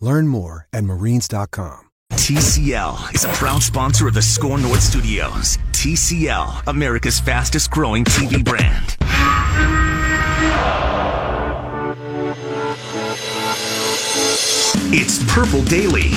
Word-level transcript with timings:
Learn 0.00 0.28
more 0.28 0.66
at 0.72 0.84
marines.com. 0.84 1.86
TCL 2.12 3.14
is 3.14 3.24
a 3.24 3.28
proud 3.28 3.62
sponsor 3.62 4.08
of 4.08 4.14
the 4.14 4.22
SKOR 4.22 4.58
North 4.58 4.80
Studios. 4.80 5.58
TCL, 5.72 6.66
America's 6.66 7.20
fastest 7.20 7.70
growing 7.70 8.04
TV 8.04 8.44
brand. 8.44 8.96
It's 14.90 15.22
Purple 15.32 15.62
Daily. 15.64 16.10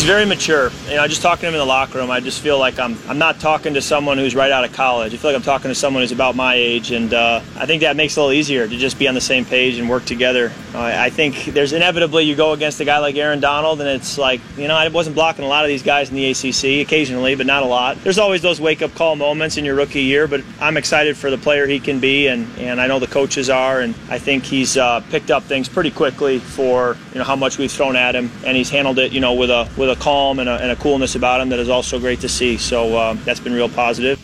He's 0.00 0.08
very 0.08 0.24
mature. 0.24 0.70
You 0.88 0.96
know, 0.96 1.06
just 1.06 1.20
talking 1.20 1.42
to 1.42 1.48
him 1.48 1.52
in 1.52 1.58
the 1.58 1.66
locker 1.66 1.98
room, 1.98 2.10
I 2.10 2.20
just 2.20 2.40
feel 2.40 2.58
like 2.58 2.78
I'm 2.78 2.96
I'm 3.06 3.18
not 3.18 3.38
talking 3.38 3.74
to 3.74 3.82
someone 3.82 4.16
who's 4.16 4.34
right 4.34 4.50
out 4.50 4.64
of 4.64 4.72
college. 4.72 5.12
I 5.12 5.18
feel 5.18 5.30
like 5.30 5.36
I'm 5.36 5.44
talking 5.44 5.68
to 5.68 5.74
someone 5.74 6.02
who's 6.02 6.10
about 6.10 6.34
my 6.34 6.54
age, 6.54 6.90
and 6.90 7.12
uh, 7.12 7.42
I 7.54 7.66
think 7.66 7.82
that 7.82 7.96
makes 7.96 8.16
it 8.16 8.20
a 8.20 8.22
little 8.22 8.32
easier 8.32 8.66
to 8.66 8.76
just 8.78 8.98
be 8.98 9.08
on 9.08 9.14
the 9.14 9.20
same 9.20 9.44
page 9.44 9.76
and 9.76 9.90
work 9.90 10.06
together. 10.06 10.52
I, 10.74 11.04
I 11.04 11.10
think 11.10 11.44
there's 11.52 11.74
inevitably 11.74 12.24
you 12.24 12.34
go 12.34 12.54
against 12.54 12.80
a 12.80 12.86
guy 12.86 12.96
like 12.96 13.16
Aaron 13.16 13.40
Donald, 13.40 13.78
and 13.82 13.90
it's 13.90 14.16
like 14.16 14.40
you 14.56 14.68
know 14.68 14.74
I 14.74 14.88
wasn't 14.88 15.16
blocking 15.16 15.44
a 15.44 15.48
lot 15.48 15.66
of 15.66 15.68
these 15.68 15.82
guys 15.82 16.08
in 16.08 16.16
the 16.16 16.30
ACC 16.30 16.86
occasionally, 16.86 17.34
but 17.34 17.44
not 17.44 17.62
a 17.62 17.66
lot. 17.66 18.02
There's 18.02 18.18
always 18.18 18.40
those 18.40 18.58
wake 18.58 18.80
up 18.80 18.94
call 18.94 19.16
moments 19.16 19.58
in 19.58 19.66
your 19.66 19.74
rookie 19.74 20.04
year, 20.04 20.26
but 20.26 20.42
I'm 20.62 20.78
excited 20.78 21.14
for 21.14 21.30
the 21.30 21.36
player 21.36 21.66
he 21.66 21.78
can 21.78 22.00
be, 22.00 22.26
and 22.28 22.48
and 22.58 22.80
I 22.80 22.86
know 22.86 23.00
the 23.00 23.06
coaches 23.06 23.50
are, 23.50 23.82
and 23.82 23.94
I 24.08 24.18
think 24.18 24.44
he's 24.44 24.78
uh, 24.78 25.00
picked 25.10 25.30
up 25.30 25.42
things 25.42 25.68
pretty 25.68 25.90
quickly 25.90 26.38
for 26.38 26.96
you 27.12 27.18
know 27.18 27.24
how 27.24 27.36
much 27.36 27.58
we've 27.58 27.70
thrown 27.70 27.96
at 27.96 28.16
him, 28.16 28.30
and 28.46 28.56
he's 28.56 28.70
handled 28.70 28.98
it 28.98 29.12
you 29.12 29.20
know 29.20 29.34
with 29.34 29.50
a 29.50 29.68
with 29.76 29.89
a 29.90 29.96
calm 29.96 30.38
and 30.38 30.48
a, 30.48 30.54
and 30.62 30.70
a 30.70 30.76
coolness 30.76 31.14
about 31.14 31.40
him 31.40 31.48
that 31.50 31.58
is 31.58 31.68
also 31.68 31.98
great 31.98 32.20
to 32.20 32.28
see. 32.28 32.56
So 32.56 32.96
uh, 32.96 33.14
that's 33.24 33.40
been 33.40 33.52
real 33.52 33.68
positive. 33.68 34.18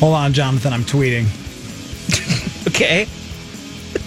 Hold 0.00 0.14
on, 0.14 0.32
Jonathan. 0.32 0.72
I'm 0.72 0.84
tweeting. 0.84 1.26
Okay. 2.68 3.06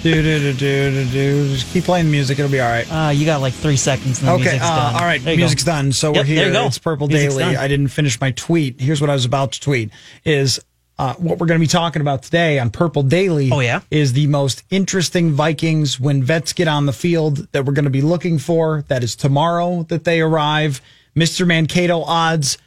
Do 0.04 0.14
do 0.22 0.40
do 0.40 0.54
do 0.54 0.92
do 1.04 1.12
do. 1.12 1.48
Just 1.56 1.74
keep 1.74 1.84
playing 1.84 2.06
the 2.06 2.12
music. 2.12 2.38
It'll 2.38 2.52
be 2.52 2.60
all 2.60 2.70
right. 2.70 2.86
Uh, 2.92 3.10
you 3.10 3.26
got 3.26 3.42
like 3.42 3.54
three 3.54 3.76
seconds 3.76 4.20
and 4.20 4.28
the 4.28 4.34
Okay. 4.34 4.44
music's 4.44 4.64
Uh, 4.66 4.76
done. 4.76 4.96
all 4.96 5.02
right. 5.02 5.24
Music's 5.26 5.64
go. 5.64 5.72
done. 5.72 5.92
So 5.92 6.10
Yep, 6.10 6.16
we're 6.16 6.24
there 6.24 6.36
here. 6.36 6.48
you 6.48 6.54
go. 6.54 6.66
It's 6.68 6.78
Purple 6.78 7.08
Music's 7.08 7.36
Daily. 7.36 7.54
done. 7.56 7.64
I 7.64 7.68
didn't 7.68 7.88
finish 7.88 8.22
my 8.22 8.32
tweet. 8.32 8.80
Here's 8.80 9.02
what 9.02 9.10
I 9.10 9.14
was 9.14 9.26
about 9.26 9.54
to 9.54 9.60
tweet. 9.60 9.90
Is 10.24 10.60
uh, 11.02 11.16
what 11.16 11.40
we're 11.40 11.48
going 11.48 11.60
to 11.60 11.64
be 11.64 11.68
talking 11.68 12.00
about 12.00 12.22
today 12.22 12.60
on 12.60 12.70
Purple 12.70 13.02
Daily. 13.02 13.50
Oh, 13.52 13.60
yeah? 13.60 13.82
Is 13.90 14.14
the 14.14 14.28
most 14.28 14.62
interesting 14.70 15.32
Vikings 15.32 16.00
when 16.00 16.22
vets 16.22 16.54
get 16.54 16.68
on 16.68 16.86
the 16.86 16.94
field 16.94 17.52
that 17.54 17.66
we're 17.66 17.74
going 17.74 17.86
to 17.86 17.90
be 17.90 18.04
looking 18.04 18.38
for. 18.38 18.84
That 18.88 19.04
is 19.04 19.16
tomorrow 19.16 19.82
that 19.90 20.04
they 20.04 20.22
arrive. 20.22 20.80
Mr. 21.16 21.48
Mankato 21.48 22.04
odds 22.04 22.60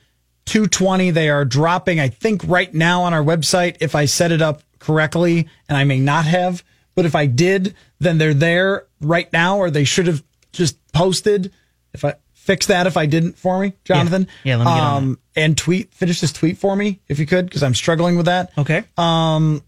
220. 0.46 1.12
They 1.12 1.30
are 1.30 1.44
dropping, 1.44 2.00
I 2.00 2.08
think, 2.08 2.42
right 2.44 2.74
now 2.74 3.02
on 3.02 3.14
our 3.14 3.22
website. 3.22 3.76
If 3.78 3.94
I 3.94 4.06
set 4.06 4.32
it 4.32 4.42
up 4.42 4.62
correctly, 4.80 5.48
and 5.68 5.78
I 5.78 5.84
may 5.84 6.00
not 6.00 6.24
have, 6.24 6.64
but 6.96 7.06
if 7.06 7.14
I 7.14 7.26
did, 7.26 7.76
then 8.00 8.18
they're 8.18 8.34
there 8.34 8.86
right 9.00 9.32
now, 9.32 9.58
or 9.58 9.70
they 9.70 9.84
should 9.84 10.08
have 10.08 10.24
just 10.50 10.76
posted. 10.90 11.52
If 11.92 12.04
I 12.04 12.16
fix 12.44 12.66
that, 12.66 12.86
if 12.86 12.96
I 12.96 13.06
didn't 13.06 13.38
for 13.38 13.58
me, 13.58 13.72
Jonathan. 13.84 14.28
Yeah, 14.44 14.56
let 14.56 14.64
me 14.66 14.70
um, 14.70 15.18
and 15.34 15.56
tweet, 15.56 15.94
finish 15.94 16.20
this 16.20 16.32
tweet 16.32 16.58
for 16.58 16.76
me 16.76 17.00
if 17.08 17.18
you 17.18 17.26
could, 17.26 17.46
because 17.46 17.62
I'm 17.62 17.74
struggling 17.74 18.16
with 18.16 18.26
that. 18.26 18.52
Okay. 18.58 18.84
Um, 18.98 19.62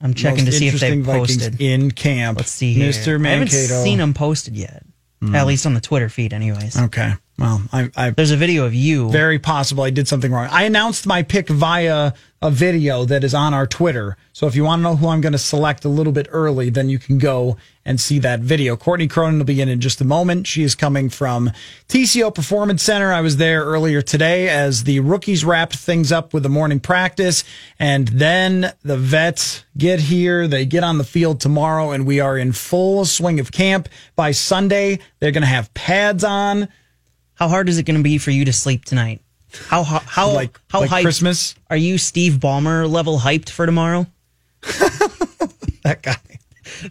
I'm 0.00 0.14
checking 0.14 0.44
to 0.44 0.52
see 0.52 0.68
if 0.68 0.78
they 0.78 1.02
posted. 1.02 1.60
in 1.60 1.90
camp. 1.90 2.38
Let's 2.38 2.50
see 2.50 2.72
here. 2.72 2.90
Mr. 2.90 3.24
I 3.24 3.30
haven't 3.30 3.48
seen 3.48 3.98
them 3.98 4.14
posted 4.14 4.56
yet. 4.56 4.84
At 5.32 5.46
least 5.46 5.64
on 5.64 5.72
the 5.72 5.80
Twitter 5.80 6.10
feed, 6.10 6.34
anyways. 6.34 6.78
Okay. 6.78 7.14
Well, 7.38 7.62
I, 7.72 7.90
I 7.96 8.10
There's 8.10 8.30
a 8.30 8.36
video 8.36 8.66
of 8.66 8.74
you. 8.74 9.10
very 9.10 9.38
possible 9.38 9.82
I 9.82 9.88
did 9.88 10.06
something 10.06 10.30
wrong. 10.30 10.48
I 10.50 10.64
announced 10.64 11.06
my 11.06 11.22
pick 11.22 11.48
via 11.48 12.12
a 12.44 12.50
video 12.50 13.06
that 13.06 13.24
is 13.24 13.32
on 13.32 13.54
our 13.54 13.66
Twitter. 13.66 14.18
So 14.34 14.46
if 14.46 14.54
you 14.54 14.64
want 14.64 14.80
to 14.80 14.82
know 14.82 14.96
who 14.96 15.08
I'm 15.08 15.22
going 15.22 15.32
to 15.32 15.38
select 15.38 15.86
a 15.86 15.88
little 15.88 16.12
bit 16.12 16.28
early, 16.30 16.68
then 16.68 16.90
you 16.90 16.98
can 16.98 17.16
go 17.16 17.56
and 17.86 17.98
see 17.98 18.18
that 18.18 18.40
video. 18.40 18.76
Courtney 18.76 19.08
Cronin 19.08 19.38
will 19.38 19.46
be 19.46 19.62
in 19.62 19.70
in 19.70 19.80
just 19.80 20.02
a 20.02 20.04
moment. 20.04 20.46
She 20.46 20.62
is 20.62 20.74
coming 20.74 21.08
from 21.08 21.50
TCO 21.88 22.34
Performance 22.34 22.82
Center. 22.82 23.14
I 23.14 23.22
was 23.22 23.38
there 23.38 23.64
earlier 23.64 24.02
today 24.02 24.50
as 24.50 24.84
the 24.84 25.00
rookies 25.00 25.42
wrapped 25.42 25.76
things 25.76 26.12
up 26.12 26.34
with 26.34 26.42
the 26.42 26.50
morning 26.50 26.80
practice. 26.80 27.44
And 27.78 28.08
then 28.08 28.74
the 28.82 28.98
vets 28.98 29.64
get 29.78 30.00
here. 30.00 30.46
They 30.46 30.66
get 30.66 30.84
on 30.84 30.98
the 30.98 31.04
field 31.04 31.40
tomorrow 31.40 31.92
and 31.92 32.06
we 32.06 32.20
are 32.20 32.36
in 32.36 32.52
full 32.52 33.06
swing 33.06 33.40
of 33.40 33.52
camp. 33.52 33.88
By 34.16 34.32
Sunday, 34.32 34.98
they're 35.18 35.32
going 35.32 35.40
to 35.40 35.48
have 35.48 35.72
pads 35.72 36.22
on. 36.22 36.68
How 37.36 37.48
hard 37.48 37.70
is 37.70 37.78
it 37.78 37.84
going 37.84 37.96
to 37.96 38.04
be 38.04 38.18
for 38.18 38.32
you 38.32 38.44
to 38.44 38.52
sleep 38.52 38.84
tonight? 38.84 39.23
How 39.68 39.82
how 39.82 40.00
how 40.00 40.32
Like- 40.32 40.60
how 40.70 40.80
like 40.80 40.90
hyped 40.90 41.02
Christmas? 41.02 41.54
Are 41.70 41.76
you 41.76 41.98
Steve 41.98 42.34
Ballmer 42.34 42.90
level 42.90 43.18
hyped 43.18 43.50
for 43.50 43.66
tomorrow? 43.66 44.06
That 45.84 46.00
guy. 46.02 46.16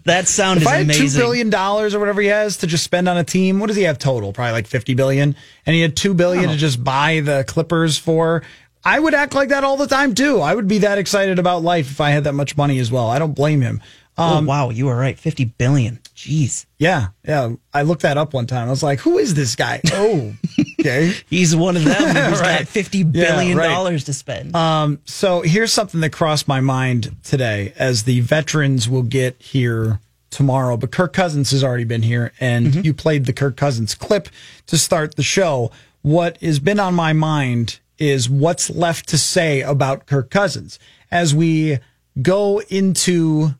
That 0.05 0.27
sound 0.27 0.57
If 0.57 0.63
is 0.63 0.67
I 0.67 0.75
had 0.75 0.83
amazing. 0.83 1.09
two 1.09 1.17
billion 1.17 1.49
dollars 1.49 1.95
or 1.95 1.99
whatever 1.99 2.21
he 2.21 2.27
has 2.27 2.57
to 2.57 2.67
just 2.67 2.83
spend 2.83 3.09
on 3.09 3.17
a 3.17 3.23
team, 3.23 3.59
what 3.59 3.67
does 3.67 3.75
he 3.75 3.83
have 3.83 3.97
total? 3.97 4.31
Probably 4.31 4.53
like 4.53 4.67
fifty 4.67 4.93
billion, 4.93 5.35
and 5.65 5.73
he 5.73 5.81
had 5.81 5.95
two 5.97 6.13
billion 6.13 6.49
to 6.49 6.53
oh. 6.53 6.57
just 6.57 6.83
buy 6.83 7.19
the 7.19 7.43
Clippers 7.47 7.97
for. 7.97 8.43
I 8.85 8.99
would 8.99 9.13
act 9.13 9.33
like 9.33 9.49
that 9.49 9.63
all 9.63 9.77
the 9.77 9.87
time 9.87 10.13
too. 10.13 10.41
I 10.41 10.53
would 10.53 10.67
be 10.67 10.79
that 10.79 10.97
excited 10.97 11.39
about 11.39 11.63
life 11.63 11.89
if 11.89 12.01
I 12.01 12.11
had 12.11 12.25
that 12.25 12.33
much 12.33 12.55
money 12.55 12.79
as 12.79 12.91
well. 12.91 13.09
I 13.09 13.17
don't 13.17 13.33
blame 13.33 13.61
him. 13.61 13.81
Oh 14.17 14.43
wow, 14.43 14.69
you 14.69 14.85
were 14.85 14.95
right. 14.95 15.17
Fifty 15.17 15.45
billion. 15.45 15.99
Jeez, 16.15 16.65
Yeah, 16.77 17.07
yeah. 17.27 17.53
I 17.73 17.81
looked 17.81 18.03
that 18.03 18.17
up 18.17 18.33
one 18.33 18.45
time. 18.47 18.67
I 18.67 18.71
was 18.71 18.83
like, 18.83 18.99
"Who 18.99 19.17
is 19.17 19.33
this 19.33 19.55
guy?" 19.55 19.81
Oh, 19.91 20.33
okay. 20.79 21.13
he's 21.29 21.55
one 21.55 21.75
of 21.75 21.83
them 21.83 22.01
who's 22.03 22.15
Right. 22.41 22.59
got 22.59 22.67
fifty 22.67 23.03
billion 23.03 23.57
right. 23.57 23.67
dollars 23.67 24.03
to 24.05 24.13
spend. 24.13 24.55
Um, 24.55 24.99
so 25.05 25.41
here's 25.41 25.73
something 25.73 26.01
that 26.01 26.11
crossed 26.11 26.47
my 26.47 26.61
mind 26.61 27.15
today 27.23 27.73
as 27.77 28.03
the 28.03 28.19
veterans 28.21 28.87
will 28.87 29.03
get 29.03 29.41
here 29.41 29.99
tomorrow, 30.29 30.77
but 30.77 30.91
Kirk 30.91 31.13
Cousins 31.13 31.51
has 31.51 31.63
already 31.63 31.83
been 31.83 32.01
here 32.03 32.31
and 32.39 32.83
you 32.85 32.93
played 32.93 33.25
the 33.25 33.33
Kirk 33.33 33.55
Cousins 33.57 33.93
clip 33.95 34.29
to 34.67 34.77
start 34.77 35.15
the 35.15 35.23
show. 35.23 35.71
What 36.01 36.37
has 36.37 36.59
been 36.59 36.79
on 36.79 36.93
my 36.95 37.13
mind 37.13 37.79
is 37.99 38.29
what's 38.29 38.69
left 38.69 39.07
to 39.09 39.17
say 39.17 39.61
about 39.61 40.05
Kirk 40.07 40.29
Cousins 40.31 40.79
as 41.11 41.35
we 41.35 41.77
go 42.21 42.61
into 42.69 43.51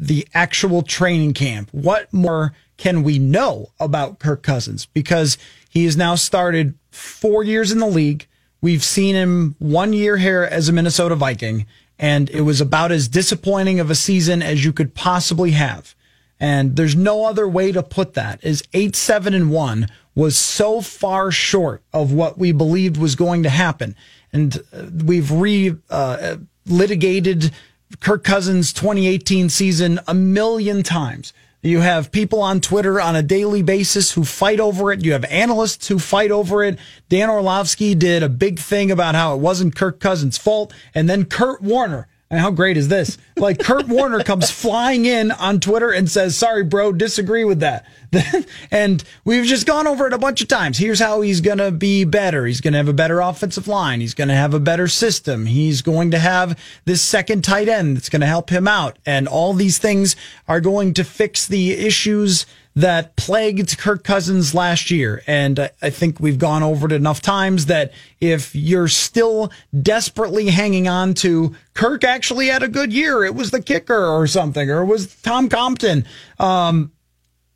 the 0.00 0.26
actual 0.32 0.82
training 0.82 1.34
camp. 1.34 1.68
What 1.72 2.10
more 2.12 2.54
can 2.78 3.02
we 3.02 3.18
know 3.18 3.68
about 3.78 4.18
Kirk 4.18 4.42
Cousins? 4.42 4.86
Because 4.86 5.36
he 5.68 5.84
has 5.84 5.96
now 5.96 6.14
started 6.14 6.74
four 6.90 7.44
years 7.44 7.70
in 7.70 7.78
the 7.78 7.86
league. 7.86 8.26
We've 8.62 8.82
seen 8.82 9.14
him 9.14 9.56
one 9.58 9.92
year 9.92 10.16
here 10.16 10.42
as 10.42 10.68
a 10.68 10.72
Minnesota 10.72 11.14
Viking, 11.14 11.66
and 11.98 12.30
it 12.30 12.40
was 12.42 12.62
about 12.62 12.92
as 12.92 13.08
disappointing 13.08 13.78
of 13.78 13.90
a 13.90 13.94
season 13.94 14.42
as 14.42 14.64
you 14.64 14.72
could 14.72 14.94
possibly 14.94 15.50
have. 15.50 15.94
And 16.40 16.76
there's 16.76 16.96
no 16.96 17.26
other 17.26 17.46
way 17.46 17.70
to 17.70 17.82
put 17.82 18.14
that. 18.14 18.42
Is 18.42 18.64
eight, 18.72 18.96
seven, 18.96 19.34
and 19.34 19.50
one 19.50 19.86
was 20.14 20.36
so 20.36 20.80
far 20.80 21.30
short 21.30 21.82
of 21.92 22.10
what 22.10 22.38
we 22.38 22.52
believed 22.52 22.96
was 22.96 23.14
going 23.14 23.42
to 23.42 23.50
happen. 23.50 23.94
And 24.32 24.62
uh, 24.72 24.86
we've 25.04 25.30
re 25.30 25.76
uh, 25.90 26.36
litigated 26.66 27.52
Kirk 27.98 28.22
Cousins' 28.22 28.72
2018 28.72 29.48
season 29.48 29.98
a 30.06 30.14
million 30.14 30.82
times. 30.82 31.32
You 31.62 31.80
have 31.80 32.12
people 32.12 32.40
on 32.40 32.60
Twitter 32.60 33.00
on 33.00 33.16
a 33.16 33.22
daily 33.22 33.62
basis 33.62 34.12
who 34.12 34.24
fight 34.24 34.60
over 34.60 34.92
it. 34.92 35.04
You 35.04 35.12
have 35.12 35.24
analysts 35.24 35.88
who 35.88 35.98
fight 35.98 36.30
over 36.30 36.62
it. 36.62 36.78
Dan 37.10 37.28
Orlovsky 37.28 37.94
did 37.94 38.22
a 38.22 38.30
big 38.30 38.58
thing 38.58 38.90
about 38.90 39.14
how 39.14 39.34
it 39.34 39.40
wasn't 39.40 39.76
Kirk 39.76 40.00
Cousins' 40.00 40.38
fault. 40.38 40.72
And 40.94 41.10
then 41.10 41.26
Kurt 41.26 41.60
Warner 41.60 42.08
And 42.30 42.38
how 42.38 42.52
great 42.52 42.76
is 42.76 42.86
this? 42.86 43.18
Like 43.36 43.58
Kurt 43.58 43.88
Warner 43.88 44.22
comes 44.22 44.52
flying 44.52 45.04
in 45.04 45.32
on 45.32 45.58
Twitter 45.58 45.90
and 45.90 46.08
says, 46.08 46.36
"Sorry, 46.36 46.62
bro, 46.62 46.92
disagree 46.92 47.42
with 47.42 47.58
that." 47.58 47.84
and 48.70 49.02
we've 49.24 49.46
just 49.46 49.66
gone 49.66 49.88
over 49.88 50.06
it 50.06 50.12
a 50.12 50.18
bunch 50.18 50.40
of 50.40 50.46
times. 50.46 50.78
Here's 50.78 51.00
how 51.00 51.22
he's 51.22 51.40
going 51.40 51.58
to 51.58 51.72
be 51.72 52.04
better. 52.04 52.46
He's 52.46 52.60
going 52.60 52.72
to 52.72 52.78
have 52.78 52.88
a 52.88 52.92
better 52.92 53.18
offensive 53.18 53.66
line. 53.66 54.00
He's 54.00 54.14
going 54.14 54.28
to 54.28 54.34
have 54.34 54.54
a 54.54 54.60
better 54.60 54.86
system. 54.86 55.46
He's 55.46 55.82
going 55.82 56.12
to 56.12 56.20
have 56.20 56.56
this 56.84 57.02
second 57.02 57.42
tight 57.42 57.68
end 57.68 57.96
that's 57.96 58.08
going 58.08 58.20
to 58.20 58.26
help 58.26 58.50
him 58.50 58.68
out. 58.68 58.98
And 59.04 59.26
all 59.26 59.52
these 59.52 59.78
things 59.78 60.14
are 60.46 60.60
going 60.60 60.94
to 60.94 61.04
fix 61.04 61.48
the 61.48 61.72
issues 61.72 62.46
that 62.80 63.16
plagued 63.16 63.76
Kirk 63.78 64.04
Cousins 64.04 64.54
last 64.54 64.90
year. 64.90 65.22
And 65.26 65.70
I 65.82 65.90
think 65.90 66.18
we've 66.18 66.38
gone 66.38 66.62
over 66.62 66.86
it 66.86 66.92
enough 66.92 67.20
times 67.20 67.66
that 67.66 67.92
if 68.20 68.54
you're 68.54 68.88
still 68.88 69.52
desperately 69.82 70.48
hanging 70.48 70.88
on 70.88 71.14
to 71.14 71.54
Kirk 71.74 72.04
actually 72.04 72.48
had 72.48 72.62
a 72.62 72.68
good 72.68 72.92
year, 72.92 73.24
it 73.24 73.34
was 73.34 73.50
the 73.50 73.62
kicker 73.62 74.06
or 74.06 74.26
something, 74.26 74.70
or 74.70 74.82
it 74.82 74.86
was 74.86 75.14
Tom 75.16 75.48
Compton. 75.48 76.06
Um, 76.38 76.92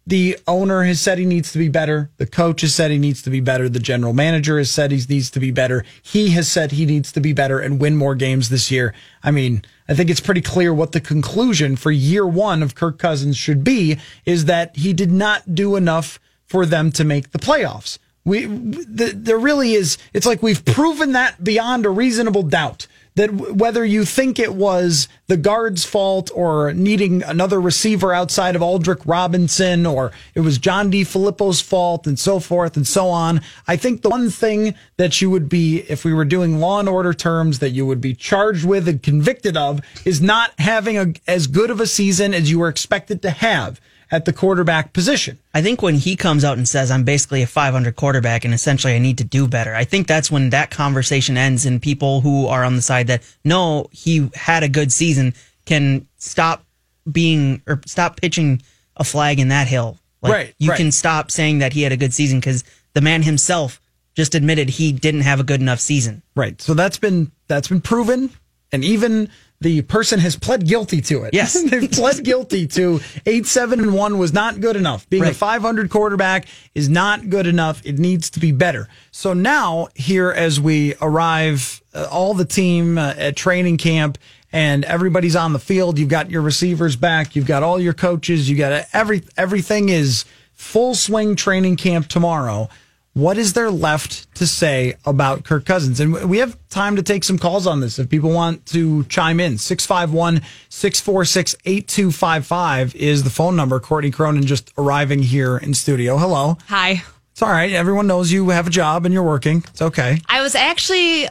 the 0.06 0.38
owner 0.46 0.82
has 0.82 1.00
said 1.00 1.18
he 1.18 1.24
needs 1.24 1.52
to 1.52 1.58
be 1.58 1.68
better. 1.68 2.10
The 2.18 2.26
coach 2.26 2.60
has 2.60 2.74
said 2.74 2.90
he 2.90 2.98
needs 2.98 3.22
to 3.22 3.30
be 3.30 3.40
better. 3.40 3.70
The 3.70 3.78
general 3.78 4.12
manager 4.12 4.58
has 4.58 4.70
said 4.70 4.90
he 4.90 5.00
needs 5.08 5.30
to 5.30 5.40
be 5.40 5.50
better. 5.50 5.84
He 6.02 6.30
has 6.30 6.50
said 6.50 6.72
he 6.72 6.84
needs 6.84 7.10
to 7.12 7.20
be 7.20 7.32
better 7.32 7.58
and 7.58 7.80
win 7.80 7.96
more 7.96 8.14
games 8.14 8.50
this 8.50 8.70
year. 8.70 8.94
I 9.22 9.30
mean, 9.30 9.64
I 9.88 9.94
think 9.94 10.10
it's 10.10 10.20
pretty 10.20 10.40
clear 10.40 10.72
what 10.72 10.92
the 10.92 11.00
conclusion 11.00 11.76
for 11.76 11.90
year 11.90 12.26
one 12.26 12.62
of 12.62 12.74
Kirk 12.74 12.98
Cousins 12.98 13.36
should 13.36 13.62
be 13.62 13.98
is 14.24 14.46
that 14.46 14.76
he 14.76 14.92
did 14.92 15.10
not 15.10 15.54
do 15.54 15.76
enough 15.76 16.18
for 16.46 16.64
them 16.64 16.90
to 16.92 17.04
make 17.04 17.32
the 17.32 17.38
playoffs. 17.38 17.98
We, 18.24 18.46
the, 18.46 19.12
there 19.14 19.38
really 19.38 19.74
is, 19.74 19.98
it's 20.14 20.26
like 20.26 20.42
we've 20.42 20.64
proven 20.64 21.12
that 21.12 21.44
beyond 21.44 21.84
a 21.84 21.90
reasonable 21.90 22.42
doubt 22.42 22.86
that 23.16 23.32
whether 23.32 23.84
you 23.84 24.04
think 24.04 24.38
it 24.38 24.54
was 24.54 25.08
the 25.28 25.36
guard's 25.36 25.84
fault 25.84 26.30
or 26.34 26.72
needing 26.72 27.22
another 27.22 27.60
receiver 27.60 28.12
outside 28.12 28.56
of 28.56 28.62
Aldrick 28.62 29.02
Robinson 29.06 29.86
or 29.86 30.10
it 30.34 30.40
was 30.40 30.58
John 30.58 30.90
DeFilippo's 30.90 31.60
fault 31.60 32.06
and 32.06 32.18
so 32.18 32.40
forth 32.40 32.76
and 32.76 32.86
so 32.86 33.08
on, 33.08 33.40
I 33.68 33.76
think 33.76 34.02
the 34.02 34.10
one 34.10 34.30
thing 34.30 34.74
that 34.96 35.20
you 35.20 35.30
would 35.30 35.48
be, 35.48 35.84
if 35.88 36.04
we 36.04 36.12
were 36.12 36.24
doing 36.24 36.58
law 36.58 36.80
and 36.80 36.88
order 36.88 37.14
terms, 37.14 37.60
that 37.60 37.70
you 37.70 37.86
would 37.86 38.00
be 38.00 38.14
charged 38.14 38.64
with 38.64 38.88
and 38.88 39.02
convicted 39.02 39.56
of 39.56 39.80
is 40.04 40.20
not 40.20 40.52
having 40.58 40.98
a, 40.98 41.12
as 41.28 41.46
good 41.46 41.70
of 41.70 41.80
a 41.80 41.86
season 41.86 42.34
as 42.34 42.50
you 42.50 42.58
were 42.58 42.68
expected 42.68 43.22
to 43.22 43.30
have 43.30 43.80
at 44.14 44.26
the 44.26 44.32
quarterback 44.32 44.92
position. 44.92 45.36
I 45.54 45.60
think 45.60 45.82
when 45.82 45.96
he 45.96 46.14
comes 46.14 46.44
out 46.44 46.56
and 46.56 46.68
says, 46.68 46.92
I'm 46.92 47.02
basically 47.02 47.42
a 47.42 47.48
500 47.48 47.96
quarterback 47.96 48.44
and 48.44 48.54
essentially 48.54 48.94
I 48.94 49.00
need 49.00 49.18
to 49.18 49.24
do 49.24 49.48
better, 49.48 49.74
I 49.74 49.82
think 49.82 50.06
that's 50.06 50.30
when 50.30 50.50
that 50.50 50.70
conversation 50.70 51.36
ends 51.36 51.66
and 51.66 51.82
people 51.82 52.20
who 52.20 52.46
are 52.46 52.62
on 52.62 52.76
the 52.76 52.82
side 52.82 53.08
that, 53.08 53.24
no, 53.42 53.88
he 53.90 54.30
had 54.34 54.62
a 54.62 54.68
good 54.68 54.92
season 54.92 55.34
can 55.66 56.06
stop 56.18 56.64
being 57.10 57.60
or 57.66 57.80
stop 57.86 58.20
pitching 58.20 58.62
a 58.96 59.02
flag 59.02 59.40
in 59.40 59.48
that 59.48 59.66
hill. 59.66 59.98
Like, 60.22 60.32
right. 60.32 60.54
You 60.60 60.70
right. 60.70 60.76
can 60.76 60.92
stop 60.92 61.32
saying 61.32 61.58
that 61.58 61.72
he 61.72 61.82
had 61.82 61.90
a 61.90 61.96
good 61.96 62.14
season 62.14 62.38
because 62.38 62.62
the 62.92 63.00
man 63.00 63.24
himself 63.24 63.80
just 64.14 64.36
admitted 64.36 64.68
he 64.68 64.92
didn't 64.92 65.22
have 65.22 65.40
a 65.40 65.44
good 65.44 65.60
enough 65.60 65.80
season. 65.80 66.22
Right. 66.36 66.62
So 66.62 66.74
that's 66.74 66.98
been 66.98 67.32
that's 67.48 67.66
been 67.66 67.80
proven. 67.80 68.30
And 68.70 68.84
even 68.84 69.28
the 69.64 69.80
person 69.80 70.20
has 70.20 70.36
pled 70.36 70.66
guilty 70.68 71.00
to 71.00 71.24
it. 71.24 71.32
Yes. 71.32 71.60
They've 71.70 71.90
pled 71.90 72.22
guilty 72.22 72.66
to 72.68 73.00
8 73.24 73.46
7 73.46 73.80
and 73.80 73.94
1 73.94 74.18
was 74.18 74.32
not 74.34 74.60
good 74.60 74.76
enough. 74.76 75.08
Being 75.08 75.22
Right. 75.22 75.32
a 75.32 75.34
500 75.34 75.88
quarterback 75.88 76.46
is 76.74 76.88
not 76.90 77.30
good 77.30 77.46
enough. 77.46 77.80
It 77.84 77.98
needs 77.98 78.28
to 78.30 78.40
be 78.40 78.52
better. 78.52 78.88
So 79.10 79.32
now, 79.32 79.88
here 79.94 80.30
as 80.30 80.60
we 80.60 80.94
arrive, 81.00 81.82
uh, 81.94 82.06
all 82.10 82.34
the 82.34 82.44
team 82.44 82.98
uh, 82.98 83.14
at 83.16 83.36
training 83.36 83.78
camp 83.78 84.18
and 84.52 84.84
everybody's 84.84 85.34
on 85.34 85.54
the 85.54 85.58
field, 85.58 85.98
you've 85.98 86.10
got 86.10 86.30
your 86.30 86.42
receivers 86.42 86.94
back, 86.94 87.34
you've 87.34 87.46
got 87.46 87.62
all 87.62 87.80
your 87.80 87.94
coaches, 87.94 88.48
you 88.50 88.56
got 88.58 88.86
every 88.92 89.22
everything 89.38 89.88
is 89.88 90.26
full 90.52 90.94
swing 90.94 91.36
training 91.36 91.76
camp 91.76 92.06
tomorrow. 92.08 92.68
What 93.14 93.38
is 93.38 93.52
there 93.52 93.70
left 93.70 94.34
to 94.34 94.46
say 94.46 94.96
about 95.04 95.44
Kirk 95.44 95.64
Cousins? 95.64 96.00
And 96.00 96.28
we 96.28 96.38
have 96.38 96.58
time 96.68 96.96
to 96.96 97.02
take 97.02 97.22
some 97.22 97.38
calls 97.38 97.64
on 97.64 97.78
this 97.78 98.00
if 98.00 98.08
people 98.08 98.32
want 98.32 98.66
to 98.66 99.04
chime 99.04 99.38
in. 99.38 99.56
651 99.56 100.42
646 100.68 101.54
8255 101.64 102.96
is 102.96 103.22
the 103.22 103.30
phone 103.30 103.54
number. 103.54 103.78
Courtney 103.78 104.10
Cronin 104.10 104.44
just 104.44 104.72
arriving 104.76 105.22
here 105.22 105.56
in 105.56 105.74
studio. 105.74 106.16
Hello. 106.16 106.58
Hi. 106.66 107.04
It's 107.30 107.40
all 107.40 107.50
right. 107.50 107.70
Everyone 107.70 108.08
knows 108.08 108.32
you 108.32 108.48
have 108.48 108.66
a 108.66 108.70
job 108.70 109.04
and 109.04 109.14
you're 109.14 109.22
working. 109.22 109.58
It's 109.68 109.82
okay. 109.82 110.18
I 110.28 110.42
was 110.42 110.56
actually 110.56 111.28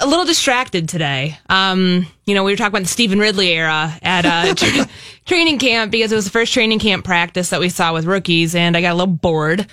a 0.00 0.06
little 0.06 0.26
distracted 0.26 0.86
today. 0.86 1.38
Um, 1.48 2.06
you 2.26 2.34
know, 2.34 2.44
we 2.44 2.52
were 2.52 2.56
talking 2.58 2.72
about 2.72 2.82
the 2.82 2.88
Stephen 2.88 3.18
Ridley 3.18 3.52
era 3.52 3.96
at 4.02 4.26
uh, 4.26 4.54
tra- 4.56 4.88
training 5.24 5.58
camp 5.58 5.92
because 5.92 6.12
it 6.12 6.14
was 6.14 6.26
the 6.26 6.30
first 6.30 6.52
training 6.52 6.78
camp 6.78 7.06
practice 7.06 7.48
that 7.50 7.60
we 7.60 7.70
saw 7.70 7.94
with 7.94 8.04
rookies, 8.04 8.54
and 8.54 8.76
I 8.76 8.82
got 8.82 8.92
a 8.92 8.96
little 8.96 9.14
bored. 9.14 9.66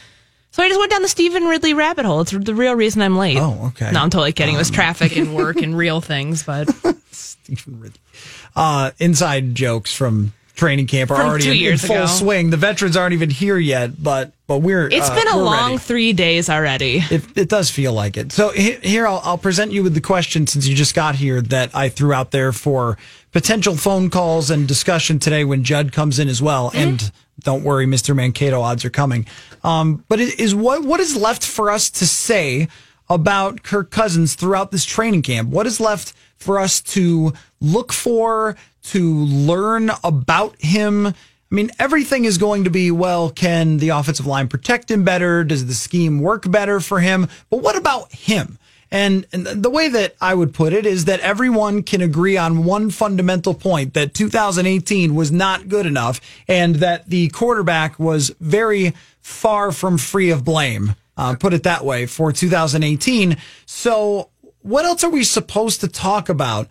So 0.51 0.61
I 0.61 0.67
just 0.67 0.79
went 0.79 0.91
down 0.91 1.01
the 1.01 1.07
Stephen 1.07 1.45
Ridley 1.45 1.73
rabbit 1.73 2.05
hole. 2.05 2.21
It's 2.21 2.31
the 2.31 2.53
real 2.53 2.73
reason 2.75 3.01
I'm 3.01 3.17
late. 3.17 3.37
Oh, 3.37 3.67
okay. 3.67 3.89
No, 3.91 4.01
I'm 4.01 4.09
totally 4.09 4.33
kidding. 4.33 4.55
it 4.55 4.57
was 4.57 4.69
traffic 4.69 5.15
and 5.15 5.33
work 5.33 5.57
and 5.57 5.77
real 5.77 6.01
things, 6.01 6.43
but 6.43 6.69
Stephen 7.11 7.79
Ridley. 7.79 7.99
Uh, 8.55 8.91
inside 8.99 9.55
jokes 9.55 9.95
from 9.95 10.33
training 10.55 10.87
camp 10.87 11.11
are 11.11 11.15
From 11.17 11.27
already 11.27 11.43
two 11.45 11.51
in, 11.67 11.71
in 11.73 11.77
full 11.77 11.95
ago. 11.95 12.05
swing. 12.07 12.49
The 12.49 12.57
veterans 12.57 12.95
aren't 12.97 13.13
even 13.13 13.29
here 13.29 13.57
yet, 13.57 14.01
but 14.01 14.31
but 14.47 14.59
we're 14.59 14.87
it's 14.87 15.09
uh, 15.09 15.15
been 15.15 15.27
a 15.29 15.37
we're 15.37 15.43
long 15.43 15.71
ready. 15.71 15.77
three 15.77 16.13
days 16.13 16.49
already. 16.49 17.03
It, 17.09 17.37
it 17.37 17.49
does 17.49 17.69
feel 17.69 17.93
like 17.93 18.17
it. 18.17 18.31
So 18.31 18.49
he- 18.49 18.75
here, 18.75 19.07
I'll, 19.07 19.21
I'll 19.23 19.37
present 19.37 19.71
you 19.71 19.81
with 19.83 19.93
the 19.93 20.01
question 20.01 20.47
since 20.47 20.67
you 20.67 20.75
just 20.75 20.93
got 20.95 21.15
here 21.15 21.41
that 21.41 21.73
I 21.75 21.89
threw 21.89 22.13
out 22.13 22.31
there 22.31 22.51
for 22.51 22.97
potential 23.31 23.75
phone 23.77 24.09
calls 24.09 24.49
and 24.49 24.67
discussion 24.67 25.19
today 25.19 25.43
when 25.45 25.63
Judd 25.63 25.91
comes 25.93 26.19
in 26.19 26.27
as 26.27 26.41
well. 26.41 26.71
And 26.73 27.11
don't 27.39 27.63
worry, 27.63 27.85
Mr. 27.85 28.13
Mankato, 28.15 28.61
odds 28.61 28.83
are 28.83 28.89
coming. 28.89 29.25
Um, 29.63 30.03
but 30.09 30.19
it 30.19 30.39
is 30.39 30.53
what 30.53 30.83
what 30.83 30.99
is 30.99 31.15
left 31.15 31.45
for 31.45 31.71
us 31.71 31.89
to 31.91 32.05
say 32.05 32.67
about 33.09 33.63
Kirk 33.63 33.89
Cousins 33.91 34.35
throughout 34.35 34.71
this 34.71 34.85
training 34.85 35.21
camp? 35.21 35.49
What 35.49 35.65
is 35.67 35.79
left 35.79 36.13
for 36.37 36.59
us 36.59 36.81
to 36.81 37.33
look 37.59 37.93
for, 37.93 38.55
to 38.83 39.13
learn 39.25 39.91
about 40.03 40.55
him? 40.59 41.07
I 41.07 41.13
mean, 41.49 41.71
everything 41.79 42.25
is 42.25 42.37
going 42.37 42.63
to 42.63 42.69
be 42.69 42.91
well, 42.91 43.29
can 43.29 43.77
the 43.77 43.89
offensive 43.89 44.25
line 44.25 44.47
protect 44.47 44.89
him 44.89 45.03
better? 45.03 45.43
Does 45.43 45.65
the 45.65 45.73
scheme 45.73 46.21
work 46.21 46.49
better 46.49 46.79
for 46.79 46.99
him? 46.99 47.27
But 47.49 47.57
what 47.57 47.75
about 47.75 48.11
him? 48.11 48.57
And, 48.91 49.25
and 49.31 49.45
the 49.45 49.69
way 49.69 49.87
that 49.87 50.15
I 50.19 50.33
would 50.33 50.53
put 50.53 50.73
it 50.73 50.85
is 50.85 51.05
that 51.05 51.21
everyone 51.21 51.83
can 51.83 52.01
agree 52.01 52.35
on 52.37 52.65
one 52.65 52.89
fundamental 52.89 53.53
point 53.53 53.93
that 53.93 54.13
2018 54.13 55.15
was 55.15 55.31
not 55.31 55.69
good 55.69 55.85
enough 55.85 56.19
and 56.47 56.75
that 56.77 57.09
the 57.09 57.29
quarterback 57.29 57.97
was 57.97 58.35
very 58.41 58.93
far 59.21 59.71
from 59.71 59.97
free 59.97 60.29
of 60.29 60.43
blame. 60.43 60.95
Uh, 61.15 61.35
put 61.35 61.53
it 61.53 61.63
that 61.63 61.85
way 61.85 62.05
for 62.05 62.33
2018. 62.33 63.37
So 63.65 64.29
what 64.61 64.85
else 64.85 65.03
are 65.03 65.09
we 65.09 65.23
supposed 65.23 65.81
to 65.81 65.87
talk 65.87 66.27
about 66.29 66.67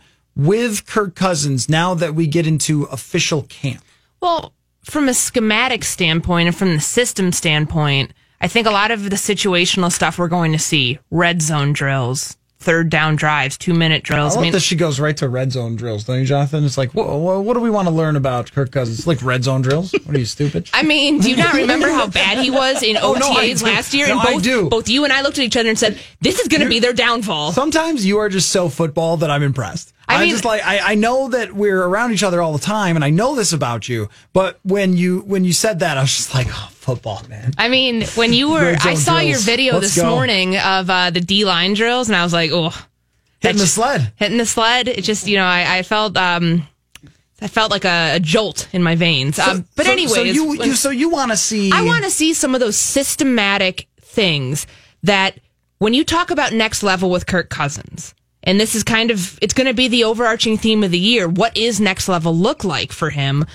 with 0.46 0.86
Kirk 0.86 1.14
Cousins 1.14 1.68
now 1.68 1.94
that 1.94 2.14
we 2.14 2.26
get 2.26 2.46
into 2.46 2.84
official 2.84 3.42
camp? 3.42 3.82
Well, 4.20 4.54
from 4.84 5.08
a 5.08 5.14
schematic 5.14 5.84
standpoint 5.84 6.48
and 6.48 6.56
from 6.56 6.74
the 6.74 6.80
system 6.80 7.32
standpoint, 7.32 8.12
I 8.40 8.48
think 8.48 8.66
a 8.66 8.70
lot 8.70 8.90
of 8.90 9.10
the 9.10 9.16
situational 9.16 9.92
stuff 9.92 10.18
we're 10.18 10.28
going 10.28 10.52
to 10.52 10.58
see 10.58 10.98
red 11.10 11.42
zone 11.42 11.74
drills, 11.74 12.38
third 12.60 12.90
down 12.90 13.16
drives, 13.16 13.56
two 13.58 13.74
minute 13.74 14.02
drills. 14.02 14.34
I 14.34 14.40
drills. 14.40 14.44
love 14.46 14.52
that 14.52 14.60
she 14.60 14.76
goes 14.76 15.00
right 15.00 15.16
to 15.16 15.28
red 15.28 15.50
zone 15.50 15.76
drills, 15.76 16.04
don't 16.04 16.18
you, 16.20 16.26
Jonathan? 16.26 16.64
It's 16.64 16.78
like, 16.78 16.92
what, 16.94 17.08
what, 17.08 17.42
what 17.44 17.54
do 17.54 17.60
we 17.60 17.70
want 17.70 17.88
to 17.88 17.94
learn 17.94 18.16
about 18.16 18.52
Kirk 18.52 18.70
Cousins? 18.70 18.98
It's 18.98 19.06
like 19.06 19.22
red 19.22 19.42
zone 19.44 19.62
drills? 19.62 19.92
What 19.92 20.14
are 20.14 20.18
you, 20.18 20.24
stupid? 20.26 20.68
I 20.74 20.82
mean, 20.82 21.20
do 21.20 21.30
you 21.30 21.36
not 21.36 21.54
remember 21.54 21.88
how 21.88 22.06
bad 22.06 22.38
he 22.38 22.50
was 22.50 22.82
in 22.82 22.96
Oh, 23.02 23.14
no, 23.14 23.30
I 23.30 23.48
OTAs 23.48 23.62
last 23.62 23.94
year? 23.94 24.06
No, 24.08 24.18
and 24.18 24.28
I 24.28 24.32
both, 24.34 24.42
do. 24.42 24.68
both 24.68 24.88
you 24.88 25.04
and 25.04 25.12
I 25.12 25.22
looked 25.22 25.38
at 25.38 25.44
each 25.44 25.56
other 25.56 25.68
and 25.70 25.78
said, 25.78 25.98
"This 26.20 26.38
is 26.38 26.48
going 26.48 26.60
to 26.62 26.68
be 26.68 26.78
their 26.78 26.92
downfall." 26.92 27.52
Sometimes 27.52 28.04
you 28.04 28.18
are 28.18 28.28
just 28.28 28.50
so 28.50 28.68
football 28.68 29.16
that 29.18 29.30
I'm 29.30 29.42
impressed. 29.42 29.92
I 30.06 30.16
I 30.16 30.20
mean- 30.20 30.30
just 30.30 30.44
like 30.44 30.62
I, 30.64 30.92
I 30.92 30.94
know 30.96 31.28
that 31.28 31.52
we're 31.54 31.82
around 31.82 32.12
each 32.12 32.22
other 32.22 32.42
all 32.42 32.52
the 32.52 32.58
time, 32.58 32.96
and 32.96 33.04
I 33.04 33.10
know 33.10 33.34
this 33.34 33.52
about 33.52 33.88
you. 33.88 34.08
But 34.32 34.58
when 34.64 34.96
you 34.96 35.20
when 35.20 35.44
you 35.44 35.52
said 35.54 35.78
that, 35.80 35.96
I 35.96 36.02
was 36.02 36.14
just 36.14 36.34
like, 36.34 36.48
oh, 36.50 36.68
football, 36.94 37.22
man. 37.28 37.52
I 37.58 37.68
mean, 37.68 38.02
when 38.14 38.32
you 38.32 38.50
were, 38.52 38.76
I 38.80 38.94
saw 38.94 39.18
your 39.20 39.38
video 39.38 39.74
Let's 39.74 39.94
this 39.94 40.02
go. 40.02 40.10
morning 40.10 40.56
of 40.56 40.90
uh, 40.90 41.10
the 41.10 41.20
D 41.20 41.44
line 41.44 41.74
drills, 41.74 42.08
and 42.08 42.16
I 42.16 42.22
was 42.24 42.32
like, 42.32 42.50
"Oh, 42.52 42.70
Hitting 43.40 43.58
the 43.58 43.66
sled. 43.66 44.12
hitting 44.16 44.38
the 44.38 44.46
sled." 44.46 44.88
It 44.88 45.02
just, 45.02 45.26
you 45.26 45.36
know, 45.36 45.44
I, 45.44 45.78
I 45.78 45.82
felt, 45.82 46.16
um, 46.16 46.66
I 47.40 47.48
felt 47.48 47.70
like 47.70 47.84
a, 47.84 48.16
a 48.16 48.20
jolt 48.20 48.68
in 48.72 48.82
my 48.82 48.96
veins. 48.96 49.38
um, 49.38 49.66
but 49.76 49.86
so, 49.86 49.92
anyways, 49.92 50.14
so 50.14 50.22
you, 50.22 50.52
you 50.62 50.74
so 50.74 50.90
you 50.90 51.08
want 51.10 51.30
to 51.30 51.36
see? 51.36 51.70
I 51.72 51.82
want 51.82 52.04
to 52.04 52.10
see 52.10 52.34
some 52.34 52.54
of 52.54 52.60
those 52.60 52.76
systematic 52.76 53.88
things 54.00 54.66
that 55.04 55.38
when 55.78 55.94
you 55.94 56.04
talk 56.04 56.30
about 56.30 56.52
next 56.52 56.82
level 56.82 57.08
with 57.10 57.26
Kirk 57.26 57.48
Cousins, 57.48 58.14
and 58.42 58.58
this 58.60 58.74
is 58.74 58.82
kind 58.82 59.10
of 59.10 59.38
it's 59.40 59.54
going 59.54 59.66
to 59.68 59.74
be 59.74 59.88
the 59.88 60.04
overarching 60.04 60.58
theme 60.58 60.82
of 60.84 60.90
the 60.90 60.98
year. 60.98 61.28
What 61.28 61.56
is 61.56 61.80
next 61.80 62.08
level 62.08 62.34
look 62.36 62.64
like 62.64 62.92
for 62.92 63.10
him? 63.10 63.46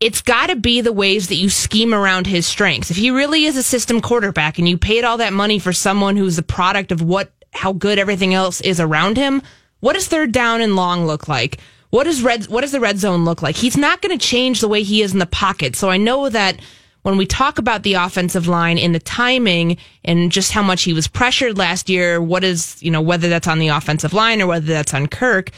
It's 0.00 0.22
got 0.22 0.46
to 0.46 0.56
be 0.56 0.80
the 0.80 0.94
ways 0.94 1.28
that 1.28 1.34
you 1.34 1.50
scheme 1.50 1.92
around 1.92 2.26
his 2.26 2.46
strengths. 2.46 2.90
If 2.90 2.96
he 2.96 3.10
really 3.10 3.44
is 3.44 3.58
a 3.58 3.62
system 3.62 4.00
quarterback 4.00 4.58
and 4.58 4.66
you 4.66 4.78
paid 4.78 5.04
all 5.04 5.18
that 5.18 5.34
money 5.34 5.58
for 5.58 5.74
someone 5.74 6.16
who's 6.16 6.36
the 6.36 6.42
product 6.42 6.90
of 6.90 7.02
what 7.02 7.30
how 7.52 7.72
good 7.74 7.98
everything 7.98 8.32
else 8.32 8.60
is 8.62 8.80
around 8.80 9.16
him, 9.18 9.42
What 9.80 9.94
does 9.94 10.06
third 10.08 10.32
down 10.32 10.60
and 10.60 10.76
long 10.76 11.06
look 11.06 11.26
like? 11.28 11.58
What 11.90 12.04
does 12.04 12.22
red 12.22 12.46
what 12.48 12.60
does 12.60 12.72
the 12.72 12.80
red 12.80 12.98
zone 12.98 13.24
look 13.24 13.42
like? 13.42 13.56
He's 13.56 13.76
not 13.76 14.00
going 14.00 14.16
to 14.16 14.24
change 14.24 14.60
the 14.60 14.68
way 14.68 14.82
he 14.82 15.02
is 15.02 15.12
in 15.12 15.18
the 15.18 15.26
pocket. 15.26 15.74
So 15.74 15.90
I 15.90 15.96
know 15.96 16.28
that 16.28 16.60
when 17.02 17.16
we 17.16 17.26
talk 17.26 17.58
about 17.58 17.82
the 17.82 17.94
offensive 17.94 18.46
line 18.46 18.78
and 18.78 18.94
the 18.94 19.00
timing 19.00 19.78
and 20.04 20.30
just 20.30 20.52
how 20.52 20.62
much 20.62 20.82
he 20.82 20.92
was 20.92 21.08
pressured 21.08 21.56
last 21.56 21.88
year, 21.88 22.20
what 22.20 22.44
is, 22.44 22.80
you 22.82 22.90
know, 22.90 23.00
whether 23.00 23.30
that's 23.30 23.48
on 23.48 23.58
the 23.58 23.68
offensive 23.68 24.12
line 24.12 24.42
or 24.42 24.46
whether 24.46 24.66
that's 24.66 24.92
on 24.92 25.06
Kirk, 25.06 25.50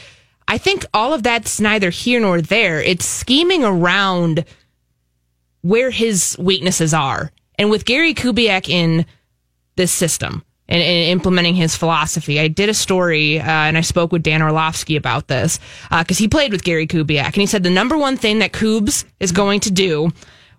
I 0.47 0.57
think 0.57 0.85
all 0.93 1.13
of 1.13 1.23
that's 1.23 1.59
neither 1.59 1.89
here 1.89 2.19
nor 2.19 2.41
there. 2.41 2.81
It's 2.81 3.05
scheming 3.05 3.63
around 3.63 4.45
where 5.61 5.91
his 5.91 6.35
weaknesses 6.39 6.93
are. 6.93 7.31
And 7.57 7.69
with 7.69 7.85
Gary 7.85 8.13
Kubiak 8.13 8.69
in 8.69 9.05
this 9.75 9.91
system 9.91 10.43
and, 10.67 10.81
and 10.81 11.09
implementing 11.11 11.55
his 11.55 11.75
philosophy, 11.75 12.39
I 12.39 12.47
did 12.47 12.69
a 12.69 12.73
story 12.73 13.39
uh, 13.39 13.43
and 13.43 13.77
I 13.77 13.81
spoke 13.81 14.11
with 14.11 14.23
Dan 14.23 14.41
Orlovsky 14.41 14.95
about 14.95 15.27
this 15.27 15.59
because 15.89 16.19
uh, 16.19 16.23
he 16.23 16.27
played 16.27 16.51
with 16.51 16.63
Gary 16.63 16.87
Kubiak. 16.87 17.25
And 17.25 17.35
he 17.35 17.45
said 17.45 17.63
the 17.63 17.69
number 17.69 17.97
one 17.97 18.17
thing 18.17 18.39
that 18.39 18.51
Kubes 18.51 19.05
is 19.19 19.31
going 19.31 19.61
to 19.61 19.71
do 19.71 20.11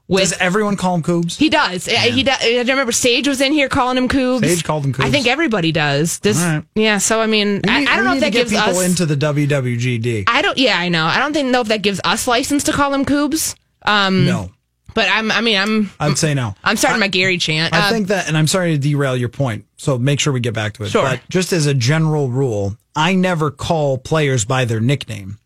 with, 0.06 0.20
Does 0.30 0.32
everyone 0.38 0.76
call 0.76 0.94
him 0.96 1.02
Kubes? 1.02 1.36
he 1.38 1.48
does. 1.48 1.88
Uh, 1.88 1.92
He 1.92 2.22
does. 2.22 2.36
I 2.42 2.58
remember 2.58 2.92
Sage 2.92 3.26
was 3.26 3.40
in 3.40 3.52
here 3.52 3.68
calling 3.70 3.96
him 3.96 4.08
Kubes. 4.08 4.40
Sage 4.44 4.62
called 4.64 4.84
him 4.84 4.92
Kubes. 4.92 5.04
I 5.06 5.10
think 5.10 5.26
everybody 5.26 5.72
does. 5.72 6.18
This, 6.18 6.36
right. 6.38 6.62
yeah. 6.74 6.98
So 6.98 7.20
I 7.22 7.26
mean, 7.26 7.60
We 7.64 7.70
I, 7.70 7.78
I 7.78 7.96
don't 7.96 8.04
know 8.04 8.10
need 8.12 8.18
if 8.18 8.24
that 8.24 8.32
gives 8.32 8.50
people 8.52 8.78
us. 8.80 8.86
into 8.86 9.06
the 9.06 9.16
WWGD. 9.16 10.24
I 10.26 10.42
don't. 10.42 10.58
Yeah, 10.58 10.78
I 10.78 10.88
know. 10.88 11.06
I 11.06 11.18
don't 11.18 11.32
think 11.32 11.48
know 11.50 11.60
if 11.62 11.68
that 11.68 11.82
gives 11.82 12.00
us 12.04 12.26
license 12.28 12.64
to 12.64 12.72
call 12.72 12.92
him 12.92 13.04
Kubes. 13.04 13.54
Um, 13.86 14.26
no, 14.26 14.50
but 14.94 15.08
I'm. 15.10 15.30
I 15.32 15.40
mean, 15.40 15.56
I'm. 15.58 15.90
I'd 16.00 16.18
say 16.18 16.34
no. 16.34 16.54
I'm 16.62 16.76
starting 16.76 17.00
my 17.00 17.08
Gary 17.08 17.38
chant. 17.38 17.72
I 17.74 17.88
Uh, 17.88 17.90
think 17.90 18.08
that, 18.08 18.28
and 18.28 18.36
I'm 18.36 18.46
sorry 18.46 18.72
to 18.72 18.78
derail 18.78 19.16
your 19.16 19.28
point, 19.30 19.64
so 19.76 19.98
make 19.98 20.20
sure 20.20 20.32
we 20.32 20.40
get 20.40 20.54
back 20.54 20.74
to 20.74 20.84
it. 20.84 20.90
Sure. 20.90 21.02
But 21.02 21.20
just 21.30 21.52
as 21.52 21.66
a 21.66 21.74
general 21.74 22.28
rule, 22.28 22.76
I 22.94 23.14
never 23.14 23.50
call 23.50 23.98
players 23.98 24.44
by 24.44 24.64
their 24.64 24.80
nickname. 24.80 25.38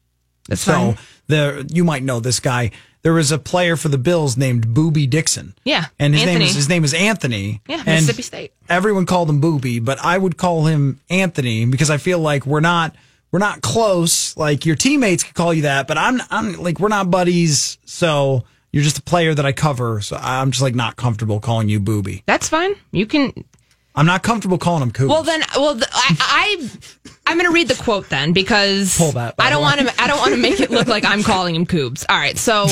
That's 0.48 0.62
so 0.62 0.72
fine. 0.72 0.98
the 1.28 1.68
you 1.72 1.84
might 1.84 2.02
know 2.02 2.20
this 2.20 2.40
guy. 2.40 2.72
There 3.08 3.14
was 3.14 3.32
a 3.32 3.38
player 3.38 3.74
for 3.78 3.88
the 3.88 3.96
Bills 3.96 4.36
named 4.36 4.66
Boobie 4.66 5.08
Dixon. 5.08 5.54
Yeah, 5.64 5.86
and 5.98 6.14
his 6.14 6.26
name 6.26 6.42
is 6.42 6.54
his 6.54 6.68
name 6.68 6.84
is 6.84 6.92
Anthony. 6.92 7.62
Yeah, 7.66 7.82
Mississippi 7.86 8.20
State. 8.20 8.52
Everyone 8.68 9.06
called 9.06 9.30
him 9.30 9.40
Boobie, 9.40 9.82
but 9.82 9.98
I 10.04 10.18
would 10.18 10.36
call 10.36 10.66
him 10.66 11.00
Anthony 11.08 11.64
because 11.64 11.88
I 11.88 11.96
feel 11.96 12.18
like 12.18 12.44
we're 12.44 12.60
not 12.60 12.94
we're 13.32 13.38
not 13.38 13.62
close. 13.62 14.36
Like 14.36 14.66
your 14.66 14.76
teammates 14.76 15.24
could 15.24 15.34
call 15.34 15.54
you 15.54 15.62
that, 15.62 15.88
but 15.88 15.96
I'm 15.96 16.20
I'm 16.28 16.52
like 16.62 16.80
we're 16.80 16.88
not 16.88 17.10
buddies. 17.10 17.78
So 17.86 18.44
you're 18.72 18.84
just 18.84 18.98
a 18.98 19.02
player 19.02 19.32
that 19.32 19.46
I 19.46 19.52
cover. 19.52 20.02
So 20.02 20.18
I'm 20.20 20.50
just 20.50 20.60
like 20.60 20.74
not 20.74 20.96
comfortable 20.96 21.40
calling 21.40 21.70
you 21.70 21.80
Boobie. 21.80 22.24
That's 22.26 22.50
fine. 22.50 22.74
You 22.92 23.06
can. 23.06 23.32
I'm 23.98 24.06
not 24.06 24.22
comfortable 24.22 24.58
calling 24.58 24.82
him 24.84 24.92
Coop. 24.92 25.08
Well, 25.08 25.24
then, 25.24 25.42
well, 25.56 25.76
I, 25.92 26.16
I 26.20 26.70
I'm 27.26 27.36
going 27.36 27.48
to 27.48 27.52
read 27.52 27.66
the 27.66 27.74
quote 27.74 28.08
then 28.08 28.32
because 28.32 28.96
Pull 28.96 29.12
that, 29.12 29.34
I 29.38 29.50
don't 29.50 29.60
want 29.60 29.80
to. 29.80 29.92
I 30.00 30.06
don't 30.06 30.18
want 30.18 30.30
to 30.34 30.40
make 30.40 30.60
it 30.60 30.70
look 30.70 30.86
like 30.86 31.04
I'm 31.04 31.24
calling 31.24 31.54
him 31.54 31.66
Kubes. 31.66 32.06
All 32.08 32.16
right, 32.16 32.38
so 32.38 32.68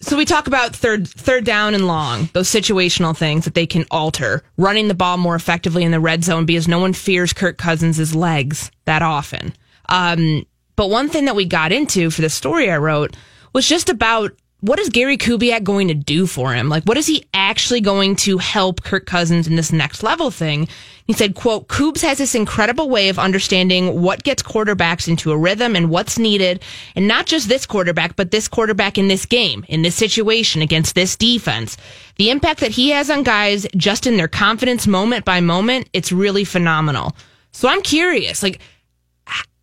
so 0.00 0.16
we 0.18 0.26
talk 0.26 0.46
about 0.46 0.76
third 0.76 1.08
third 1.08 1.44
down 1.44 1.74
and 1.74 1.86
long, 1.86 2.28
those 2.34 2.48
situational 2.48 3.16
things 3.16 3.46
that 3.46 3.54
they 3.54 3.66
can 3.66 3.86
alter, 3.90 4.42
running 4.56 4.88
the 4.88 4.94
ball 4.94 5.16
more 5.16 5.34
effectively 5.34 5.84
in 5.84 5.90
the 5.90 6.00
red 6.00 6.22
zone 6.22 6.44
because 6.44 6.68
no 6.68 6.78
one 6.78 6.92
fears 6.92 7.32
Kirk 7.32 7.56
Cousins' 7.56 8.14
legs 8.14 8.70
that 8.84 9.00
often. 9.00 9.54
Um, 9.88 10.46
but 10.76 10.90
one 10.90 11.08
thing 11.08 11.24
that 11.24 11.34
we 11.34 11.46
got 11.46 11.72
into 11.72 12.10
for 12.10 12.20
the 12.20 12.30
story 12.30 12.70
I 12.70 12.76
wrote 12.76 13.16
was 13.52 13.66
just 13.66 13.88
about 13.88 14.32
what 14.60 14.78
is 14.78 14.90
Gary 14.90 15.16
Kubiak 15.16 15.64
going 15.64 15.88
to 15.88 15.94
do 15.94 16.26
for 16.26 16.52
him? 16.52 16.68
Like, 16.68 16.84
what 16.84 16.98
is 16.98 17.06
he 17.06 17.24
actually 17.32 17.80
going 17.80 18.16
to 18.16 18.38
help 18.38 18.82
Kirk 18.82 19.06
Cousins 19.06 19.46
in 19.46 19.56
this 19.56 19.72
next 19.72 20.02
level 20.02 20.30
thing? 20.30 20.68
He 21.06 21.14
said, 21.14 21.34
quote, 21.34 21.68
Kubes 21.68 22.02
has 22.02 22.18
this 22.18 22.34
incredible 22.34 22.88
way 22.88 23.08
of 23.08 23.18
understanding 23.18 24.00
what 24.00 24.22
gets 24.22 24.42
quarterbacks 24.42 25.08
into 25.08 25.32
a 25.32 25.38
rhythm 25.38 25.74
and 25.74 25.90
what's 25.90 26.18
needed. 26.18 26.62
And 26.94 27.08
not 27.08 27.26
just 27.26 27.48
this 27.48 27.66
quarterback, 27.66 28.16
but 28.16 28.30
this 28.30 28.48
quarterback 28.48 28.98
in 28.98 29.08
this 29.08 29.24
game, 29.26 29.64
in 29.68 29.82
this 29.82 29.96
situation 29.96 30.62
against 30.62 30.94
this 30.94 31.16
defense. 31.16 31.76
The 32.16 32.30
impact 32.30 32.60
that 32.60 32.70
he 32.70 32.90
has 32.90 33.10
on 33.10 33.22
guys 33.22 33.66
just 33.76 34.06
in 34.06 34.18
their 34.18 34.28
confidence 34.28 34.86
moment 34.86 35.24
by 35.24 35.40
moment, 35.40 35.88
it's 35.92 36.12
really 36.12 36.44
phenomenal. 36.44 37.16
So 37.52 37.68
I'm 37.68 37.82
curious, 37.82 38.42
like, 38.42 38.60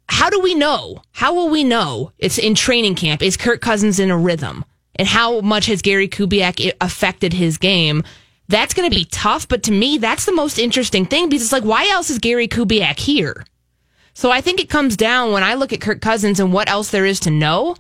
how 0.10 0.30
do 0.30 0.40
we 0.40 0.56
know? 0.56 1.02
How 1.12 1.34
will 1.34 1.50
we 1.50 1.64
know? 1.64 2.12
It's 2.18 2.40
in 2.40 2.56
training 2.56 2.96
camp. 2.96 3.22
Is 3.22 3.38
Kirk 3.38 3.62
Cousins 3.62 4.00
in 4.00 4.10
a 4.10 4.18
rhythm? 4.18 4.66
And 4.98 5.08
how 5.08 5.42
much 5.42 5.68
has 5.68 5.82
Gary 5.82 6.08
Kubiak 6.08 6.72
affected 6.82 7.34
his 7.34 7.58
game? 7.58 8.04
That's 8.48 8.74
going 8.74 8.90
to 8.90 8.96
be 8.96 9.06
tough, 9.06 9.48
but 9.48 9.64
to 9.64 9.72
me, 9.72 9.98
that's 9.98 10.26
the 10.26 10.32
most 10.32 10.58
interesting 10.58 11.06
thing 11.06 11.30
because 11.30 11.44
it's 11.44 11.52
like, 11.52 11.66
why 11.66 11.90
else 11.90 12.10
is 12.10 12.20
Gary 12.20 12.48
Kubiak 12.48 12.98
here? 12.98 13.46
So 14.14 14.32
I 14.32 14.42
think 14.42 14.60
it 14.60 14.70
comes 14.70 14.98
down 14.98 15.32
when 15.32 15.44
I 15.44 15.54
look 15.56 15.74
at 15.74 15.82
Kirk 15.82 16.02
Cousins 16.02 16.40
and 16.40 16.52
what 16.52 16.70
else 16.70 16.90
there 16.90 17.06
is 17.06 17.20
to 17.22 17.30
know. 17.30 17.76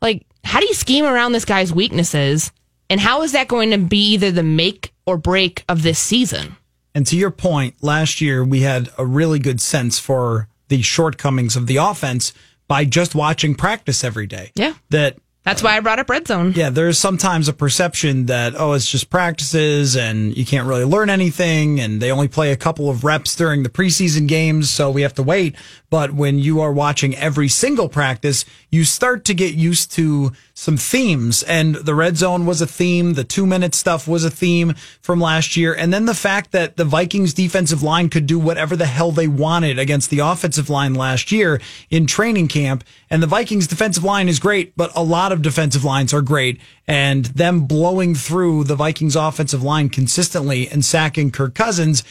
Like, 0.00 0.26
how 0.42 0.58
do 0.58 0.66
you 0.66 0.74
scheme 0.74 1.04
around 1.04 1.32
this 1.32 1.44
guy's 1.44 1.72
weaknesses? 1.72 2.50
And 2.88 2.98
how 2.98 3.22
is 3.22 3.32
that 3.32 3.46
going 3.46 3.70
to 3.70 3.78
be 3.78 4.14
either 4.14 4.32
the 4.32 4.42
make 4.42 4.92
or 5.06 5.16
break 5.16 5.64
of 5.68 5.82
this 5.82 5.98
season? 5.98 6.56
And 6.94 7.06
to 7.06 7.16
your 7.16 7.30
point, 7.30 7.76
last 7.82 8.20
year 8.20 8.42
we 8.42 8.60
had 8.62 8.88
a 8.98 9.06
really 9.06 9.38
good 9.38 9.60
sense 9.60 9.98
for 9.98 10.48
the 10.68 10.82
shortcomings 10.82 11.54
of 11.54 11.66
the 11.66 11.76
offense 11.76 12.32
by 12.66 12.84
just 12.84 13.14
watching 13.14 13.54
practice 13.54 14.02
every 14.02 14.26
day. 14.26 14.50
Yeah. 14.54 14.74
That 14.88 15.18
That's 15.44 15.62
why 15.62 15.76
I 15.76 15.80
brought 15.80 15.98
up 15.98 16.10
red 16.10 16.28
zone. 16.28 16.52
yeah, 16.54 16.68
there's 16.68 16.98
sometimes 16.98 17.48
a 17.48 17.54
perception 17.54 18.26
that 18.26 18.54
oh, 18.56 18.74
it's 18.74 18.90
just 18.90 19.08
practices 19.08 19.96
and 19.96 20.36
you 20.36 20.44
can't 20.44 20.68
really 20.68 20.84
learn 20.84 21.08
anything, 21.08 21.80
and 21.80 22.00
they 22.00 22.10
only 22.12 22.28
play 22.28 22.52
a 22.52 22.56
couple 22.56 22.90
of 22.90 23.04
reps 23.04 23.34
during 23.34 23.62
the 23.62 23.70
preseason 23.70 24.28
games, 24.28 24.68
so 24.68 24.90
we 24.90 25.02
have 25.02 25.14
to 25.14 25.22
wait. 25.22 25.56
But 25.90 26.12
when 26.14 26.38
you 26.38 26.60
are 26.60 26.72
watching 26.72 27.16
every 27.16 27.48
single 27.48 27.88
practice, 27.88 28.44
you 28.70 28.84
start 28.84 29.24
to 29.24 29.34
get 29.34 29.54
used 29.54 29.90
to 29.92 30.32
some 30.54 30.76
themes, 30.76 31.42
and 31.42 31.74
the 31.74 31.94
red 31.94 32.16
zone 32.16 32.46
was 32.46 32.60
a 32.60 32.66
theme, 32.66 33.14
the 33.14 33.24
two 33.24 33.44
minute 33.44 33.74
stuff 33.74 34.06
was 34.06 34.24
a 34.24 34.30
theme 34.30 34.74
from 35.00 35.20
last 35.20 35.56
year, 35.56 35.74
and 35.74 35.92
then 35.92 36.04
the 36.04 36.14
fact 36.14 36.52
that 36.52 36.76
the 36.76 36.84
Vikings 36.84 37.34
defensive 37.34 37.82
line 37.82 38.08
could 38.08 38.26
do 38.26 38.38
whatever 38.38 38.76
the 38.76 38.86
hell 38.86 39.10
they 39.10 39.26
wanted 39.26 39.78
against 39.78 40.10
the 40.10 40.20
offensive 40.20 40.70
line 40.70 40.94
last 40.94 41.32
year 41.32 41.60
in 41.88 42.06
training 42.06 42.46
camp, 42.46 42.84
and 43.08 43.22
the 43.22 43.26
Vikings 43.26 43.66
defensive 43.66 44.04
line 44.04 44.28
is 44.28 44.38
great, 44.38 44.76
but 44.76 44.92
a 44.94 45.02
lot 45.02 45.32
of 45.32 45.42
defensive 45.42 45.82
lines 45.82 46.14
are 46.14 46.22
great, 46.22 46.60
and 46.86 47.24
them 47.26 47.62
blowing 47.62 48.14
through 48.14 48.62
the 48.64 48.76
Vikings 48.76 49.16
offensive 49.16 49.62
line 49.62 49.88
consistently 49.88 50.68
and 50.68 50.84
sacking 50.84 51.30
Kirk 51.30 51.54
Cousins 51.54 52.04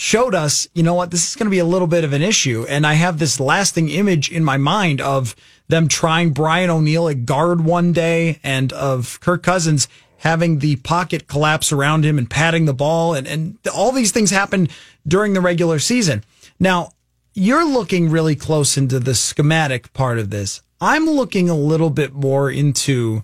showed 0.00 0.34
us, 0.34 0.66
you 0.72 0.82
know 0.82 0.94
what, 0.94 1.10
this 1.10 1.28
is 1.28 1.36
going 1.36 1.44
to 1.44 1.50
be 1.50 1.58
a 1.58 1.64
little 1.64 1.86
bit 1.86 2.04
of 2.04 2.14
an 2.14 2.22
issue. 2.22 2.64
And 2.70 2.86
I 2.86 2.94
have 2.94 3.18
this 3.18 3.38
lasting 3.38 3.90
image 3.90 4.30
in 4.30 4.42
my 4.42 4.56
mind 4.56 4.98
of 4.98 5.36
them 5.68 5.88
trying 5.88 6.30
Brian 6.30 6.70
O'Neill 6.70 7.06
at 7.10 7.26
guard 7.26 7.62
one 7.62 7.92
day 7.92 8.40
and 8.42 8.72
of 8.72 9.20
Kirk 9.20 9.42
Cousins 9.42 9.88
having 10.16 10.60
the 10.60 10.76
pocket 10.76 11.28
collapse 11.28 11.70
around 11.70 12.06
him 12.06 12.16
and 12.16 12.30
patting 12.30 12.64
the 12.64 12.72
ball. 12.72 13.12
And, 13.12 13.26
and 13.26 13.58
all 13.74 13.92
these 13.92 14.10
things 14.10 14.30
happened 14.30 14.70
during 15.06 15.34
the 15.34 15.42
regular 15.42 15.78
season. 15.78 16.24
Now, 16.58 16.92
you're 17.34 17.68
looking 17.68 18.08
really 18.08 18.36
close 18.36 18.78
into 18.78 19.00
the 19.00 19.14
schematic 19.14 19.92
part 19.92 20.18
of 20.18 20.30
this. 20.30 20.62
I'm 20.80 21.04
looking 21.04 21.50
a 21.50 21.54
little 21.54 21.90
bit 21.90 22.14
more 22.14 22.50
into 22.50 23.22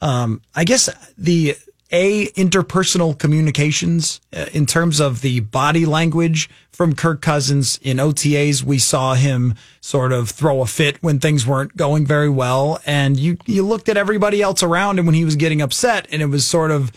um, 0.00 0.40
I 0.54 0.62
guess 0.62 0.88
the 1.18 1.56
a 1.90 2.26
interpersonal 2.28 3.18
communications 3.18 4.20
uh, 4.34 4.46
in 4.52 4.66
terms 4.66 5.00
of 5.00 5.20
the 5.20 5.40
body 5.40 5.86
language 5.86 6.48
from 6.70 6.94
Kirk 6.94 7.20
Cousins 7.20 7.78
in 7.82 7.98
OTAs. 7.98 8.62
We 8.62 8.78
saw 8.78 9.14
him 9.14 9.54
sort 9.80 10.12
of 10.12 10.30
throw 10.30 10.62
a 10.62 10.66
fit 10.66 11.02
when 11.02 11.18
things 11.18 11.46
weren't 11.46 11.76
going 11.76 12.06
very 12.06 12.28
well, 12.28 12.80
and 12.86 13.18
you 13.18 13.38
you 13.46 13.66
looked 13.66 13.88
at 13.88 13.96
everybody 13.96 14.42
else 14.42 14.62
around 14.62 14.98
him 14.98 15.06
when 15.06 15.14
he 15.14 15.24
was 15.24 15.36
getting 15.36 15.60
upset, 15.60 16.06
and 16.10 16.22
it 16.22 16.26
was 16.26 16.46
sort 16.46 16.70
of. 16.70 16.92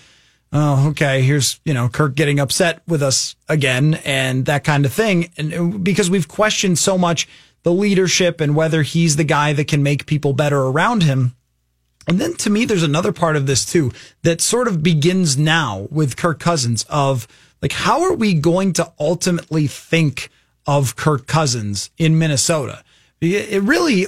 Oh, 0.56 0.90
okay. 0.90 1.24
Here's, 1.24 1.60
you 1.66 1.74
know, 1.74 1.90
Kirk 1.90 2.14
getting 2.14 2.40
upset 2.40 2.84
with 2.88 3.02
us 3.02 3.36
again 3.50 3.96
and 4.06 4.46
that 4.46 4.64
kind 4.64 4.86
of 4.86 4.94
thing. 4.94 5.32
And 5.36 5.52
uh, 5.52 5.64
because 5.80 6.12
we've 6.12 6.28
questioned 6.28 6.78
so 6.78 6.96
much 6.96 7.28
the 7.64 7.74
leadership 7.74 8.40
and 8.40 8.56
whether 8.56 8.84
he's 8.84 9.16
the 9.16 9.24
guy 9.24 9.54
that 9.54 9.68
can 9.68 9.82
make 9.82 10.06
people 10.06 10.34
better 10.34 10.62
around 10.62 11.04
him. 11.04 11.36
And 12.08 12.20
then 12.20 12.34
to 12.36 12.50
me, 12.50 12.66
there's 12.66 12.84
another 12.84 13.12
part 13.12 13.36
of 13.36 13.48
this 13.48 13.66
too 13.66 13.92
that 14.24 14.42
sort 14.42 14.68
of 14.68 14.84
begins 14.84 15.38
now 15.38 15.88
with 15.90 16.18
Kirk 16.18 16.40
Cousins 16.40 16.86
of 16.90 17.28
like, 17.62 17.72
how 17.72 18.04
are 18.04 18.14
we 18.14 18.34
going 18.34 18.74
to 18.74 18.92
ultimately 19.00 19.68
think 19.68 20.30
of 20.68 20.96
Kirk 20.96 21.28
Cousins 21.28 21.90
in 21.98 22.20
Minnesota? 22.20 22.84
It 23.22 23.64
really 23.64 24.06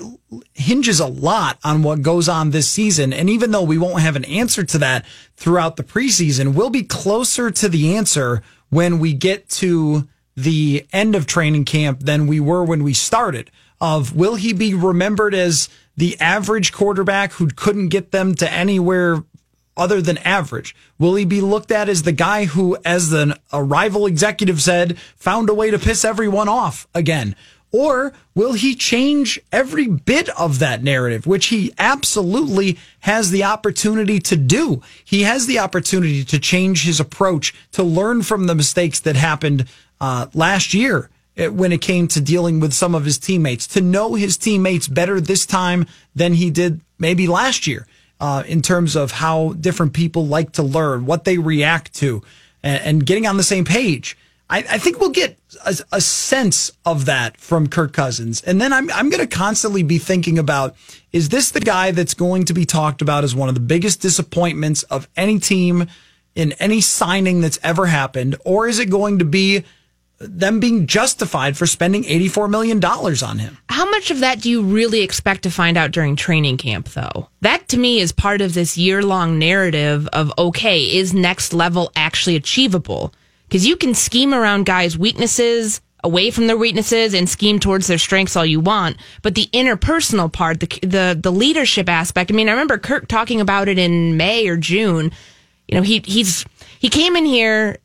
hinges 0.54 1.00
a 1.00 1.08
lot 1.08 1.58
on 1.64 1.82
what 1.82 2.02
goes 2.02 2.28
on 2.28 2.52
this 2.52 2.70
season. 2.70 3.14
And 3.14 3.30
even 3.30 3.52
though 3.52 3.64
we 3.64 3.78
won't 3.78 4.02
have 4.02 4.18
an 4.18 4.26
answer 4.26 4.66
to 4.66 4.78
that 4.80 5.06
throughout 5.38 5.78
the 5.78 5.86
preseason, 5.86 6.54
we'll 6.54 6.70
be 6.70 6.84
closer 6.84 7.50
to 7.50 7.70
the 7.70 7.96
answer 7.96 8.44
when 8.70 9.00
we 9.00 9.14
get 9.14 9.48
to 9.48 10.06
the 10.36 10.86
end 10.92 11.16
of 11.16 11.26
training 11.26 11.64
camp 11.64 12.02
than 12.02 12.28
we 12.28 12.42
were 12.42 12.66
when 12.66 12.84
we 12.84 12.94
started 12.94 13.50
of 13.80 14.16
will 14.16 14.36
he 14.36 14.54
be 14.54 14.74
remembered 14.74 15.34
as 15.34 15.70
the 15.98 16.20
average 16.20 16.72
quarterback 16.72 17.34
who 17.34 17.48
couldn't 17.48 17.90
get 17.90 18.12
them 18.12 18.36
to 18.36 18.52
anywhere 18.52 19.24
other 19.78 20.02
than 20.02 20.18
average? 20.20 20.76
Will 20.98 21.16
he 21.16 21.26
be 21.26 21.42
looked 21.42 21.72
at 21.72 21.90
as 21.90 22.04
the 22.04 22.12
guy 22.12 22.46
who, 22.46 22.78
as 22.86 23.12
an, 23.14 23.34
a 23.52 23.64
rival 23.64 24.06
executive 24.06 24.62
said, 24.62 24.98
found 25.16 25.50
a 25.50 25.54
way 25.54 25.72
to 25.72 25.80
piss 25.80 26.06
everyone 26.06 26.50
off 26.50 26.88
again? 26.94 27.36
Or 27.72 28.14
will 28.34 28.54
he 28.54 28.74
change 28.74 29.38
every 29.52 29.88
bit 29.88 30.30
of 30.30 30.60
that 30.60 30.82
narrative, 30.82 31.28
which 31.28 31.48
he 31.48 31.74
absolutely 31.78 32.78
has 33.02 33.32
the 33.32 33.44
opportunity 33.44 34.20
to 34.20 34.38
do? 34.38 34.82
He 35.04 35.24
has 35.24 35.46
the 35.46 35.60
opportunity 35.60 36.24
to 36.24 36.40
change 36.40 36.86
his 36.86 37.02
approach, 37.02 37.54
to 37.74 37.84
learn 37.84 38.22
from 38.22 38.48
the 38.48 38.56
mistakes 38.56 39.02
that 39.02 39.18
happened 39.18 39.66
uh, 40.00 40.28
last 40.34 40.74
year 40.74 41.10
when 41.38 41.72
it 41.72 41.82
came 41.82 42.08
to 42.10 42.22
dealing 42.22 42.60
with 42.60 42.74
some 42.74 42.96
of 42.96 43.06
his 43.06 43.18
teammates, 43.18 43.68
to 43.68 43.82
know 43.82 44.16
his 44.16 44.38
teammates 44.38 44.88
better 44.88 45.20
this 45.20 45.46
time 45.46 45.86
than 46.16 46.34
he 46.34 46.50
did 46.50 46.82
maybe 46.98 47.28
last 47.28 47.68
year 47.68 47.86
uh, 48.20 48.44
in 48.48 48.62
terms 48.62 48.96
of 48.96 49.12
how 49.12 49.54
different 49.54 49.94
people 49.94 50.26
like 50.26 50.54
to 50.54 50.64
learn, 50.64 51.06
what 51.06 51.26
they 51.26 51.38
react 51.38 51.94
to, 51.96 52.22
and, 52.64 52.82
and 52.84 53.06
getting 53.06 53.28
on 53.28 53.38
the 53.38 53.44
same 53.44 53.66
page. 53.66 54.18
I, 54.50 54.60
I 54.60 54.78
think 54.78 55.00
we'll 55.00 55.10
get 55.10 55.38
a, 55.66 55.76
a, 55.92 56.02
sense 56.02 56.72
of 56.86 57.06
that 57.06 57.38
from 57.38 57.68
Kirk 57.68 57.94
Cousins. 57.94 58.44
And 58.44 58.62
then 58.62 58.72
I'm, 58.72 58.92
I'm 58.92 59.10
going 59.10 59.28
to 59.28 59.36
constantly 59.36 59.82
be 59.82 59.98
thinking 59.98 60.38
about 60.38 60.76
is 61.12 61.30
this 61.30 61.50
the 61.50 61.60
guy 61.60 61.92
that's 61.92 62.14
going 62.14 62.46
to 62.46 62.54
be 62.54 62.66
talked 62.66 63.02
about 63.02 63.24
as 63.24 63.34
one 63.34 63.50
of 63.50 63.56
the 63.56 63.62
biggest 63.62 64.02
disappointments 64.02 64.84
of 64.84 65.10
any 65.18 65.40
team 65.40 65.88
in 66.36 66.52
any 66.54 66.80
signing 66.80 67.42
that's 67.42 67.58
ever 67.64 67.88
happened? 67.88 68.36
Or 68.46 68.68
is 68.68 68.78
it 68.78 68.90
going 68.90 69.20
to 69.20 69.26
be 69.26 69.64
them 70.20 70.60
being 70.60 70.88
justified 70.88 71.58
for 71.58 71.66
spending 71.66 72.04
$84 72.04 72.50
million 72.50 72.84
on 72.84 73.40
him. 73.40 73.58
How 73.70 73.90
much 73.90 74.12
of 74.12 74.22
that 74.22 74.42
do 74.42 74.50
you 74.50 74.62
really 74.62 75.02
expect 75.02 75.44
to 75.44 75.52
find 75.52 75.78
out 75.78 75.92
during 75.92 76.16
training 76.16 76.58
camp, 76.58 76.90
though? 76.90 77.30
That 77.42 77.68
to 77.70 77.78
me 77.78 78.00
is 78.00 78.12
part 78.12 78.42
of 78.42 78.54
this 78.54 78.78
year 78.78 79.04
long 79.04 79.38
narrative 79.38 80.08
of 80.14 80.32
okay, 80.38 80.82
is 80.82 81.14
next 81.14 81.54
level 81.54 81.92
actually 81.96 82.36
achievable? 82.36 83.14
Because 83.48 83.68
you 83.68 83.76
can 83.76 83.94
scheme 83.94 84.34
around 84.34 84.66
guys' 84.66 84.98
weaknesses, 84.98 85.82
away 86.04 86.32
from 86.32 86.48
their 86.48 86.58
weaknesses, 86.58 87.14
and 87.14 87.28
scheme 87.28 87.60
towards 87.60 87.88
their 87.88 87.98
strengths 87.98 88.36
all 88.36 88.46
you 88.46 88.60
want. 88.60 88.98
But 89.22 89.36
the 89.36 89.48
interpersonal 89.48 90.32
part, 90.32 90.62
the, 90.62 90.68
the, 90.82 91.20
the 91.22 91.32
leadership 91.32 91.90
aspect, 91.90 92.32
I 92.32 92.34
mean, 92.34 92.48
I 92.48 92.54
remember 92.54 92.78
Kirk 92.78 93.08
talking 93.08 93.42
about 93.42 93.68
it 93.68 93.78
in 93.78 94.16
May 94.18 94.48
or 94.48 94.58
June. 94.58 95.12
You 95.68 95.76
know, 95.76 95.82
he, 95.82 96.02
he's, 96.06 96.46
he 96.80 96.90
came 96.90 97.16
in 97.16 97.26
here 97.26 97.80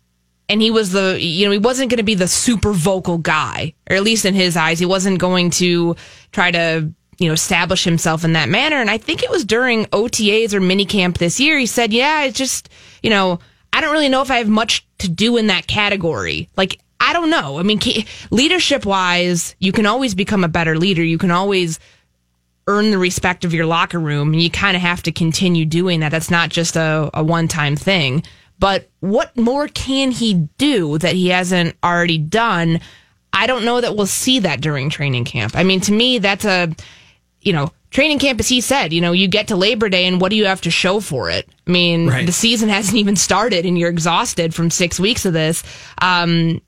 and 0.51 0.61
he 0.61 0.71
was 0.71 0.91
the 0.91 1.17
you 1.21 1.47
know 1.47 1.53
he 1.53 1.59
wasn't 1.59 1.89
going 1.89 1.99
to 1.99 2.03
be 2.03 2.17
the 2.17 2.29
super 2.29 2.73
vocal 2.73 3.19
guy 3.19 3.73
or 3.89 3.97
at 3.97 4.03
least 4.03 4.25
in 4.25 4.35
his 4.35 4.57
eyes 4.57 4.79
he 4.79 4.85
wasn't 4.85 5.19
going 5.19 5.49
to 5.49 5.97
try 6.33 6.51
to 6.51 6.93
you 7.19 7.29
know 7.29 7.33
establish 7.33 7.85
himself 7.85 8.25
in 8.25 8.33
that 8.35 8.49
manner. 8.49 8.77
And 8.77 8.91
i 8.91 8.99
think 8.99 9.23
it 9.23 9.31
was 9.31 9.45
during 9.45 9.87
otas 9.87 10.53
or 10.53 10.61
minicamp 10.61 11.19
this 11.19 11.41
year 11.41 11.57
he 11.59 11.67
said 11.67 11.93
yeah 11.93 12.25
it's 12.25 12.37
just 12.37 12.69
you 13.03 13.09
know 13.09 13.39
i 13.73 13.81
don't 13.81 13.93
really 13.93 14.09
know 14.09 14.23
if 14.23 14.31
i 14.31 14.39
have 14.39 14.49
much 14.49 14.87
to 14.99 15.09
do 15.09 15.39
in 15.39 15.47
that 15.47 15.67
category. 15.67 16.51
Like 16.57 16.81
i 16.99 17.13
don't 17.13 17.31
know. 17.31 17.59
I 17.59 17.63
mean 17.63 17.81
leadership 18.31 18.85
wise 18.85 19.55
you 19.61 19.73
can 19.73 19.87
always 19.87 20.15
become 20.15 20.45
a 20.45 20.49
better 20.49 20.77
leader. 20.77 21.05
You 21.05 21.19
can 21.19 21.31
always 21.31 21.79
earn 22.67 22.91
the 22.91 22.99
respect 22.99 23.45
of 23.45 23.55
your 23.55 23.67
locker 23.67 23.99
room 23.99 24.33
and 24.33 24.43
you 24.43 24.51
kind 24.51 24.77
of 24.77 24.83
have 24.83 25.03
to 25.03 25.13
continue 25.13 25.65
doing 25.65 26.01
that. 26.01 26.11
That's 26.11 26.31
not 26.31 26.51
just 26.51 26.77
a, 26.77 27.11
a 27.15 27.25
one-time 27.25 27.75
thing 27.75 28.23
but 28.61 28.89
what 29.01 29.37
more 29.37 29.67
can 29.69 30.11
he 30.11 30.35
do 30.59 30.99
that 30.99 31.15
he 31.15 31.29
hasn't 31.29 31.77
already 31.83 32.19
done? 32.19 32.81
I 33.33 33.47
don't 33.47 33.65
know 33.65 33.81
that 33.81 33.97
we'll 33.97 34.07
see 34.07 34.41
that 34.41 34.61
during 34.61 34.91
training 34.91 35.25
camp. 35.25 35.57
I 35.57 35.65
mean, 35.65 35.81
to 35.83 35.93
me, 35.93 36.19
that's 36.19 36.45
a, 36.45 36.69
you 37.41 37.55
know, 37.55 37.73
training 37.91 38.19
camp, 38.19 38.39
as 38.39 38.49
he 38.49 38.61
said, 38.61 38.93
you 38.93 39.01
know, 39.01 39.13
you 39.13 39.29
get 39.29 39.49
to 39.49 39.57
Labor 39.57 39.89
Day 39.89 40.07
and 40.07 40.21
what 40.21 40.29
do 40.29 40.37
you 40.37 40.45
have 40.45 40.61
to 40.63 40.71
show 40.71 41.01
for 41.01 41.31
it? 41.31 41.49
I 41.67 41.71
mean, 41.71 42.09
right. 42.09 42.27
the 42.27 42.33
season 42.33 42.69
hasn't 42.69 42.99
even 42.99 43.17
started 43.17 43.65
and 43.65 43.79
you're 43.79 43.91
exhausted 43.91 44.55
from 44.55 44.71
six 44.71 45.01
weeks 45.01 45.25
of 45.25 45.33
this. 45.33 45.63
Um, 45.99 46.61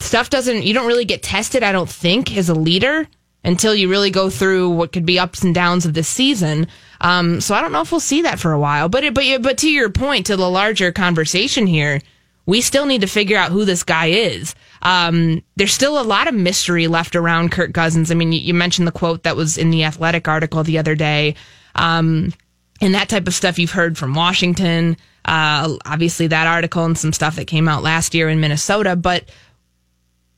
stuff 0.00 0.30
doesn't, 0.30 0.62
you 0.62 0.72
don't 0.72 0.86
really 0.86 1.04
get 1.04 1.22
tested, 1.22 1.64
I 1.64 1.72
don't 1.72 1.90
think, 1.90 2.36
as 2.36 2.48
a 2.48 2.54
leader 2.54 3.08
until 3.42 3.74
you 3.74 3.90
really 3.90 4.10
go 4.10 4.30
through 4.30 4.70
what 4.70 4.92
could 4.92 5.06
be 5.06 5.18
ups 5.18 5.42
and 5.42 5.54
downs 5.54 5.84
of 5.84 5.94
this 5.94 6.08
season. 6.08 6.68
Um, 7.00 7.40
so 7.40 7.54
I 7.54 7.60
don't 7.60 7.72
know 7.72 7.80
if 7.80 7.92
we'll 7.92 8.00
see 8.00 8.22
that 8.22 8.40
for 8.40 8.52
a 8.52 8.58
while. 8.58 8.88
But 8.88 9.14
but 9.14 9.42
but 9.42 9.58
to 9.58 9.70
your 9.70 9.90
point, 9.90 10.26
to 10.26 10.36
the 10.36 10.50
larger 10.50 10.92
conversation 10.92 11.66
here, 11.66 12.00
we 12.46 12.60
still 12.60 12.86
need 12.86 13.02
to 13.02 13.06
figure 13.06 13.36
out 13.36 13.52
who 13.52 13.64
this 13.64 13.84
guy 13.84 14.06
is. 14.06 14.54
Um, 14.82 15.42
there's 15.56 15.72
still 15.72 16.00
a 16.00 16.02
lot 16.02 16.28
of 16.28 16.34
mystery 16.34 16.86
left 16.88 17.14
around 17.14 17.52
Kirk 17.52 17.74
Cousins. 17.74 18.10
I 18.10 18.14
mean, 18.14 18.32
you, 18.32 18.40
you 18.40 18.54
mentioned 18.54 18.88
the 18.88 18.92
quote 18.92 19.24
that 19.24 19.36
was 19.36 19.58
in 19.58 19.70
the 19.70 19.84
Athletic 19.84 20.26
article 20.28 20.64
the 20.64 20.78
other 20.78 20.94
day. 20.94 21.34
Um, 21.74 22.32
and 22.80 22.94
that 22.94 23.08
type 23.08 23.26
of 23.26 23.34
stuff 23.34 23.58
you've 23.58 23.72
heard 23.72 23.98
from 23.98 24.14
Washington. 24.14 24.96
Uh, 25.24 25.76
obviously, 25.84 26.28
that 26.28 26.46
article 26.46 26.84
and 26.84 26.96
some 26.96 27.12
stuff 27.12 27.36
that 27.36 27.46
came 27.46 27.68
out 27.68 27.82
last 27.82 28.14
year 28.14 28.28
in 28.28 28.40
Minnesota. 28.40 28.96
But 28.96 29.28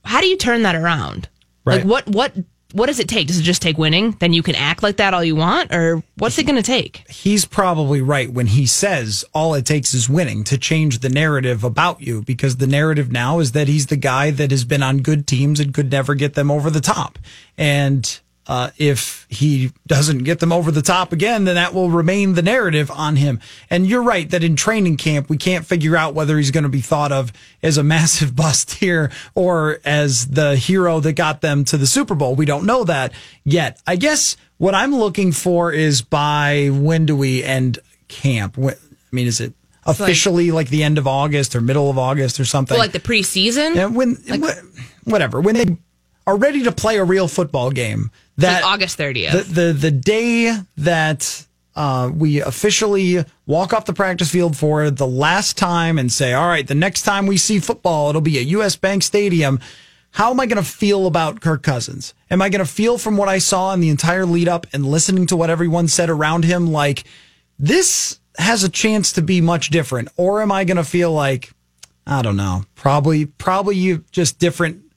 how 0.04 0.20
do 0.20 0.26
you 0.26 0.36
turn 0.36 0.62
that 0.62 0.74
around? 0.74 1.28
Right. 1.64 1.78
Like, 1.78 1.86
what 1.86 2.08
what 2.08 2.34
what 2.72 2.86
does 2.86 2.98
it 2.98 3.08
take? 3.08 3.26
Does 3.26 3.38
it 3.38 3.42
just 3.42 3.62
take 3.62 3.78
winning? 3.78 4.12
Then 4.20 4.32
you 4.32 4.42
can 4.42 4.54
act 4.54 4.82
like 4.82 4.96
that 4.98 5.14
all 5.14 5.24
you 5.24 5.36
want, 5.36 5.72
or 5.74 6.02
what's 6.16 6.38
it 6.38 6.44
going 6.44 6.56
to 6.56 6.62
take? 6.62 7.08
He's 7.08 7.44
probably 7.44 8.00
right 8.00 8.32
when 8.32 8.46
he 8.46 8.66
says 8.66 9.24
all 9.32 9.54
it 9.54 9.66
takes 9.66 9.94
is 9.94 10.08
winning 10.08 10.44
to 10.44 10.58
change 10.58 11.00
the 11.00 11.08
narrative 11.08 11.64
about 11.64 12.00
you, 12.00 12.22
because 12.22 12.56
the 12.56 12.66
narrative 12.66 13.10
now 13.10 13.38
is 13.38 13.52
that 13.52 13.68
he's 13.68 13.86
the 13.86 13.96
guy 13.96 14.30
that 14.30 14.50
has 14.50 14.64
been 14.64 14.82
on 14.82 14.98
good 14.98 15.26
teams 15.26 15.60
and 15.60 15.74
could 15.74 15.90
never 15.90 16.14
get 16.14 16.34
them 16.34 16.50
over 16.50 16.70
the 16.70 16.80
top. 16.80 17.18
And 17.58 18.20
uh, 18.50 18.72
if 18.78 19.28
he 19.28 19.70
doesn't 19.86 20.24
get 20.24 20.40
them 20.40 20.52
over 20.52 20.72
the 20.72 20.82
top 20.82 21.12
again, 21.12 21.44
then 21.44 21.54
that 21.54 21.72
will 21.72 21.88
remain 21.88 22.34
the 22.34 22.42
narrative 22.42 22.90
on 22.90 23.14
him. 23.14 23.38
And 23.70 23.86
you're 23.86 24.02
right 24.02 24.28
that 24.28 24.42
in 24.42 24.56
training 24.56 24.96
camp, 24.96 25.30
we 25.30 25.36
can't 25.36 25.64
figure 25.64 25.96
out 25.96 26.14
whether 26.14 26.36
he's 26.36 26.50
going 26.50 26.64
to 26.64 26.68
be 26.68 26.80
thought 26.80 27.12
of 27.12 27.32
as 27.62 27.78
a 27.78 27.84
massive 27.84 28.34
bust 28.34 28.72
here 28.72 29.12
or 29.36 29.78
as 29.84 30.26
the 30.26 30.56
hero 30.56 30.98
that 30.98 31.12
got 31.12 31.42
them 31.42 31.64
to 31.66 31.76
the 31.76 31.86
Super 31.86 32.16
Bowl. 32.16 32.34
We 32.34 32.44
don't 32.44 32.66
know 32.66 32.82
that 32.82 33.12
yet. 33.44 33.80
I 33.86 33.94
guess 33.94 34.36
what 34.58 34.74
I'm 34.74 34.96
looking 34.96 35.30
for 35.30 35.70
is 35.70 36.02
by 36.02 36.70
when 36.72 37.06
do 37.06 37.14
we 37.14 37.44
end 37.44 37.78
camp? 38.08 38.58
I 38.58 38.74
mean, 39.12 39.28
is 39.28 39.40
it 39.40 39.52
officially 39.86 40.50
like, 40.50 40.66
like, 40.66 40.70
the 40.70 40.82
end 40.82 40.98
of 40.98 41.06
August 41.06 41.54
or 41.54 41.60
middle 41.60 41.88
of 41.88 41.98
August 41.98 42.40
or 42.40 42.44
something? 42.44 42.74
Well, 42.74 42.82
like 42.82 42.90
the 42.90 42.98
preseason? 42.98 43.76
Yeah, 43.76 43.86
when, 43.86 44.16
like, 44.26 44.42
whatever. 45.04 45.40
When 45.40 45.54
they 45.54 45.76
are 46.30 46.36
ready 46.36 46.62
to 46.62 46.70
play 46.70 46.96
a 46.98 47.04
real 47.04 47.26
football 47.26 47.72
game. 47.72 48.10
That 48.36 48.62
like 48.62 48.72
August 48.72 48.98
30th. 48.98 49.32
The, 49.32 49.42
the, 49.42 49.72
the 49.72 49.90
day 49.90 50.56
that 50.76 51.46
uh, 51.74 52.10
we 52.14 52.40
officially 52.40 53.24
walk 53.46 53.72
off 53.72 53.84
the 53.84 53.92
practice 53.92 54.30
field 54.30 54.56
for 54.56 54.90
the 54.90 55.06
last 55.06 55.58
time 55.58 55.98
and 55.98 56.10
say, 56.10 56.32
all 56.32 56.46
right, 56.46 56.66
the 56.66 56.74
next 56.74 57.02
time 57.02 57.26
we 57.26 57.36
see 57.36 57.58
football, 57.58 58.08
it'll 58.08 58.20
be 58.20 58.38
at 58.38 58.46
US 58.46 58.76
Bank 58.76 59.02
Stadium. 59.02 59.58
How 60.12 60.30
am 60.30 60.38
I 60.38 60.46
going 60.46 60.62
to 60.62 60.68
feel 60.68 61.06
about 61.06 61.40
Kirk 61.40 61.64
Cousins? 61.64 62.14
Am 62.30 62.40
I 62.40 62.48
going 62.48 62.64
to 62.64 62.70
feel 62.70 62.96
from 62.96 63.16
what 63.16 63.28
I 63.28 63.38
saw 63.38 63.72
in 63.74 63.80
the 63.80 63.90
entire 63.90 64.24
lead 64.24 64.48
up 64.48 64.66
and 64.72 64.86
listening 64.86 65.26
to 65.26 65.36
what 65.36 65.50
everyone 65.50 65.88
said 65.88 66.10
around 66.10 66.44
him 66.44 66.70
like 66.70 67.04
this 67.58 68.20
has 68.38 68.62
a 68.62 68.68
chance 68.68 69.12
to 69.12 69.22
be 69.22 69.40
much 69.40 69.70
different? 69.70 70.08
Or 70.16 70.42
am 70.42 70.52
I 70.52 70.62
going 70.62 70.76
to 70.76 70.84
feel 70.84 71.12
like, 71.12 71.52
I 72.06 72.22
don't 72.22 72.36
know, 72.36 72.64
probably, 72.76 73.26
probably 73.26 73.76
you 73.76 74.04
just 74.12 74.38
different 74.38 74.89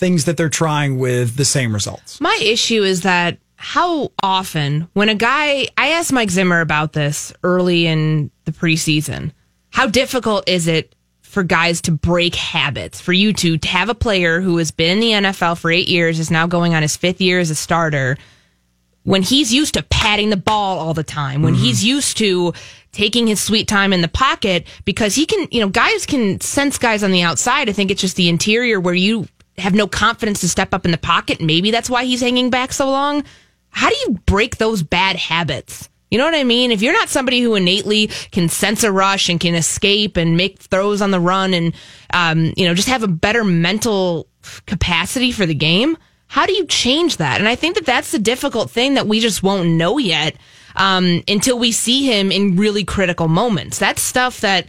things 0.00 0.24
that 0.24 0.36
they're 0.38 0.48
trying 0.48 0.98
with 0.98 1.36
the 1.36 1.44
same 1.44 1.72
results. 1.74 2.20
My 2.20 2.36
issue 2.42 2.82
is 2.82 3.02
that 3.02 3.38
how 3.56 4.10
often, 4.22 4.88
when 4.94 5.10
a 5.10 5.14
guy, 5.14 5.68
I 5.76 5.90
asked 5.90 6.12
Mike 6.12 6.30
Zimmer 6.30 6.62
about 6.62 6.94
this 6.94 7.34
early 7.44 7.86
in 7.86 8.30
the 8.46 8.52
preseason, 8.52 9.32
how 9.68 9.86
difficult 9.86 10.48
is 10.48 10.66
it 10.66 10.94
for 11.20 11.42
guys 11.42 11.82
to 11.82 11.92
break 11.92 12.34
habits, 12.34 13.00
for 13.00 13.12
you 13.12 13.34
to, 13.34 13.58
have 13.64 13.90
a 13.90 13.94
player 13.94 14.40
who 14.40 14.56
has 14.56 14.70
been 14.70 14.96
in 14.96 15.00
the 15.00 15.28
NFL 15.28 15.58
for 15.58 15.70
eight 15.70 15.88
years, 15.88 16.18
is 16.18 16.30
now 16.30 16.46
going 16.46 16.74
on 16.74 16.80
his 16.80 16.96
fifth 16.96 17.20
year 17.20 17.38
as 17.38 17.50
a 17.50 17.54
starter, 17.54 18.16
when 19.02 19.22
he's 19.22 19.52
used 19.52 19.74
to 19.74 19.82
patting 19.84 20.30
the 20.30 20.36
ball 20.36 20.78
all 20.78 20.94
the 20.94 21.04
time, 21.04 21.42
when 21.42 21.54
mm-hmm. 21.54 21.62
he's 21.62 21.84
used 21.84 22.16
to 22.16 22.54
taking 22.92 23.26
his 23.26 23.40
sweet 23.40 23.68
time 23.68 23.92
in 23.92 24.00
the 24.00 24.08
pocket, 24.08 24.66
because 24.86 25.14
he 25.14 25.26
can, 25.26 25.46
you 25.50 25.60
know, 25.60 25.68
guys 25.68 26.06
can 26.06 26.40
sense 26.40 26.78
guys 26.78 27.04
on 27.04 27.12
the 27.12 27.22
outside. 27.22 27.68
I 27.68 27.72
think 27.72 27.90
it's 27.90 28.00
just 28.00 28.16
the 28.16 28.30
interior 28.30 28.80
where 28.80 28.94
you 28.94 29.28
have 29.60 29.74
no 29.74 29.86
confidence 29.86 30.40
to 30.40 30.48
step 30.48 30.74
up 30.74 30.84
in 30.84 30.90
the 30.90 30.98
pocket. 30.98 31.40
Maybe 31.40 31.70
that's 31.70 31.90
why 31.90 32.04
he's 32.04 32.20
hanging 32.20 32.50
back 32.50 32.72
so 32.72 32.90
long. 32.90 33.24
How 33.70 33.88
do 33.88 33.96
you 34.06 34.18
break 34.26 34.56
those 34.56 34.82
bad 34.82 35.16
habits? 35.16 35.88
You 36.10 36.18
know 36.18 36.24
what 36.24 36.34
I 36.34 36.42
mean? 36.42 36.72
If 36.72 36.82
you're 36.82 36.92
not 36.92 37.08
somebody 37.08 37.40
who 37.40 37.54
innately 37.54 38.08
can 38.32 38.48
sense 38.48 38.82
a 38.82 38.90
rush 38.90 39.28
and 39.28 39.38
can 39.38 39.54
escape 39.54 40.16
and 40.16 40.36
make 40.36 40.58
throws 40.58 41.00
on 41.00 41.12
the 41.12 41.20
run 41.20 41.54
and, 41.54 41.72
um, 42.12 42.52
you 42.56 42.66
know, 42.66 42.74
just 42.74 42.88
have 42.88 43.04
a 43.04 43.08
better 43.08 43.44
mental 43.44 44.26
capacity 44.66 45.30
for 45.30 45.46
the 45.46 45.54
game, 45.54 45.96
how 46.26 46.46
do 46.46 46.52
you 46.52 46.66
change 46.66 47.18
that? 47.18 47.38
And 47.38 47.48
I 47.48 47.54
think 47.54 47.76
that 47.76 47.86
that's 47.86 48.10
the 48.10 48.18
difficult 48.18 48.70
thing 48.70 48.94
that 48.94 49.06
we 49.06 49.20
just 49.20 49.42
won't 49.42 49.68
know 49.68 49.98
yet 49.98 50.36
um, 50.74 51.22
until 51.28 51.58
we 51.58 51.70
see 51.70 52.06
him 52.06 52.32
in 52.32 52.56
really 52.56 52.84
critical 52.84 53.28
moments. 53.28 53.78
That's 53.78 54.02
stuff 54.02 54.40
that 54.40 54.66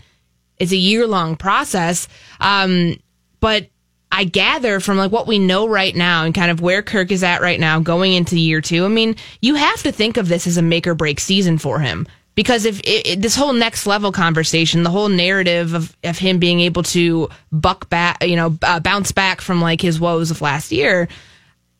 is 0.60 0.72
a 0.72 0.78
year 0.78 1.08
long 1.08 1.36
process. 1.38 2.08
Um, 2.40 3.00
but 3.40 3.71
I 4.12 4.26
gather 4.26 4.80
from 4.80 4.98
like 4.98 5.12
what 5.12 5.28
we 5.28 5.40
know 5.40 5.68
right 5.68 5.96
now 5.96 6.26
and 6.26 6.36
kind 6.36 6.52
of 6.52 6.62
where 6.62 6.82
Kirk 6.82 7.12
is 7.12 7.24
at 7.24 7.42
right 7.42 7.60
now 7.60 7.80
going 7.80 8.14
into 8.14 8.38
year 8.38 8.62
two. 8.62 8.86
I 8.86 8.90
mean, 8.90 9.16
you 9.42 9.56
have 9.56 9.84
to 9.84 9.92
think 9.92 10.18
of 10.18 10.28
this 10.28 10.48
as 10.48 10.58
a 10.58 10.62
make 10.62 10.86
or 10.86 10.96
break 10.96 11.20
season 11.20 11.58
for 11.58 11.80
him 11.80 12.08
because 12.36 12.66
if 12.66 12.80
it, 12.82 13.08
it, 13.08 13.22
this 13.22 13.36
whole 13.36 13.54
next 13.54 13.86
level 13.86 14.12
conversation, 14.12 14.84
the 14.84 14.90
whole 14.90 15.10
narrative 15.10 15.74
of, 15.74 15.96
of 16.04 16.18
him 16.18 16.40
being 16.40 16.60
able 16.60 16.84
to 16.84 17.30
buck 17.52 17.90
back, 17.90 18.24
you 18.24 18.36
know, 18.36 18.58
uh, 18.62 18.80
bounce 18.80 19.12
back 19.12 19.42
from 19.42 19.62
like 19.62 19.82
his 19.82 20.00
woes 20.00 20.32
of 20.32 20.42
last 20.42 20.72
year, 20.72 21.08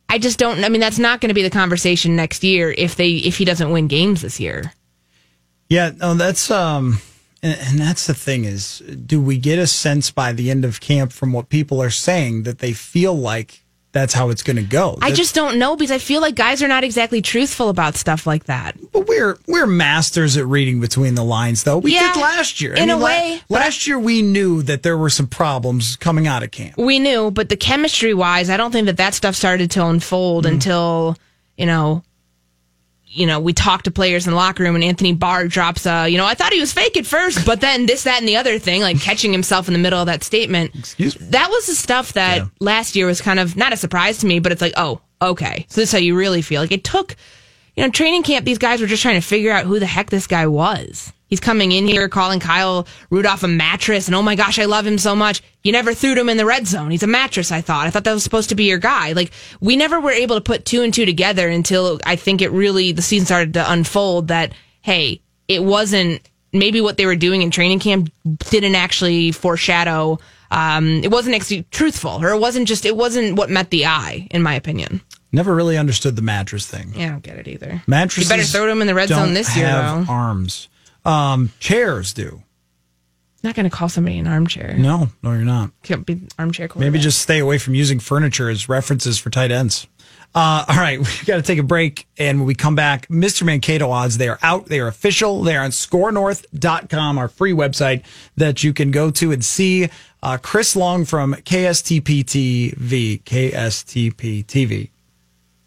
I 0.08 0.18
just 0.18 0.38
don't. 0.38 0.62
I 0.62 0.68
mean, 0.68 0.80
that's 0.80 0.98
not 0.98 1.20
going 1.20 1.30
to 1.30 1.34
be 1.34 1.42
the 1.42 1.50
conversation 1.50 2.16
next 2.16 2.44
year 2.44 2.70
if 2.76 2.96
they 2.96 3.12
if 3.12 3.38
he 3.38 3.44
doesn't 3.44 3.70
win 3.70 3.88
games 3.88 4.20
this 4.20 4.38
year. 4.38 4.72
Yeah, 5.68 5.92
no, 5.96 6.14
that's 6.14 6.50
um, 6.50 6.98
and, 7.42 7.58
and 7.60 7.78
that's 7.78 8.06
the 8.06 8.14
thing 8.14 8.44
is, 8.44 8.78
do 9.06 9.20
we 9.20 9.38
get 9.38 9.58
a 9.58 9.66
sense 9.66 10.10
by 10.10 10.32
the 10.32 10.50
end 10.50 10.64
of 10.64 10.80
camp 10.80 11.12
from 11.12 11.32
what 11.32 11.48
people 11.48 11.82
are 11.82 11.90
saying 11.90 12.44
that 12.44 12.58
they 12.60 12.72
feel 12.72 13.14
like 13.14 13.60
that's 13.92 14.14
how 14.14 14.30
it's 14.30 14.42
going 14.42 14.56
to 14.56 14.62
go? 14.62 14.96
I 15.02 15.12
just 15.12 15.34
don't 15.34 15.58
know 15.58 15.76
because 15.76 15.90
I 15.90 15.98
feel 15.98 16.20
like 16.22 16.34
guys 16.34 16.62
are 16.62 16.68
not 16.68 16.82
exactly 16.82 17.20
truthful 17.20 17.68
about 17.68 17.94
stuff 17.96 18.26
like 18.26 18.44
that. 18.44 18.76
But 18.92 19.06
we're 19.06 19.36
we're 19.46 19.66
masters 19.66 20.36
at 20.38 20.46
reading 20.46 20.80
between 20.80 21.14
the 21.14 21.24
lines, 21.24 21.64
though. 21.64 21.76
We 21.78 21.92
Yeah, 21.94 22.12
did 22.14 22.20
last 22.20 22.60
year. 22.62 22.72
in 22.72 22.88
a 22.88 22.96
way, 22.96 23.40
but 23.50 23.56
last 23.60 23.86
year 23.86 23.98
we 23.98 24.22
knew 24.22 24.62
that 24.62 24.82
there 24.82 24.96
were 24.96 25.10
some 25.10 25.26
problems 25.26 25.96
coming 25.96 26.26
out 26.26 26.42
of 26.42 26.50
camp. 26.52 26.78
We 26.78 26.98
knew, 26.98 27.30
but 27.30 27.48
the 27.50 27.56
chemistry 27.56 28.14
wise, 28.14 28.48
I 28.48 28.56
don't 28.56 28.70
think 28.72 28.86
that 28.86 28.96
that 28.96 29.12
stuff 29.14 29.34
started 29.34 29.70
to 29.72 29.84
unfold 29.86 30.44
Mm. 30.46 30.52
until 30.52 31.16
you 31.58 31.66
know. 31.66 32.02
You 33.14 33.26
know, 33.26 33.40
we 33.40 33.52
talked 33.52 33.84
to 33.84 33.90
players 33.90 34.26
in 34.26 34.30
the 34.30 34.36
locker 34.36 34.62
room, 34.62 34.74
and 34.74 34.82
Anthony 34.82 35.12
Barr 35.12 35.46
drops 35.46 35.84
a, 35.84 36.08
you 36.08 36.16
know, 36.16 36.24
I 36.24 36.32
thought 36.32 36.52
he 36.52 36.60
was 36.60 36.72
fake 36.72 36.96
at 36.96 37.04
first, 37.04 37.44
but 37.44 37.60
then 37.60 37.84
this, 37.84 38.04
that, 38.04 38.18
and 38.18 38.26
the 38.26 38.36
other 38.36 38.58
thing, 38.58 38.80
like 38.80 39.00
catching 39.00 39.32
himself 39.32 39.68
in 39.68 39.74
the 39.74 39.78
middle 39.78 40.00
of 40.00 40.06
that 40.06 40.22
statement. 40.24 40.74
Excuse 40.74 41.20
me. 41.20 41.26
That 41.26 41.50
was 41.50 41.66
the 41.66 41.74
stuff 41.74 42.14
that 42.14 42.48
last 42.58 42.96
year 42.96 43.06
was 43.06 43.20
kind 43.20 43.38
of 43.38 43.54
not 43.54 43.72
a 43.72 43.76
surprise 43.76 44.18
to 44.18 44.26
me, 44.26 44.38
but 44.38 44.50
it's 44.50 44.62
like, 44.62 44.72
oh, 44.78 45.02
okay. 45.20 45.66
So 45.68 45.80
this 45.80 45.90
is 45.90 45.92
how 45.92 45.98
you 45.98 46.16
really 46.16 46.40
feel. 46.40 46.62
Like 46.62 46.72
it 46.72 46.84
took, 46.84 47.14
you 47.76 47.84
know, 47.84 47.90
training 47.90 48.22
camp, 48.22 48.46
these 48.46 48.58
guys 48.58 48.80
were 48.80 48.86
just 48.86 49.02
trying 49.02 49.20
to 49.20 49.26
figure 49.26 49.52
out 49.52 49.66
who 49.66 49.78
the 49.78 49.86
heck 49.86 50.08
this 50.08 50.26
guy 50.26 50.46
was. 50.46 51.12
He's 51.32 51.40
coming 51.40 51.72
in 51.72 51.86
here 51.86 52.10
calling 52.10 52.40
Kyle 52.40 52.86
Rudolph 53.08 53.42
a 53.42 53.48
mattress, 53.48 54.06
and 54.06 54.14
oh 54.14 54.20
my 54.20 54.34
gosh, 54.34 54.58
I 54.58 54.66
love 54.66 54.86
him 54.86 54.98
so 54.98 55.16
much. 55.16 55.42
You 55.62 55.72
never 55.72 55.94
threw 55.94 56.14
him 56.14 56.28
in 56.28 56.36
the 56.36 56.44
red 56.44 56.66
zone. 56.66 56.90
He's 56.90 57.02
a 57.02 57.06
mattress, 57.06 57.50
I 57.50 57.62
thought. 57.62 57.86
I 57.86 57.90
thought 57.90 58.04
that 58.04 58.12
was 58.12 58.22
supposed 58.22 58.50
to 58.50 58.54
be 58.54 58.64
your 58.64 58.76
guy. 58.76 59.12
Like, 59.12 59.32
we 59.58 59.74
never 59.76 59.98
were 59.98 60.10
able 60.10 60.34
to 60.36 60.42
put 60.42 60.66
two 60.66 60.82
and 60.82 60.92
two 60.92 61.06
together 61.06 61.48
until 61.48 62.00
I 62.04 62.16
think 62.16 62.42
it 62.42 62.50
really, 62.50 62.92
the 62.92 63.00
season 63.00 63.24
started 63.24 63.54
to 63.54 63.72
unfold 63.72 64.28
that, 64.28 64.52
hey, 64.82 65.22
it 65.48 65.64
wasn't 65.64 66.20
maybe 66.52 66.82
what 66.82 66.98
they 66.98 67.06
were 67.06 67.16
doing 67.16 67.40
in 67.40 67.50
training 67.50 67.78
camp 67.78 68.12
didn't 68.50 68.74
actually 68.74 69.32
foreshadow. 69.32 70.18
Um, 70.50 71.02
it 71.02 71.10
wasn't 71.10 71.34
actually 71.34 71.62
truthful, 71.70 72.22
or 72.22 72.32
it 72.32 72.40
wasn't 72.40 72.68
just, 72.68 72.84
it 72.84 72.94
wasn't 72.94 73.38
what 73.38 73.48
met 73.48 73.70
the 73.70 73.86
eye, 73.86 74.28
in 74.32 74.42
my 74.42 74.54
opinion. 74.54 75.00
Never 75.32 75.54
really 75.54 75.78
understood 75.78 76.14
the 76.14 76.20
mattress 76.20 76.66
thing. 76.66 76.92
Yeah, 76.94 77.06
I 77.06 77.08
don't 77.08 77.22
get 77.22 77.38
it 77.38 77.48
either. 77.48 77.82
Mattresses. 77.86 78.28
You 78.30 78.36
better 78.36 78.46
throw 78.46 78.66
them 78.66 78.82
in 78.82 78.86
the 78.86 78.94
red 78.94 79.08
zone 79.08 79.32
this 79.32 79.56
year, 79.56 79.66
have 79.66 80.06
though. 80.06 80.12
Arms. 80.12 80.68
Um, 81.04 81.50
chairs 81.58 82.12
do. 82.12 82.42
Not 83.42 83.56
going 83.56 83.68
to 83.68 83.76
call 83.76 83.88
somebody 83.88 84.18
an 84.18 84.28
armchair. 84.28 84.74
No, 84.74 85.08
no, 85.20 85.32
you're 85.32 85.40
not. 85.40 85.72
Can't 85.82 86.06
be 86.06 86.22
armchair. 86.38 86.68
Maybe 86.76 87.00
just 87.00 87.20
stay 87.20 87.40
away 87.40 87.58
from 87.58 87.74
using 87.74 87.98
furniture 87.98 88.48
as 88.48 88.68
references 88.68 89.18
for 89.18 89.30
tight 89.30 89.50
ends. 89.50 89.88
Uh, 90.34 90.64
all 90.68 90.76
right, 90.76 90.98
we've 90.98 91.26
got 91.26 91.36
to 91.36 91.42
take 91.42 91.58
a 91.58 91.64
break. 91.64 92.06
And 92.16 92.38
when 92.38 92.46
we 92.46 92.54
come 92.54 92.76
back, 92.76 93.08
Mr. 93.08 93.44
Mankato 93.44 93.90
odds, 93.90 94.16
they 94.16 94.28
are 94.28 94.38
out. 94.42 94.66
They 94.66 94.78
are 94.78 94.86
official. 94.86 95.42
They 95.42 95.56
are 95.56 95.64
on 95.64 95.70
skornorth.com, 95.70 97.18
our 97.18 97.28
free 97.28 97.52
website 97.52 98.04
that 98.36 98.62
you 98.62 98.72
can 98.72 98.92
go 98.92 99.10
to 99.10 99.32
and 99.32 99.44
see 99.44 99.90
uh, 100.22 100.38
Chris 100.40 100.76
Long 100.76 101.04
from 101.04 101.34
KSTP 101.34 102.24
TV. 102.24 103.22
KSTP 103.24 104.46
TV. 104.46 104.90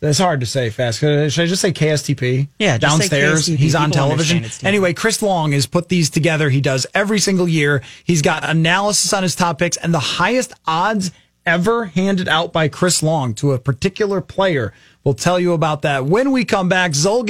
That's 0.05 0.19
hard 0.19 0.39
to 0.41 0.45
say 0.45 0.69
fast. 0.69 0.99
Should 0.99 1.39
I 1.39 1.47
just 1.47 1.63
say 1.63 1.71
KSTP? 1.71 2.47
Yeah, 2.59 2.77
just 2.77 2.97
say 2.97 3.07
downstairs. 3.07 3.49
KSTP. 3.49 3.55
He's 3.57 3.73
on 3.73 3.89
television. 3.89 4.43
it's. 4.43 4.63
Anyway, 4.63 4.93
Chris 4.93 5.23
Long 5.23 5.51
has 5.51 5.65
put 5.65 5.89
these 5.89 6.11
together. 6.11 6.51
He 6.51 6.61
does 6.61 6.85
every 6.93 7.17
single 7.17 7.49
year. 7.49 7.81
He's 8.03 8.21
got 8.21 8.47
analysis 8.47 9.13
on 9.13 9.23
his 9.23 9.33
top 9.33 9.57
picks 9.57 9.77
and 9.77 9.91
the 9.91 9.99
highest 9.99 10.53
odds 10.67 11.09
ever 11.43 11.85
handed 11.85 12.27
out 12.27 12.53
by 12.53 12.67
Chris 12.67 13.01
Long 13.01 13.33
to 13.35 13.53
a 13.53 13.57
particular 13.57 14.21
player. 14.21 14.73
We'll 15.03 15.15
tell 15.15 15.39
you 15.39 15.53
about 15.53 15.81
that 15.81 16.05
when 16.05 16.31
we 16.31 16.45
come 16.45 16.69
back. 16.69 16.91
Zolga. 16.91 17.29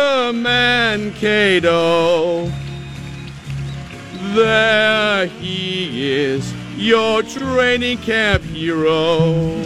Mr. 0.00 0.34
Mankato. 0.34 2.50
There 4.34 5.26
he 5.26 6.12
is, 6.12 6.52
your 6.76 7.22
training 7.22 7.98
camp 7.98 8.42
hero. 8.44 9.62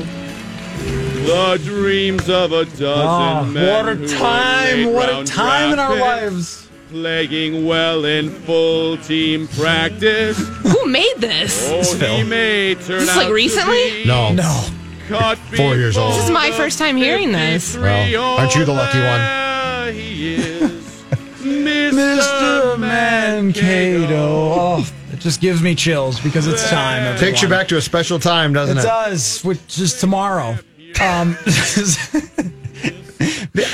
The 1.26 1.60
dreams 1.64 2.28
of 2.28 2.52
a 2.52 2.64
dozen 2.64 2.86
Oh, 2.86 3.44
men. 3.44 3.68
what 3.68 3.88
a 3.88 3.94
who 3.96 4.02
were 4.02 4.08
time! 4.08 4.76
late 4.86 4.94
What 4.94 5.08
a 5.08 5.24
time 5.24 5.72
in 5.72 5.78
our 5.78 5.90
picks, 5.92 6.00
lives. 6.00 6.68
Playing 6.90 7.66
well 7.66 8.04
in 8.04 8.30
full 8.30 8.96
team 8.98 9.48
practice. 9.48 10.38
Who 10.62 10.86
made 10.86 11.14
this? 11.18 11.68
Oh, 11.70 11.78
he 11.78 11.98
Phil. 11.98 12.24
may 12.26 12.74
turn 12.74 13.00
this, 13.00 13.08
like, 13.08 13.26
out 13.26 13.28
to 13.28 13.34
recently? 13.34 14.02
be 14.02 14.04
No. 14.06 14.32
No. 14.32 14.66
Cut 15.08 15.36
Four 15.38 15.76
years 15.76 15.96
old. 15.98 16.14
This 16.14 16.24
is 16.24 16.30
my 16.30 16.50
first 16.52 16.78
time 16.78 16.96
hearing 16.96 17.32
this. 17.32 17.76
Well, 17.76 18.38
aren't 18.38 18.54
you 18.54 18.64
the 18.64 18.72
lucky 18.72 18.98
one? 19.00 19.43
There 19.84 19.92
he 19.92 20.34
is, 20.36 21.04
Mr. 21.42 21.90
Mr. 21.92 22.78
Mankato. 22.78 24.14
Oh, 24.16 24.86
it 25.12 25.18
just 25.18 25.42
gives 25.42 25.60
me 25.60 25.74
chills 25.74 26.18
because 26.20 26.46
it's 26.46 26.70
time. 26.70 27.18
Takes 27.18 27.42
you 27.42 27.48
back 27.48 27.68
to 27.68 27.76
a 27.76 27.82
special 27.82 28.18
time, 28.18 28.54
doesn't 28.54 28.78
It 28.78 28.80
it? 28.80 28.84
does, 28.84 29.42
which 29.42 29.78
is 29.78 30.00
tomorrow. 30.00 30.56
Um, 31.02 31.36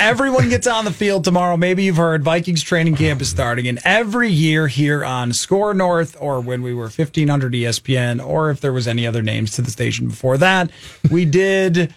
everyone 0.01 0.49
gets 0.49 0.67
on 0.67 0.83
the 0.83 0.91
field 0.91 1.23
tomorrow. 1.23 1.55
Maybe 1.55 1.83
you've 1.85 1.95
heard 1.95 2.25
Vikings 2.25 2.61
training 2.61 2.97
camp 2.97 3.21
is 3.21 3.29
starting, 3.29 3.69
and 3.69 3.79
every 3.85 4.29
year 4.29 4.67
here 4.67 5.05
on 5.05 5.31
SKOR 5.31 5.73
North, 5.73 6.17
or 6.19 6.41
when 6.41 6.61
we 6.61 6.73
were 6.73 6.89
1500 6.89 7.53
ESPN, 7.53 8.21
or 8.25 8.49
if 8.51 8.59
there 8.59 8.73
was 8.73 8.85
any 8.85 9.07
other 9.07 9.21
names 9.21 9.51
to 9.53 9.61
the 9.61 9.71
station 9.71 10.09
before 10.09 10.37
that, 10.39 10.69
we 11.09 11.23
did 11.23 11.93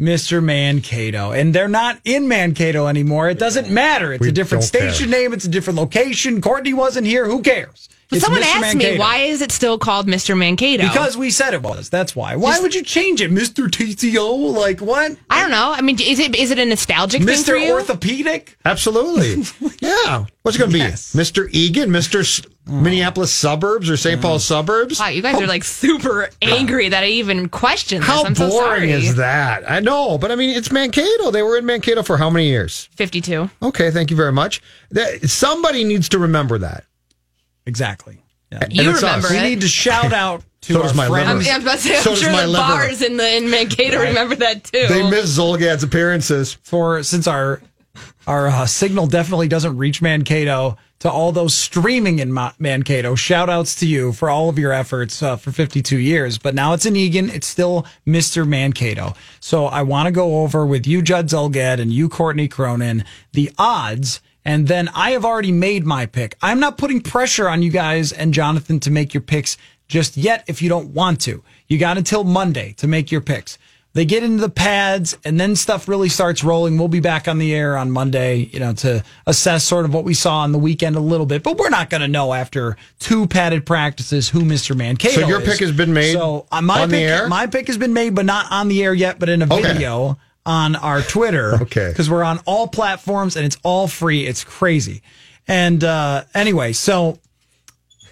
Mr. 0.00 0.42
Mankato, 0.42 1.30
and 1.32 1.54
they're 1.54 1.68
not 1.68 1.98
in 2.04 2.26
Mankato 2.26 2.86
anymore. 2.88 3.28
It 3.28 3.38
doesn't 3.38 3.70
matter. 3.70 4.12
It's 4.12 4.20
We 4.20 4.28
a 4.30 4.32
different 4.32 4.62
don't 4.70 4.80
care. 4.80 4.90
station 4.92 5.10
name. 5.10 5.32
It's 5.32 5.44
a 5.44 5.48
different 5.48 5.78
location. 5.78 6.40
Courtney 6.40 6.74
wasn't 6.74 7.06
here. 7.06 7.26
Who 7.26 7.42
cares? 7.42 7.88
But 8.14 8.18
It's 8.18 8.24
someone 8.26 8.42
Mr. 8.42 8.68
asked 8.68 8.76
me, 8.76 8.98
why 8.98 9.16
is 9.18 9.40
it 9.42 9.50
still 9.50 9.76
called 9.76 10.06
Mr. 10.06 10.38
Mankato? 10.38 10.84
Because 10.84 11.16
we 11.16 11.30
said 11.30 11.52
it 11.52 11.62
was. 11.62 11.90
That's 11.90 12.14
why. 12.14 12.36
Why 12.36 12.60
would 12.60 12.74
you 12.74 12.82
change 12.82 13.20
it, 13.20 13.30
Mr. 13.30 13.68
TCO? 13.68 14.54
Like 14.54 14.80
what? 14.80 15.16
I 15.30 15.40
don't 15.40 15.50
know. 15.50 15.72
I 15.72 15.80
mean, 15.80 16.00
is 16.00 16.20
it 16.20 16.36
is 16.36 16.50
it 16.50 16.58
a 16.58 16.64
nostalgic 16.64 17.22
thing 17.22 17.42
for 17.42 17.52
Mr. 17.52 17.70
Orthopedic? 17.70 18.56
Absolutely. 18.64 19.44
yeah. 19.80 20.26
What's 20.42 20.56
it 20.56 20.60
going 20.60 20.70
to 20.72 20.78
Yes. 20.78 21.12
be? 21.12 21.18
Mr. 21.20 21.48
Eagan, 21.52 21.90
Mr. 21.90 22.20
S- 22.20 22.42
Minneapolis 22.66 23.32
suburbs 23.32 23.90
or 23.90 23.96
St. 23.96 24.20
Paul 24.20 24.38
mm. 24.38 24.42
suburbs? 24.42 25.00
Wow, 25.00 25.08
you 25.08 25.22
guys 25.22 25.40
are 25.40 25.46
like 25.46 25.64
super 25.64 26.24
oh. 26.24 26.28
angry 26.42 26.88
that 26.88 27.02
I 27.02 27.08
even 27.08 27.48
questioned 27.48 28.02
this. 28.02 28.08
How 28.08 28.24
I'm 28.24 28.34
so 28.34 28.48
boring 28.48 28.90
sorry. 28.90 28.92
is 28.92 29.16
that? 29.16 29.70
I 29.70 29.80
know, 29.80 30.18
but 30.18 30.30
I 30.30 30.36
mean, 30.36 30.56
it's 30.56 30.70
Mankato. 30.70 31.30
They 31.30 31.42
were 31.42 31.58
in 31.58 31.66
Mankato 31.66 32.02
for 32.02 32.16
how 32.16 32.30
many 32.30 32.48
years? 32.48 32.88
52. 32.92 33.50
Okay, 33.62 33.90
thank 33.90 34.10
you 34.10 34.16
very 34.16 34.32
much. 34.32 34.62
That, 34.90 35.28
somebody 35.28 35.84
needs 35.84 36.08
to 36.10 36.18
remember 36.18 36.58
that. 36.58 36.84
Exactly. 37.66 38.18
Yeah. 38.52 38.66
You 38.70 38.90
it's 38.90 39.02
remember 39.02 39.26
us. 39.28 39.32
We 39.32 39.40
need 39.40 39.60
to 39.62 39.68
shout 39.68 40.12
out 40.12 40.42
to 40.62 40.72
So 40.74 40.78
our 40.80 40.86
does 40.88 40.94
my 40.96 41.08
friends. 41.08 41.28
I'm, 41.30 41.38
liver. 41.38 41.50
I'm 41.50 41.62
about 41.62 41.72
to 41.76 41.78
say, 41.80 41.94
So 41.96 42.10
I'm 42.10 42.14
does 42.14 42.22
sure 42.22 42.32
my 42.32 42.42
the 42.42 42.48
liver. 42.48 42.62
bars 42.62 43.02
in 43.02 43.16
the 43.16 43.36
in 43.36 43.50
Mankato 43.50 44.00
remember 44.00 44.36
that 44.36 44.64
too. 44.64 44.86
They 44.88 45.08
miss 45.10 45.36
Zolgad's 45.38 45.82
appearances. 45.82 46.52
for 46.62 47.02
since 47.02 47.26
our 47.26 47.60
our 48.26 48.48
uh, 48.48 48.66
signal 48.66 49.06
definitely 49.06 49.46
doesn't 49.48 49.76
reach 49.76 50.00
Mankato 50.02 50.76
to 51.00 51.10
all 51.10 51.30
those 51.32 51.54
streaming 51.54 52.18
in 52.18 52.32
Ma- 52.32 52.52
Mankato. 52.58 53.14
Shout 53.14 53.50
outs 53.50 53.74
to 53.76 53.86
you 53.86 54.12
for 54.12 54.30
all 54.30 54.48
of 54.48 54.58
your 54.58 54.72
efforts 54.72 55.22
uh, 55.22 55.36
for 55.36 55.52
52 55.52 55.98
years. 55.98 56.38
But 56.38 56.54
now 56.54 56.72
it's 56.72 56.86
in 56.86 56.96
Eagan. 56.96 57.28
It's 57.30 57.46
still 57.46 57.86
Mr. 58.06 58.48
Mankato. 58.48 59.14
So 59.40 59.66
I 59.66 59.82
want 59.82 60.06
to 60.06 60.12
go 60.12 60.38
over 60.42 60.64
with 60.64 60.86
you, 60.86 61.02
Judd 61.02 61.26
Zolgad, 61.28 61.78
and 61.80 61.92
you, 61.92 62.08
Courtney 62.08 62.48
Cronin, 62.48 63.04
the 63.32 63.52
odds. 63.58 64.20
And 64.44 64.68
then 64.68 64.88
I 64.94 65.10
have 65.12 65.24
already 65.24 65.52
made 65.52 65.86
my 65.86 66.06
pick. 66.06 66.36
I'm 66.42 66.60
not 66.60 66.76
putting 66.78 67.00
pressure 67.00 67.48
on 67.48 67.62
you 67.62 67.70
guys 67.70 68.12
and 68.12 68.34
Jonathan 68.34 68.78
to 68.80 68.90
make 68.90 69.14
your 69.14 69.22
picks 69.22 69.56
just 69.88 70.16
yet 70.16 70.44
if 70.46 70.60
you 70.60 70.68
don't 70.68 70.88
want 70.88 71.20
to. 71.22 71.42
You 71.68 71.78
got 71.78 71.96
until 71.98 72.24
Monday 72.24 72.72
to 72.78 72.86
make 72.86 73.10
your 73.10 73.20
picks. 73.22 73.58
they 73.94 74.04
get 74.04 74.22
into 74.24 74.40
the 74.40 74.50
pads 74.50 75.16
and 75.24 75.38
then 75.38 75.54
stuff 75.54 75.86
really 75.86 76.08
starts 76.08 76.42
rolling. 76.42 76.76
We'll 76.78 76.88
be 76.88 76.98
back 77.00 77.28
on 77.28 77.38
the 77.38 77.54
air 77.54 77.76
on 77.76 77.90
Monday, 77.92 78.50
you 78.52 78.58
know, 78.58 78.72
to 78.74 79.04
assess 79.26 79.62
sort 79.64 79.84
of 79.84 79.94
what 79.94 80.02
we 80.04 80.14
saw 80.14 80.38
on 80.40 80.50
the 80.52 80.58
weekend 80.58 80.96
a 80.96 81.00
little 81.00 81.26
bit. 81.26 81.42
But 81.44 81.58
we're 81.58 81.68
not 81.70 81.90
going 81.90 82.00
to 82.00 82.08
know 82.08 82.32
after 82.34 82.76
two 82.98 83.26
padded 83.28 83.64
practices 83.64 84.28
who 84.28 84.40
Mr. 84.40 84.76
Mankato 84.76 85.20
So 85.20 85.28
your 85.28 85.40
is. 85.42 85.48
pick 85.48 85.60
has 85.60 85.70
been 85.72 85.92
made 85.92 86.12
So 86.14 86.46
uh, 86.50 86.60
my 86.60 86.82
on 86.82 86.88
the 86.88 86.96
pick, 86.96 87.08
air? 87.08 87.28
my 87.28 87.46
pick 87.46 87.68
has 87.68 87.78
been 87.78 87.92
made, 87.92 88.14
but 88.16 88.26
not 88.26 88.50
on 88.50 88.66
the 88.68 88.82
air 88.82 88.92
yet, 88.94 89.18
but 89.20 89.28
in 89.28 89.42
a 89.42 89.44
Okay. 89.44 89.62
video 89.62 90.18
on 90.46 90.76
our 90.76 91.02
Twitter. 91.02 91.54
Okay. 91.64 91.88
Because 91.88 92.10
we're 92.10 92.22
on 92.22 92.40
all 92.46 92.68
platforms 92.68 93.36
and 93.36 93.46
it's 93.46 93.56
all 93.62 93.88
free. 93.88 94.26
It's 94.26 94.44
crazy. 94.44 95.02
And 95.48 95.82
uh, 95.82 96.24
anyway, 96.34 96.72
so 96.72 97.18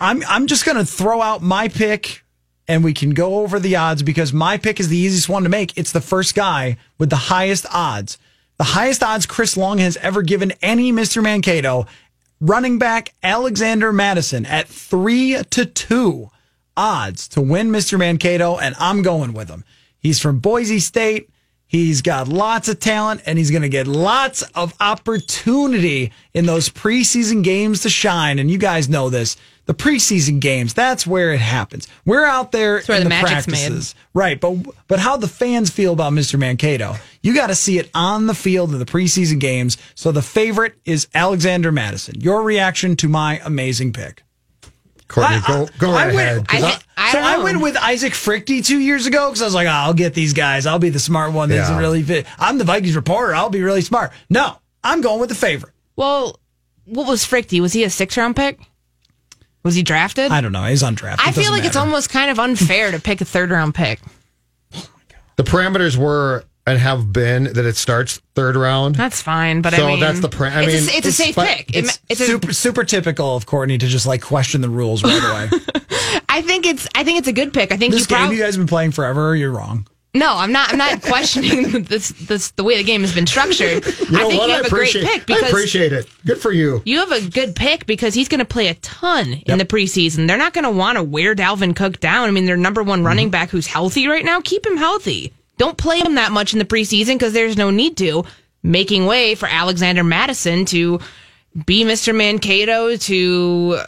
I'm 0.01 0.23
I'm 0.29 0.47
just 0.47 0.65
gonna 0.65 0.85
throw 0.85 1.21
out 1.21 1.43
my 1.43 1.69
pick 1.69 2.23
and 2.69 2.83
we 2.85 2.93
can 2.93 3.11
go 3.11 3.41
over 3.41 3.59
the 3.59 3.77
odds 3.77 4.03
because 4.03 4.33
my 4.33 4.57
pick 4.57 4.81
is 4.81 4.89
the 4.89 4.97
easiest 4.97 5.29
one 5.29 5.43
to 5.43 5.49
make. 5.49 5.77
It's 5.77 5.93
the 5.93 6.01
first 6.01 6.35
guy 6.35 6.77
with 6.99 7.11
the 7.11 7.17
highest 7.17 7.67
odds. 7.73 8.19
The 8.59 8.65
highest 8.65 9.03
odds 9.03 9.27
Chris 9.27 9.57
Long 9.57 9.79
has 9.79 9.97
ever 9.99 10.23
given 10.23 10.53
any 10.63 10.93
Mr. 10.93 11.23
Mankato. 11.23 11.87
Running 12.41 12.79
back 12.79 13.13
Alexander 13.23 13.93
Mattison 13.93 14.47
at 14.47 14.69
three 14.69 15.43
to 15.51 15.67
two 15.67 16.31
odds 16.77 17.29
to 17.29 17.41
win 17.41 17.71
Mr. 17.71 17.99
Mankato, 17.99 18.59
and 18.59 18.75
I'm 18.79 19.03
going 19.03 19.33
with 19.33 19.49
him. 19.49 19.65
He's 19.99 20.19
from 20.21 20.39
Boise 20.39 20.81
State. 20.81 21.29
He's 21.73 22.03
got 22.03 22.29
lots 22.29 22.69
of 22.69 22.81
talent 22.81 23.23
and 23.25 23.39
he's 23.39 23.51
going 23.51 23.63
to 23.63 23.69
get 23.71 23.87
lots 23.87 24.43
of 24.55 24.75
opportunity 24.79 26.13
in 26.35 26.45
those 26.45 26.69
preseason 26.69 27.43
games 27.43 27.81
to 27.81 27.89
shine. 27.89 28.39
And 28.39 28.51
you 28.51 28.59
guys 28.59 28.91
know 28.91 29.09
this. 29.09 29.39
The 29.65 29.73
preseason 29.73 30.39
games, 30.39 30.75
that's 30.75 31.07
where 31.07 31.33
it 31.33 31.41
happens. 31.41 31.89
We're 32.05 32.27
out 32.27 32.53
there 32.53 32.83
where 32.83 32.99
in 32.99 33.05
the 33.05 33.09
the, 33.09 33.09
magic's 33.09 33.47
made. 33.47 33.55
practices. 33.55 33.95
Right. 34.13 34.39
But 34.39 34.57
but 34.87 34.99
how 34.99 35.17
the 35.17 35.29
fans 35.29 35.71
feel 35.71 35.95
about 35.95 36.13
Mr. 36.13 36.39
Mankato, 36.39 36.97
you 37.23 37.35
got 37.35 37.47
to 37.47 37.55
see 37.55 37.79
it 37.79 37.89
on 37.95 38.27
the 38.27 38.35
field 38.35 38.73
in 38.75 38.79
the 38.79 38.85
preseason 38.85 39.41
games. 39.41 39.79
So 39.95 40.13
the 40.13 40.21
favorite 40.21 40.75
is 40.85 41.09
Alexander 41.15 41.73
Mattison. 41.73 42.21
Your 42.21 42.43
reaction 42.43 42.97
to 42.97 43.09
my 43.09 43.41
amazing 43.47 43.95
pick. 43.95 44.25
Courtney, 45.13 45.39
go 45.47 45.69
go 45.79 45.91
I 45.93 46.07
right 46.07 46.15
went- 46.15 46.29
ahead. 46.31 46.49
'cause 46.49 46.63
I, 46.63 46.67
I- 46.67 46.71
thi- 46.73 46.85
I 46.97 47.13
so 47.13 47.19
I 47.21 47.39
went 47.39 47.61
with 47.61 47.77
Isaac 47.77 48.13
Fruechte 48.15 48.65
two 48.65 48.79
years 48.79 49.07
ago 49.07 49.29
because 49.29 49.43
I 49.43 49.45
was 49.45 49.55
like, 49.55 49.67
oh, 49.67 49.71
I'll 49.71 49.95
get 49.95 50.15
these 50.15 50.33
guys. 50.33 50.67
I'll 50.67 50.79
be 50.79 50.89
the 50.91 50.99
smart 50.99 51.33
one 51.33 51.49
that 51.51 51.55
Yeah. 51.57 51.61
doesn't 51.63 51.77
really 51.79 52.03
fit. 52.03 52.27
I'm 52.39 52.59
the 52.59 52.65
Vikings 52.65 52.97
reporter. 52.97 53.35
I'll 53.35 53.51
be 53.51 53.63
really 53.63 53.81
smart. 53.83 54.13
No, 54.31 54.57
I'm 54.83 55.01
going 55.01 55.21
with 55.21 55.29
the 55.29 55.35
favorite. 55.35 55.73
Well, 55.97 56.39
what 56.85 57.07
was 57.07 57.25
Fruechte? 57.25 57.61
Was 57.61 57.73
he 57.73 57.85
a 57.85 57.91
six 57.91 58.17
round 58.17 58.35
pick? 58.37 58.59
Was 59.63 59.75
he 59.77 59.83
drafted? 59.83 60.33
I 60.33 60.41
don't 60.41 60.53
know. 60.53 60.65
He's 60.65 60.83
undrafted. 60.83 61.17
I 61.21 61.31
feel 61.33 61.43
doesn't 61.45 61.53
like 61.53 61.65
it's 61.65 61.77
almost 61.77 62.11
kind 62.11 62.31
of 62.31 62.39
unfair 62.41 62.91
to 62.91 62.99
pick 63.01 63.21
a 63.21 63.25
third 63.25 63.51
round 63.51 63.75
pick. 63.75 64.01
Oh 64.75 64.87
the 65.37 65.45
parameters 65.45 65.97
were 65.97 66.45
and 66.67 66.79
have 66.79 67.13
been 67.13 67.45
that 67.45 67.65
it 67.67 67.77
starts 67.77 68.21
third 68.35 68.55
round. 68.57 68.95
That's 68.95 69.21
fine, 69.21 69.63
but 69.63 69.73
So 69.75 69.85
I 69.87 69.91
mean, 69.93 70.01
that's 70.01 70.21
the 70.21 70.29
pra- 70.29 70.51
I 70.53 70.63
it's, 70.63 70.87
mean, 70.87 70.95
a, 70.95 70.99
it's 70.99 71.07
a 71.09 71.13
safe 71.13 71.35
but 71.35 71.47
pick. 71.49 71.71
It 71.71 71.77
It's, 71.77 71.89
ma- 71.89 72.07
It's, 72.09 72.21
a, 72.21 72.27
super 72.27 72.53
super 72.53 72.85
typical 72.85 73.35
of 73.37 73.47
Courtney 73.47 73.79
to 73.79 73.87
just 73.87 74.07
like 74.07 74.23
question 74.23 74.61
the 74.61 74.69
rules 74.71 75.03
right 75.03 75.51
away. 75.51 75.61
I 76.29 76.41
think 76.43 76.67
it's. 76.67 76.87
I 76.95 77.05
think 77.05 77.19
it's 77.19 77.29
a 77.29 77.33
good 77.33 77.53
pick. 77.53 77.73
I 77.73 77.77
think 77.77 77.93
this 77.93 78.03
you 78.03 78.07
game 78.07 78.19
probably. 78.19 78.37
you 78.37 78.43
guys 78.43 78.55
have 78.55 78.61
been 78.63 78.69
playing 78.69 78.93
forever. 78.93 79.35
You're 79.37 79.51
wrong. 79.51 79.87
no, 80.15 80.35
I'm 80.35 80.53
not. 80.53 80.71
I'm 80.71 80.79
not 80.79 81.03
questioning 81.03 81.83
this. 81.89 82.09
This 82.11 82.53
the 82.53 82.65
way 82.65 82.77
the 82.77 82.85
game 82.85 83.01
has 83.03 83.15
been 83.15 83.27
structured. 83.27 83.85
You 83.85 84.11
know 84.11 84.27
I 84.27 84.29
think 84.29 84.41
what? 84.41 84.49
you 84.49 84.55
have 84.55 84.65
I 84.65 84.67
a 84.67 84.71
great 84.71 84.95
appreciate. 84.95 85.05
pick 85.27 85.31
I 85.45 85.49
appreciate 85.49 85.93
it. 85.93 86.09
Good 86.25 86.39
for 86.41 86.53
you. 86.53 86.81
you 86.85 86.99
have 87.01 87.13
a 87.13 87.29
good 87.29 87.55
pick 87.57 87.87
because 87.87 88.15
he's 88.15 88.29
going 88.29 88.39
to 88.39 88.45
play 88.47 88.69
a 88.69 88.75
ton 88.75 89.33
in 89.33 89.59
the 89.59 89.65
preseason. 89.65 90.27
They're 90.29 90.39
not 90.39 90.53
going 90.55 90.65
to 90.65 90.71
want 90.71 90.97
to 90.97 91.03
wear 91.03 91.35
Dalvin 91.35 91.75
Cook 91.77 91.99
down. 92.01 92.29
I 92.29 92.31
mean, 92.31 92.47
their 92.47 92.57
number 92.57 92.83
one 92.83 93.05
running 93.05 93.27
Mm-hmm. 93.27 93.31
back 93.33 93.51
who's 93.51 93.67
healthy 93.67 94.07
right 94.07 94.25
now, 94.25 94.41
keep 94.41 94.65
him 94.67 94.77
healthy. 94.77 95.33
Don't 95.63 95.79
play 95.79 96.01
him 96.01 96.17
that 96.17 96.33
much 96.33 96.53
in 96.53 96.59
the 96.59 96.65
preseason 96.65 97.15
because 97.15 97.33
there's 97.33 97.57
no 97.57 97.71
need 97.71 97.97
to. 97.99 98.25
Making 98.65 99.07
way 99.07 99.37
for 99.37 99.47
Alexander 99.49 100.03
Mattison 100.03 100.65
to 100.67 100.99
be 101.67 101.85
Mr. 101.85 102.13
Mankato 102.13 102.97
to 102.97 103.79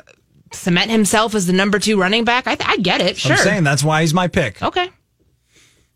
cement 0.53 0.93
himself 0.93 1.35
as 1.35 1.49
the 1.49 1.53
number 1.53 1.81
two 1.81 1.99
running 1.99 2.23
back. 2.25 2.47
I, 2.47 2.57
I 2.61 2.77
get 2.77 3.01
it. 3.01 3.17
Sure. 3.17 3.33
I'm 3.33 3.39
saying 3.39 3.65
that's 3.65 3.83
why 3.83 4.03
he's 4.03 4.15
my 4.15 4.29
pick. 4.29 4.63
okay. 4.63 4.89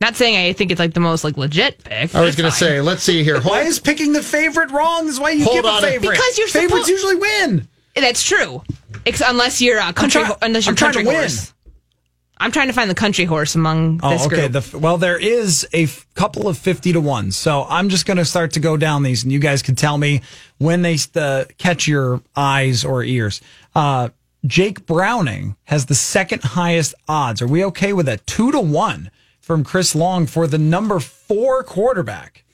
Not 0.01 0.17
saying 0.17 0.37
I 0.37 0.53
think 0.53 0.73
it's 0.73 0.81
like 0.81 0.95
the 0.95 1.01
most 1.01 1.23
like 1.23 1.37
legit 1.37 1.85
pick. 1.85 2.13
I 2.13 2.23
was 2.23 2.35
going 2.35 2.51
to 2.51 2.57
say, 2.57 2.81
let's 2.81 3.05
see 3.05 3.23
here. 3.23 3.41
Why 3.41 3.61
is 3.61 3.79
picking 3.79 4.13
the 4.13 4.23
favorite 4.23 4.73
wrong? 4.73 5.07
This 5.07 5.15
is 5.15 5.21
why 5.21 5.31
you 5.31 5.45
Hold 5.45 5.57
give 5.59 5.65
on. 5.65 5.85
a 5.85 5.87
favorite. 5.87 6.11
Because 6.11 6.39
you're 6.39 6.49
favorites 6.49 6.87
supposed- 6.87 6.89
usually 6.89 7.15
win. 7.15 7.69
That's 7.95 8.25
true. 8.25 8.65
Ex- 9.07 9.23
unless 9.25 9.61
you're 9.63 9.79
a 9.79 9.93
country, 9.93 10.23
try- 10.25 10.37
unless 10.43 10.67
you're 10.67 10.73
I'm 10.73 10.77
trying 10.77 10.93
to 10.95 11.05
country 11.05 11.15
win. 11.21 11.31
Horse. 12.39 12.47
I'm 12.47 12.53
trying 12.53 12.69
to 12.69 12.73
find 12.73 12.91
the 12.91 12.95
country 12.95 13.25
horse 13.25 13.55
among 13.55 14.01
Oh, 14.03 14.11
this 14.11 14.27
okay. 14.27 14.49
group. 14.49 14.65
The, 14.65 14.79
well, 14.79 14.99
there 14.99 15.19
is 15.19 15.67
a 15.73 15.85
f- 15.85 16.07
couple 16.15 16.49
of 16.49 16.57
50 16.59 16.93
to 16.95 17.01
1. 17.01 17.33
So 17.33 17.67
I'm 17.69 17.89
just 17.89 18.07
going 18.07 18.17
to 18.19 18.25
start 18.25 18.53
to 18.53 18.61
go 18.61 18.77
down 18.77 19.03
these, 19.03 19.23
and 19.23 19.33
you 19.33 19.39
guys 19.39 19.63
can 19.63 19.75
tell 19.75 19.99
me 19.99 20.23
when 20.59 20.83
they 20.83 20.97
uh, 21.15 21.45
catch 21.59 21.87
your 21.89 22.21
eyes 22.37 22.85
or 22.85 23.03
ears. 23.05 23.41
Uh, 23.75 24.09
Jake 24.47 24.87
Browning 24.87 25.57
has 25.65 25.87
the 25.87 25.95
second 25.95 26.43
highest 26.43 26.95
odds. 27.09 27.43
Are 27.43 27.49
we 27.49 27.65
okay 27.67 27.93
with 27.93 28.09
a 28.09 28.19
Two 28.19 28.53
to 28.53 28.61
one 28.61 29.11
from 29.41 29.65
Chris 29.65 29.95
Long 29.95 30.27
for 30.27 30.47
the 30.47 30.59
number 30.59 31.01
four 31.01 31.63
quarterback. 31.65 32.45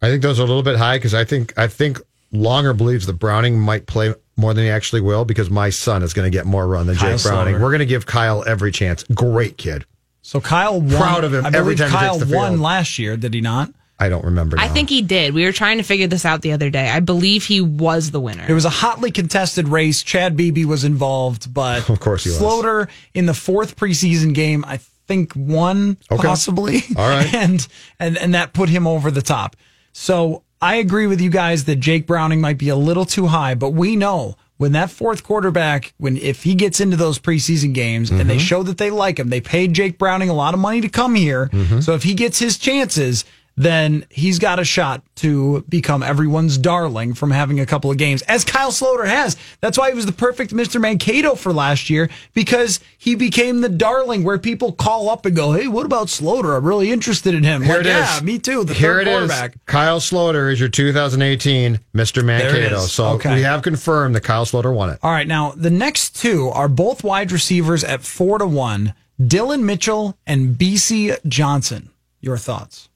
I 0.00 0.08
think 0.08 0.22
those 0.22 0.40
are 0.40 0.44
a 0.44 0.46
little 0.46 0.62
bit 0.62 0.76
high 0.78 0.96
because 0.96 1.12
I 1.14 1.24
think 1.24 1.52
I 1.58 1.66
think 1.66 2.00
Longer 2.32 2.72
believes 2.72 3.06
that 3.06 3.14
Browning 3.14 3.58
might 3.60 3.86
play 3.86 4.14
more 4.38 4.54
than 4.54 4.64
he 4.64 4.70
actually 4.70 5.00
will 5.02 5.24
because 5.24 5.50
my 5.50 5.68
son 5.70 6.02
is 6.02 6.14
going 6.14 6.30
to 6.30 6.34
get 6.36 6.46
more 6.46 6.66
run 6.66 6.86
than 6.86 6.96
Kyle 6.96 7.16
Jake 7.18 7.22
Browning. 7.26 7.54
Sloter. 7.56 7.60
We're 7.60 7.70
going 7.70 7.80
to 7.80 7.86
give 7.86 8.06
Kyle 8.06 8.44
every 8.46 8.72
chance. 8.72 9.02
Great 9.12 9.58
kid. 9.58 9.84
So 10.22 10.40
Kyle 10.40 10.80
won. 10.80 10.90
Proud 10.90 11.24
of 11.24 11.34
him 11.34 11.44
I 11.44 11.48
every 11.48 11.74
believe 11.74 11.78
time 11.78 11.90
he 11.90 11.96
Kyle 11.96 12.18
takes 12.18 12.30
the 12.30 12.36
won 12.36 12.60
last 12.60 12.98
year, 12.98 13.16
did 13.16 13.34
he 13.34 13.40
not? 13.40 13.72
I 14.00 14.08
don't 14.08 14.24
remember. 14.24 14.56
I 14.60 14.68
think 14.68 14.88
he 14.90 15.02
did. 15.02 15.34
We 15.34 15.44
were 15.44 15.50
trying 15.52 15.78
to 15.78 15.82
figure 15.82 16.06
this 16.06 16.24
out 16.24 16.40
the 16.42 16.52
other 16.52 16.70
day. 16.70 16.88
I 16.88 17.00
believe 17.00 17.44
he 17.44 17.60
was 17.60 18.12
the 18.12 18.20
winner. 18.20 18.46
It 18.48 18.52
was 18.52 18.64
a 18.64 18.70
hotly 18.70 19.10
contested 19.10 19.66
race. 19.66 20.04
Chad 20.04 20.36
Beebe 20.36 20.64
was 20.66 20.84
involved, 20.84 21.52
but 21.52 21.88
Of 21.90 21.98
course 21.98 22.22
he 22.22 22.30
was. 22.30 22.38
Sloter 22.38 22.88
in 23.12 23.26
the 23.26 23.34
fourth 23.34 23.74
preseason 23.74 24.34
game, 24.34 24.64
I 24.64 24.76
think 25.08 25.32
won 25.34 25.96
Okay. 26.12 26.22
possibly. 26.22 26.82
All 26.96 27.08
right. 27.08 27.32
and 27.34 27.66
and 27.98 28.16
and 28.18 28.34
that 28.34 28.52
put 28.52 28.68
him 28.68 28.86
over 28.86 29.10
the 29.10 29.22
top. 29.22 29.56
So 29.92 30.44
I 30.60 30.76
agree 30.76 31.06
with 31.06 31.20
you 31.20 31.30
guys 31.30 31.64
that 31.64 31.76
Jake 31.76 32.06
Browning 32.06 32.40
might 32.40 32.58
be 32.58 32.68
a 32.68 32.76
little 32.76 33.04
too 33.04 33.26
high, 33.26 33.54
but 33.54 33.70
we 33.70 33.94
know 33.96 34.36
when 34.56 34.72
that 34.72 34.90
fourth 34.90 35.22
quarterback, 35.22 35.94
when 35.98 36.16
if 36.16 36.42
he 36.42 36.56
gets 36.56 36.80
into 36.80 36.96
those 36.96 37.18
preseason 37.20 37.72
games 37.72 38.10
and 38.10 38.18
Mm-hmm. 38.18 38.28
they 38.28 38.38
show 38.38 38.64
that 38.64 38.76
they 38.76 38.90
like 38.90 39.18
him, 39.18 39.28
they 39.28 39.40
paid 39.40 39.72
Jake 39.72 39.98
Browning 39.98 40.30
a 40.30 40.34
lot 40.34 40.54
of 40.54 40.58
money 40.60 40.80
to 40.80 40.88
come 40.88 41.14
here. 41.14 41.46
Mm-hmm. 41.52 41.78
So 41.80 41.94
if 41.94 42.02
he 42.02 42.14
gets 42.14 42.40
his 42.40 42.58
chances, 42.58 43.24
then 43.58 44.06
he's 44.08 44.38
got 44.38 44.58
a 44.60 44.64
shot 44.64 45.02
to 45.16 45.64
become 45.68 46.02
everyone's 46.02 46.56
darling 46.56 47.12
from 47.12 47.32
having 47.32 47.58
a 47.58 47.66
couple 47.66 47.90
of 47.90 47.96
games, 47.96 48.22
as 48.22 48.44
Kyle 48.44 48.70
Sloter 48.70 49.06
has. 49.08 49.36
That's 49.60 49.76
why 49.76 49.90
he 49.90 49.96
was 49.96 50.06
the 50.06 50.12
perfect 50.12 50.52
Mr. 50.54 50.80
Mankato 50.80 51.34
for 51.34 51.52
last 51.52 51.90
year 51.90 52.08
because 52.34 52.78
he 52.96 53.16
became 53.16 53.60
the 53.60 53.68
darling 53.68 54.22
where 54.22 54.38
people 54.38 54.70
call 54.72 55.10
up 55.10 55.26
and 55.26 55.34
go, 55.34 55.52
"Hey, 55.52 55.66
what 55.66 55.84
about 55.84 56.06
Sloter? 56.06 56.56
I'm 56.56 56.64
really 56.64 56.92
interested 56.92 57.34
in 57.34 57.42
him." 57.42 57.62
Here 57.62 57.78
Like, 57.78 57.80
it 57.80 57.86
is. 57.86 57.94
Yeah, 57.96 58.20
me 58.22 58.38
too. 58.38 58.62
The 58.64 58.74
Here 58.74 58.92
third 58.94 59.08
it 59.08 59.10
is. 59.10 59.14
quarterback. 59.30 59.54
Kyle 59.66 59.98
Sloter 60.00 60.52
is 60.52 60.60
your 60.60 60.68
2018 60.68 61.80
Mr. 61.96 62.24
Mankato. 62.24 62.80
So 62.80 63.06
Okay. 63.14 63.34
we 63.34 63.42
have 63.42 63.62
confirmed 63.62 64.14
that 64.14 64.22
Kyle 64.22 64.46
Sloter 64.46 64.72
won 64.72 64.90
it. 64.90 64.98
All 65.02 65.10
right, 65.10 65.26
now 65.26 65.52
the 65.56 65.70
next 65.70 66.14
two 66.14 66.48
are 66.50 66.68
both 66.68 67.02
wide 67.02 67.32
receivers 67.32 67.82
at 67.82 68.02
four 68.04 68.38
to 68.38 68.46
one: 68.46 68.94
Dillon 69.24 69.66
Mitchell 69.66 70.16
and 70.28 70.56
Bisi 70.56 71.16
Johnson. 71.26 71.90
Your 72.20 72.36
thoughts? 72.36 72.87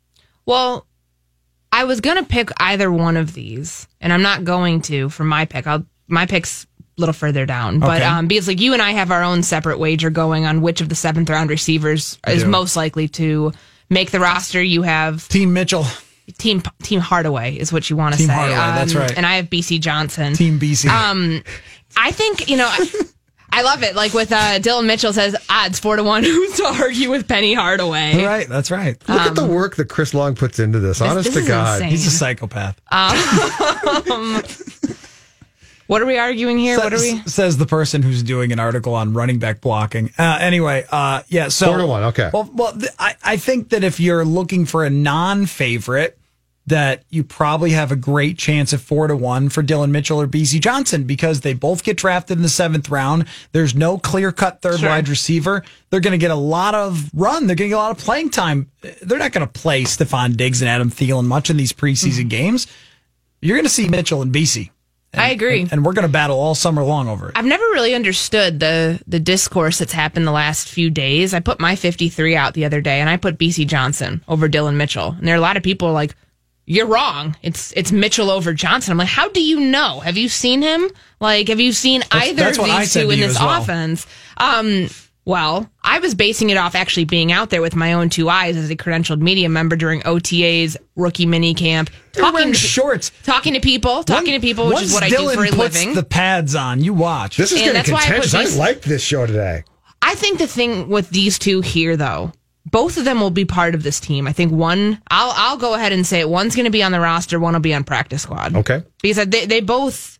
Well, 0.46 0.86
I 1.70 1.84
was 1.84 2.00
gonna 2.00 2.24
pick 2.24 2.50
either 2.58 2.90
one 2.92 3.16
of 3.16 3.32
these, 3.34 3.86
and 4.00 4.12
I'm 4.12 4.22
not 4.22 4.44
going 4.44 4.82
to 4.82 5.08
for 5.08 5.24
my 5.24 5.44
pick. 5.44 5.66
I'll 5.66 5.84
my 6.08 6.26
pick's 6.26 6.66
a 6.98 7.00
little 7.00 7.14
further 7.14 7.46
down, 7.46 7.78
but 7.80 8.02
um, 8.02 8.26
because 8.26 8.48
like 8.48 8.60
you 8.60 8.72
and 8.74 8.82
I 8.82 8.90
have 8.90 9.10
our 9.10 9.22
own 9.22 9.42
separate 9.42 9.78
wager 9.78 10.10
going 10.10 10.44
on 10.44 10.60
which 10.60 10.80
of 10.80 10.88
the 10.88 10.94
seventh 10.94 11.30
round 11.30 11.48
receivers 11.48 12.18
is 12.28 12.42
do. 12.44 12.50
most 12.50 12.76
likely 12.76 13.08
to 13.08 13.52
make 13.88 14.10
the 14.10 14.20
roster. 14.20 14.62
You 14.62 14.82
have 14.82 15.26
Team 15.28 15.54
Mitchell, 15.54 15.86
Team 16.38 16.62
Team 16.82 17.00
Hardaway 17.00 17.56
is 17.56 17.72
what 17.72 17.88
you 17.88 17.96
want 17.96 18.16
to 18.16 18.22
say. 18.22 18.32
Um, 18.34 18.74
that's 18.74 18.94
right. 18.94 19.16
And 19.16 19.24
I 19.24 19.36
have 19.36 19.46
Bisi 19.46 19.80
Johnson. 19.80 20.34
Team 20.34 20.58
Bisi. 20.58 20.88
Um, 20.88 21.42
I 21.96 22.10
think 22.10 22.48
you 22.48 22.56
know. 22.58 22.74
I, 23.52 23.60
I 23.60 23.62
love 23.62 23.82
it. 23.82 23.94
Like 23.94 24.14
with 24.14 24.32
uh, 24.32 24.58
Dillon 24.58 24.86
Mitchell 24.86 25.12
says, 25.12 25.36
odds 25.50 25.78
four 25.78 25.96
to 25.96 26.02
one. 26.02 26.24
Who's 26.24 26.56
to 26.56 26.64
argue 26.64 27.10
with 27.10 27.28
Penny 27.28 27.54
Hardaway? 27.54 28.24
right, 28.24 28.48
that's 28.48 28.70
right. 28.70 28.96
Look 29.08 29.20
at 29.20 29.34
the 29.34 29.46
work 29.46 29.76
that 29.76 29.88
Chris 29.88 30.14
Long 30.14 30.34
puts 30.34 30.58
into 30.58 30.80
this. 30.80 31.00
Honest 31.00 31.32
this 31.32 31.44
to 31.44 31.48
God. 31.48 31.74
insane. 31.76 31.90
He's 31.90 32.06
a 32.06 32.10
psychopath. 32.10 32.80
What 35.88 36.00
are 36.00 36.06
we 36.06 36.16
arguing 36.16 36.56
here? 36.56 36.78
What 36.78 36.94
are 36.94 36.98
we? 36.98 37.18
S- 37.20 37.34
Says 37.34 37.58
the 37.58 37.66
person 37.66 38.00
who's 38.02 38.22
doing 38.22 38.50
an 38.50 38.58
article 38.58 38.94
on 38.94 39.12
running 39.12 39.38
back 39.38 39.60
blocking. 39.60 40.10
Uh, 40.18 40.38
anyway, 40.40 40.86
uh, 40.90 41.22
yeah. 41.28 41.48
So 41.48 41.66
Four 41.66 41.78
to 41.78 41.86
one, 41.86 42.02
okay. 42.04 42.30
Well, 42.32 42.48
well, 42.54 42.72
th- 42.72 42.90
I, 42.98 43.14
I 43.22 43.36
think 43.36 43.70
that 43.70 43.84
if 43.84 44.00
you're 44.00 44.24
looking 44.24 44.64
for 44.64 44.86
a 44.86 44.90
non-favorite, 44.90 46.16
that 46.66 47.02
you 47.10 47.24
probably 47.24 47.70
have 47.70 47.90
a 47.90 47.96
great 47.96 48.38
chance 48.38 48.72
at 48.72 48.80
four 48.80 49.08
to 49.08 49.16
one 49.16 49.48
for 49.48 49.62
Dillon 49.62 49.90
Mitchell 49.90 50.20
or 50.20 50.28
Bisi 50.28 50.60
Johnson 50.60 51.04
because 51.04 51.40
they 51.40 51.54
both 51.54 51.82
get 51.82 51.96
drafted 51.96 52.36
in 52.36 52.42
the 52.42 52.48
seventh 52.48 52.88
round. 52.88 53.26
There's 53.50 53.74
no 53.74 53.98
clear 53.98 54.30
cut 54.30 54.62
third 54.62 54.80
Sure. 54.80 54.88
wide 54.88 55.08
receiver. 55.08 55.64
They're 55.90 56.00
going 56.00 56.12
to 56.12 56.18
get 56.18 56.30
a 56.30 56.36
lot 56.36 56.74
of 56.74 57.10
run. 57.14 57.46
They're 57.46 57.56
going 57.56 57.68
to 57.68 57.74
get 57.74 57.78
a 57.78 57.82
lot 57.82 57.90
of 57.90 57.98
playing 57.98 58.30
time. 58.30 58.70
They're 59.02 59.18
not 59.18 59.32
going 59.32 59.46
to 59.46 59.52
play 59.52 59.82
Stefon 59.82 60.36
Diggs 60.36 60.62
and 60.62 60.68
Adam 60.68 60.90
Thielen 60.90 61.26
much 61.26 61.50
in 61.50 61.56
these 61.56 61.72
preseason 61.72 62.20
mm-hmm. 62.20 62.28
games. 62.28 62.66
You're 63.40 63.56
going 63.56 63.66
to 63.66 63.70
see 63.70 63.88
Mitchell 63.88 64.22
and 64.22 64.32
Bisi. 64.32 64.70
I 65.14 65.30
agree. 65.30 65.62
And, 65.62 65.72
and 65.72 65.84
we're 65.84 65.92
going 65.92 66.06
to 66.06 66.12
battle 66.12 66.38
all 66.38 66.54
summer 66.54 66.82
long 66.82 67.08
over 67.08 67.28
it. 67.28 67.32
I've 67.36 67.44
never 67.44 67.64
really 67.72 67.94
understood 67.94 68.60
the 68.60 69.00
the 69.06 69.20
discourse 69.20 69.78
that's 69.78 69.92
happened 69.92 70.26
the 70.26 70.32
last 70.32 70.68
few 70.68 70.90
days. 70.90 71.34
I 71.34 71.40
put 71.40 71.60
my 71.60 71.76
53 71.76 72.34
out 72.34 72.54
the 72.54 72.64
other 72.64 72.80
day 72.80 73.00
and 73.00 73.10
I 73.10 73.16
put 73.16 73.38
Bisi 73.38 73.66
Johnson 73.66 74.24
over 74.26 74.48
Dillon 74.48 74.76
Mitchell. 74.76 75.14
And 75.18 75.26
there 75.26 75.34
are 75.34 75.38
a 75.38 75.42
lot 75.42 75.56
of 75.56 75.62
people 75.62 75.92
like, 75.92 76.14
you're 76.72 76.86
wrong. 76.86 77.36
It's 77.42 77.72
it's 77.76 77.92
Mitchell 77.92 78.30
over 78.30 78.54
Johnson. 78.54 78.92
I'm 78.92 78.98
like, 78.98 79.08
how 79.08 79.28
do 79.28 79.42
you 79.42 79.60
know? 79.60 80.00
Have 80.00 80.16
you 80.16 80.28
seen 80.28 80.62
him? 80.62 80.90
Like, 81.20 81.48
have 81.48 81.60
you 81.60 81.72
seen 81.72 82.02
either 82.10 82.44
that's 82.44 82.58
of 82.58 82.64
these 82.64 82.92
two 82.92 83.10
in 83.10 83.20
this 83.20 83.38
well. 83.38 83.62
offense? 83.62 84.06
Um, 84.38 84.88
well, 85.24 85.70
I 85.84 86.00
was 86.00 86.14
basing 86.14 86.50
it 86.50 86.56
off 86.56 86.74
actually 86.74 87.04
being 87.04 87.30
out 87.30 87.50
there 87.50 87.60
with 87.62 87.76
my 87.76 87.92
own 87.92 88.08
two 88.08 88.28
eyes 88.28 88.56
as 88.56 88.70
a 88.70 88.76
credentialed 88.76 89.20
media 89.20 89.48
member 89.48 89.76
during 89.76 90.02
OTA's 90.04 90.76
rookie 90.96 91.26
mini 91.26 91.54
camp, 91.54 91.90
talking 92.12 92.32
wearing 92.34 92.52
to, 92.52 92.58
shorts. 92.58 93.12
talking 93.22 93.54
to 93.54 93.60
people, 93.60 94.02
talking 94.02 94.32
to 94.32 94.40
people, 94.40 94.66
which 94.68 94.82
is 94.82 94.92
Once 94.92 94.94
what 94.94 95.02
I 95.04 95.08
do 95.10 95.30
for 95.30 95.44
a 95.44 95.50
puts 95.50 95.76
living. 95.76 95.94
the 95.94 96.02
pads 96.02 96.54
on, 96.54 96.82
you 96.82 96.94
watch. 96.94 97.36
This 97.36 97.52
is 97.52 97.60
And 97.60 97.72
getting 97.72 97.74
that's 97.74 97.90
why 97.90 97.98
I 97.98 98.18
put 98.18 98.22
contentious. 98.30 98.56
I, 98.56 98.58
like 98.58 98.80
this 98.80 99.02
show 99.02 99.26
today. 99.26 99.62
I 100.00 100.14
think 100.16 100.38
the 100.38 100.48
thing 100.48 100.88
with 100.88 101.10
these 101.10 101.38
two 101.38 101.60
here, 101.60 101.96
though, 101.96 102.32
both 102.72 102.96
of 102.96 103.04
them 103.04 103.20
will 103.20 103.30
be 103.30 103.44
part 103.44 103.76
of 103.76 103.84
this 103.84 104.00
team. 104.00 104.26
I 104.26 104.32
think 104.32 104.50
one, 104.50 105.00
I'll 105.08 105.32
I'll 105.36 105.56
go 105.58 105.74
ahead 105.74 105.92
and 105.92 106.04
say 106.04 106.18
it. 106.18 106.28
One's 106.28 106.56
going 106.56 106.64
to 106.64 106.70
be 106.72 106.82
on 106.82 106.90
the 106.90 106.98
roster. 107.00 107.38
One 107.38 107.52
will 107.52 107.60
be 107.60 107.74
on 107.74 107.84
practice 107.84 108.22
squad. 108.22 108.56
Okay. 108.56 108.82
because 109.00 109.28
they 109.28 109.46
they 109.46 109.60
both 109.60 110.18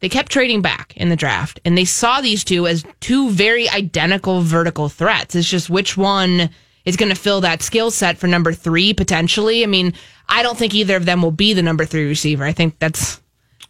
they 0.00 0.08
kept 0.08 0.32
trading 0.32 0.60
back 0.60 0.94
in 0.96 1.08
the 1.08 1.16
draft, 1.16 1.60
and 1.64 1.78
they 1.78 1.84
saw 1.84 2.20
these 2.20 2.42
two 2.42 2.66
as 2.66 2.84
two 3.00 3.30
very 3.30 3.68
identical 3.68 4.40
vertical 4.42 4.88
threats. 4.88 5.34
It's 5.36 5.48
just 5.48 5.70
which 5.70 5.96
one 5.96 6.50
is 6.84 6.96
going 6.96 7.08
to 7.08 7.14
fill 7.14 7.40
that 7.42 7.62
skill 7.62 7.90
set 7.90 8.18
for 8.18 8.26
number 8.26 8.52
three 8.52 8.92
potentially. 8.92 9.62
I 9.62 9.66
mean, 9.66 9.94
I 10.28 10.42
don't 10.42 10.58
think 10.58 10.74
either 10.74 10.96
of 10.96 11.06
them 11.06 11.22
will 11.22 11.30
be 11.30 11.54
the 11.54 11.62
number 11.62 11.84
three 11.86 12.06
receiver. 12.06 12.44
I 12.44 12.52
think 12.52 12.78
that's 12.78 13.20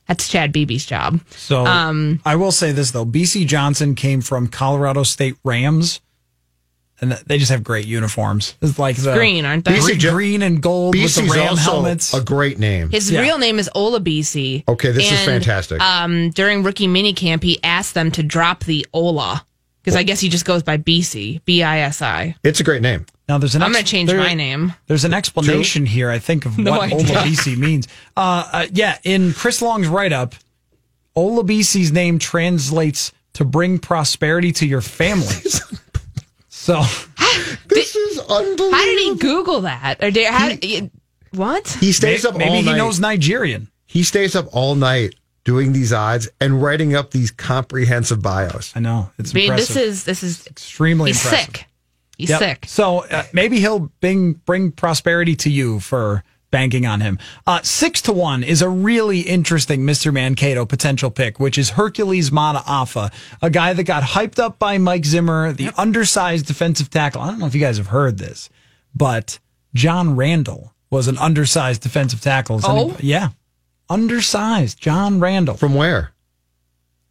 that's 0.08 0.28
Chad 0.28 0.52
Beebe's 0.52 0.84
job. 0.86 1.20
So 1.30 1.64
Um, 1.66 2.20
I 2.24 2.36
will 2.36 2.52
say 2.52 2.72
this 2.72 2.90
though: 2.92 3.06
Bisi 3.06 3.46
Johnson 3.46 3.94
came 3.94 4.20
from 4.20 4.48
Colorado 4.48 5.02
State 5.04 5.36
Rams, 5.44 6.00
and 7.00 7.12
they 7.26 7.38
just 7.38 7.50
have 7.50 7.62
great 7.64 7.86
uniforms. 7.86 8.54
It's 8.62 8.78
like 8.78 8.96
the 8.96 9.14
green, 9.14 9.44
aren't 9.44 9.64
they? 9.64 9.72
green, 9.80 9.96
Bisi 9.96 9.98
Jo- 9.98 10.12
green 10.14 10.42
and 10.42 10.62
gold 10.62 10.94
with 10.94 11.14
the 11.14 11.22
BC's 11.22 11.34
Ram 11.36 11.48
also 11.50 11.62
helmets. 11.72 12.14
a 12.14 12.20
great 12.22 12.58
name. 12.58 12.90
His 12.90 13.10
Yeah. 13.10 13.20
real 13.20 13.38
name 13.38 13.58
is 13.58 13.68
Olabisi. 13.74 14.62
Okay, 14.68 14.92
this 14.92 15.10
is 15.10 15.20
fantastic. 15.24 15.80
Um, 15.80 16.30
during 16.30 16.62
rookie 16.62 16.86
minicamp, 16.88 17.42
he 17.42 17.58
asked 17.64 17.94
them 17.94 18.10
to 18.12 18.22
drop 18.22 18.64
the 18.64 18.86
Ola 18.94 19.44
because 19.82 19.96
I 19.96 20.02
guess 20.02 20.20
he 20.20 20.28
just 20.28 20.44
goes 20.44 20.62
by 20.62 20.78
Bisi, 20.78 21.40
B 21.44 21.62
I 21.62 21.80
S 21.80 22.00
I. 22.00 22.36
it's 22.44 22.60
a 22.60 22.64
great 22.64 22.80
name. 22.82 23.04
now 23.28 23.38
there's 23.38 23.54
an 23.54 23.62
I'm 23.62 23.72
going 23.72 23.84
to 23.84 23.90
change 23.90 24.08
there- 24.10 24.18
my 24.18 24.34
name. 24.34 24.72
There's 24.86 25.04
an 25.04 25.12
explanation 25.14 25.84
here, 25.86 26.10
I 26.10 26.18
think, 26.18 26.46
of 26.46 26.58
No 26.58 26.72
what 26.72 26.92
idea. 26.92 27.06
Olabisi 27.16 27.56
means. 27.56 27.86
Uh, 28.16 28.44
uh, 28.52 28.66
yeah, 28.72 28.98
in 29.02 29.32
Chris 29.34 29.60
Long's 29.60 29.88
write 29.88 30.12
up, 30.12 30.34
Olabisi's 31.16 31.92
name 31.92 32.18
translates 32.18 33.12
to 33.34 33.44
bring 33.44 33.78
prosperity 33.78 34.52
to 34.52 34.66
your 34.66 34.80
family. 34.80 35.26
so 36.64 36.80
This 37.68 37.94
is 37.94 38.18
unbelievable. 38.18 38.72
How 38.72 38.84
did 38.84 38.98
he 38.98 39.14
Google 39.16 39.60
that? 39.62 40.02
Or 40.02 40.10
did, 40.10 40.26
how, 40.32 40.50
what? 41.32 41.68
He 41.80 41.92
stays 41.92 42.24
up 42.24 42.36
maybe 42.36 42.50
all 42.50 42.56
he 42.62 42.62
night. 42.66 42.76
knows 42.76 43.00
Nigerian. 43.00 43.68
he 43.86 44.02
stays 44.02 44.34
up 44.36 44.46
all 44.52 44.74
night 44.74 45.14
doing 45.44 45.72
these 45.72 45.92
odds 45.92 46.28
and 46.40 46.62
writing 46.62 46.94
up 46.94 47.10
these 47.10 47.30
comprehensive 47.30 48.22
bios. 48.22 48.72
I 48.74 48.80
know 48.80 49.10
it's 49.18 49.32
I 49.32 49.34
mean, 49.34 49.44
impressive. 49.50 49.74
this 49.74 49.82
is 49.84 50.04
this 50.04 50.22
is 50.22 50.46
extremely 50.46 51.10
he's 51.10 51.24
impressive. 51.24 51.54
sick. 51.54 51.66
He's 52.16 52.30
Yep. 52.30 52.38
sick. 52.38 52.64
So 52.66 53.04
uh, 53.06 53.24
maybe 53.32 53.58
he'll 53.60 53.90
bring 54.00 54.34
bring 54.46 54.70
prosperity 54.72 55.34
to 55.36 55.50
you 55.50 55.80
for 55.80 56.22
banking 56.54 56.86
on 56.86 57.00
him. 57.00 57.18
Uh, 57.48 57.60
six 57.62 58.00
to 58.02 58.12
one 58.12 58.44
is 58.44 58.62
a 58.62 58.68
really 58.68 59.22
interesting 59.22 59.80
Mr. 59.80 60.12
Mankato 60.12 60.64
potential 60.64 61.10
pick, 61.10 61.40
which 61.40 61.58
is 61.58 61.70
Hercules 61.70 62.30
Mataafa, 62.30 63.12
a 63.42 63.50
guy 63.50 63.72
that 63.72 63.82
got 63.82 64.04
hyped 64.04 64.38
up 64.38 64.60
by 64.60 64.78
Mike 64.78 65.04
Zimmer, 65.04 65.52
the 65.52 65.70
undersized 65.76 66.46
defensive 66.46 66.90
tackle. 66.90 67.22
I 67.22 67.26
don't 67.26 67.40
know 67.40 67.46
if 67.46 67.56
you 67.56 67.60
guys 67.60 67.76
have 67.78 67.88
heard 67.88 68.18
this, 68.18 68.48
but 68.94 69.40
John 69.74 70.14
Randle 70.14 70.72
was 70.90 71.08
an 71.08 71.18
undersized 71.18 71.82
defensive 71.82 72.20
tackle. 72.20 72.58
Is 72.58 72.64
Oh? 72.64 72.90
any- 72.90 73.08
yeah, 73.08 73.30
undersized 73.90 74.78
John 74.80 75.18
Randle. 75.18 75.56
From 75.56 75.74
where? 75.74 76.12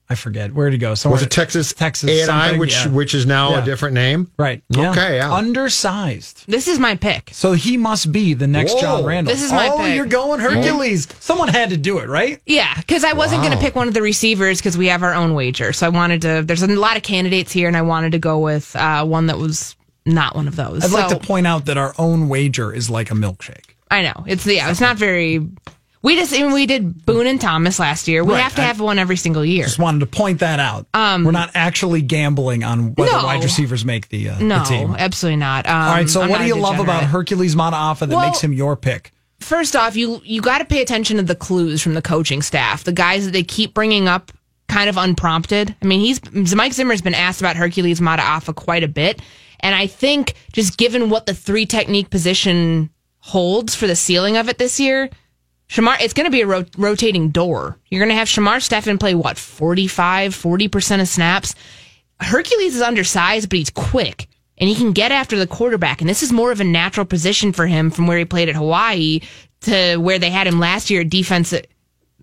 I 0.10 0.16
forget 0.16 0.54
where 0.54 0.70
to 0.70 0.78
go. 0.78 0.96
Somewhere 0.96 1.16
Was 1.16 1.24
it 1.24 1.32
Texas? 1.32 1.74
Texas, 1.74 2.10
A&I, 2.28 2.58
which 2.58 2.74
Yeah. 2.74 2.88
which 2.90 3.14
is 3.16 3.26
now 3.26 3.52
Yeah. 3.52 3.62
a 3.62 3.66
different 3.66 3.94
name. 3.96 4.30
Right. 4.38 4.62
Yeah. 4.70 4.92
Okay, 4.92 5.16
yeah. 5.16 5.34
Undersized. 5.34 6.44
This 6.48 6.68
is 6.68 6.78
my 6.78 6.96
pick. 6.96 7.30
So 7.32 7.54
he 7.54 7.78
must 7.78 8.12
be 8.12 8.34
the 8.34 8.46
next 8.48 8.74
Whoa. 8.74 8.82
John 8.82 9.06
Randle. 9.06 9.34
This 9.34 9.42
is 9.42 9.52
my 9.52 9.70
oh, 9.70 9.78
pick. 9.78 9.96
you're 9.96 10.06
going 10.06 10.40
Hercules. 10.40 11.08
Someone 11.20 11.48
had 11.48 11.70
to 11.70 11.78
do 11.78 12.00
it, 12.00 12.10
right? 12.10 12.40
Yeah, 12.46 12.74
because 12.78 13.04
I 13.04 13.14
wasn't 13.14 13.42
going 13.42 13.54
to 13.54 13.60
pick 13.60 13.76
one 13.76 13.88
of 13.88 13.94
the 13.94 14.02
receivers 14.02 14.60
because 14.60 14.78
we 14.78 14.88
have 14.88 15.04
our 15.04 15.14
own 15.14 15.34
wager. 15.34 15.72
So 15.74 15.86
I 15.86 15.90
wanted 15.90 16.22
to. 16.24 16.44
There's 16.46 16.64
a 16.64 16.68
lot 16.68 16.98
of 16.98 17.04
candidates 17.04 17.52
here, 17.52 17.68
and 17.68 17.78
I 17.78 17.82
wanted 17.82 18.12
to 18.12 18.20
go 18.20 18.40
with 18.40 18.76
uh, 18.76 19.06
one 19.06 19.28
that 19.28 19.38
was 19.38 19.76
not 20.06 20.36
one 20.36 20.48
of 20.50 20.56
those. 20.58 20.84
I'd 20.84 20.92
like 20.92 21.10
to 21.10 21.26
point 21.26 21.48
out 21.48 21.66
that 21.66 21.78
our 21.78 21.94
own 21.98 22.28
wager 22.30 22.74
is 22.74 22.90
like 22.90 23.10
a 23.10 23.14
milkshake. 23.16 23.76
I 23.90 24.02
know 24.02 24.26
it's 24.28 24.46
yeah, 24.46 24.70
it's 24.70 24.82
not 24.82 24.98
very. 24.98 25.48
We 26.04 26.16
just 26.18 26.32
we 26.34 26.66
did 26.66 27.06
Boone 27.06 27.28
and 27.28 27.40
Thomas 27.40 27.80
last 27.80 28.08
year. 28.10 28.24
We 28.26 28.34
Right, 28.34 28.44
have 28.44 28.56
to 28.56 28.62
I- 28.62 28.66
have 28.66 28.80
one 28.82 29.00
every 29.00 29.16
single 29.16 29.44
year. 29.46 29.64
Just 29.64 29.80
wanted 29.80 30.00
to 30.02 30.06
point 30.06 30.40
that 30.42 30.60
out. 30.60 30.86
We're 30.94 31.32
not 31.32 31.52
actually 31.56 32.02
gambling 32.02 32.64
on 32.64 32.94
whether 32.96 33.10
Um, 33.14 33.22
No. 33.22 33.26
wide 33.28 33.44
receivers 33.44 33.86
make 33.86 34.10
the, 34.10 34.30
uh, 34.32 34.40
No, 34.40 34.60
the 34.60 34.66
team. 34.66 34.96
absolutely 35.00 35.38
not. 35.38 35.66
Um, 35.66 35.76
All 35.76 35.94
right, 35.96 36.10
so 36.10 36.22
I'm 36.22 36.30
what 36.30 36.40
not 36.42 36.46
do 36.48 36.54
a 36.54 36.58
you 36.58 36.62
love 36.62 36.76
about 36.76 36.86
degenerate. 37.00 37.10
Hercules 37.10 37.56
Mataafa 37.56 38.00
that 38.00 38.10
Well- 38.10 38.28
makes 38.28 38.42
him 38.42 38.52
your 38.54 38.76
pick? 38.76 39.14
First 39.40 39.76
off, 39.76 39.96
you 39.96 40.22
you 40.26 40.42
got 40.42 40.60
to 40.60 40.66
pay 40.66 40.82
attention 40.82 41.18
to 41.18 41.24
the 41.24 41.36
clues 41.36 41.82
from 41.82 41.94
the 41.96 42.02
coaching 42.02 42.42
staff. 42.42 42.84
The 42.84 42.92
guys 42.94 43.26
that 43.26 43.32
they 43.32 43.44
keep 43.44 43.74
bringing 43.74 44.08
up 44.08 44.32
kind 44.70 44.90
of 44.90 44.98
unprompted. 44.98 45.76
I 45.82 45.86
mean, 45.86 46.00
he's 46.02 46.20
Mike 46.56 46.74
Zimmer's 46.74 47.02
been 47.02 47.14
asked 47.14 47.40
about 47.42 47.56
Hercules 47.56 48.00
Mataafa 48.02 48.54
quite 48.56 48.84
a 48.84 48.88
bit, 48.88 49.22
and 49.62 49.74
I 49.76 49.88
think 49.88 50.34
just 50.52 50.78
given 50.78 51.10
what 51.10 51.26
the 51.28 51.34
three 51.34 51.66
technique 51.66 52.10
position 52.10 52.90
holds 53.20 53.74
for 53.76 53.88
the 53.88 53.96
ceiling 53.96 54.36
of 54.38 54.50
it 54.50 54.58
this 54.58 54.80
year, 54.80 55.10
Shamar, 55.74 55.98
it's 56.00 56.14
going 56.14 56.26
to 56.26 56.32
be 56.32 56.42
a 56.42 56.46
ro- 56.46 56.66
rotating 56.78 57.30
door. 57.30 57.80
You're 57.90 58.00
going 58.00 58.10
to 58.10 58.16
have 58.16 58.28
Shamar 58.28 58.62
Stephen 58.62 59.00
play 59.00 59.16
what 59.16 59.40
45, 59.40 60.36
40% 60.36 61.02
of 61.02 61.08
snaps. 61.08 61.56
Hercules 62.20 62.76
is 62.76 62.82
undersized, 62.84 63.50
but 63.50 63.58
he's 63.58 63.72
quick 63.72 64.28
and 64.60 64.70
he 64.70 64.76
can 64.76 64.92
get 64.92 65.12
after 65.12 65.36
the 65.36 65.48
quarterback. 65.48 66.00
And 66.00 66.08
this 66.08 66.22
is 66.22 66.32
more 66.32 66.52
of 66.52 66.60
a 66.60 66.64
natural 66.64 67.08
position 67.08 67.54
for 67.54 67.66
him 67.66 67.90
from 67.90 68.06
where 68.06 68.20
he 68.20 68.26
played 68.26 68.50
at 68.50 68.56
Hawaii 68.56 69.22
to 69.62 69.98
where 69.98 70.20
they 70.20 70.30
had 70.30 70.46
him 70.46 70.60
last 70.60 70.92
year 70.92 71.02
at 71.02 71.10
defensive. 71.10 71.66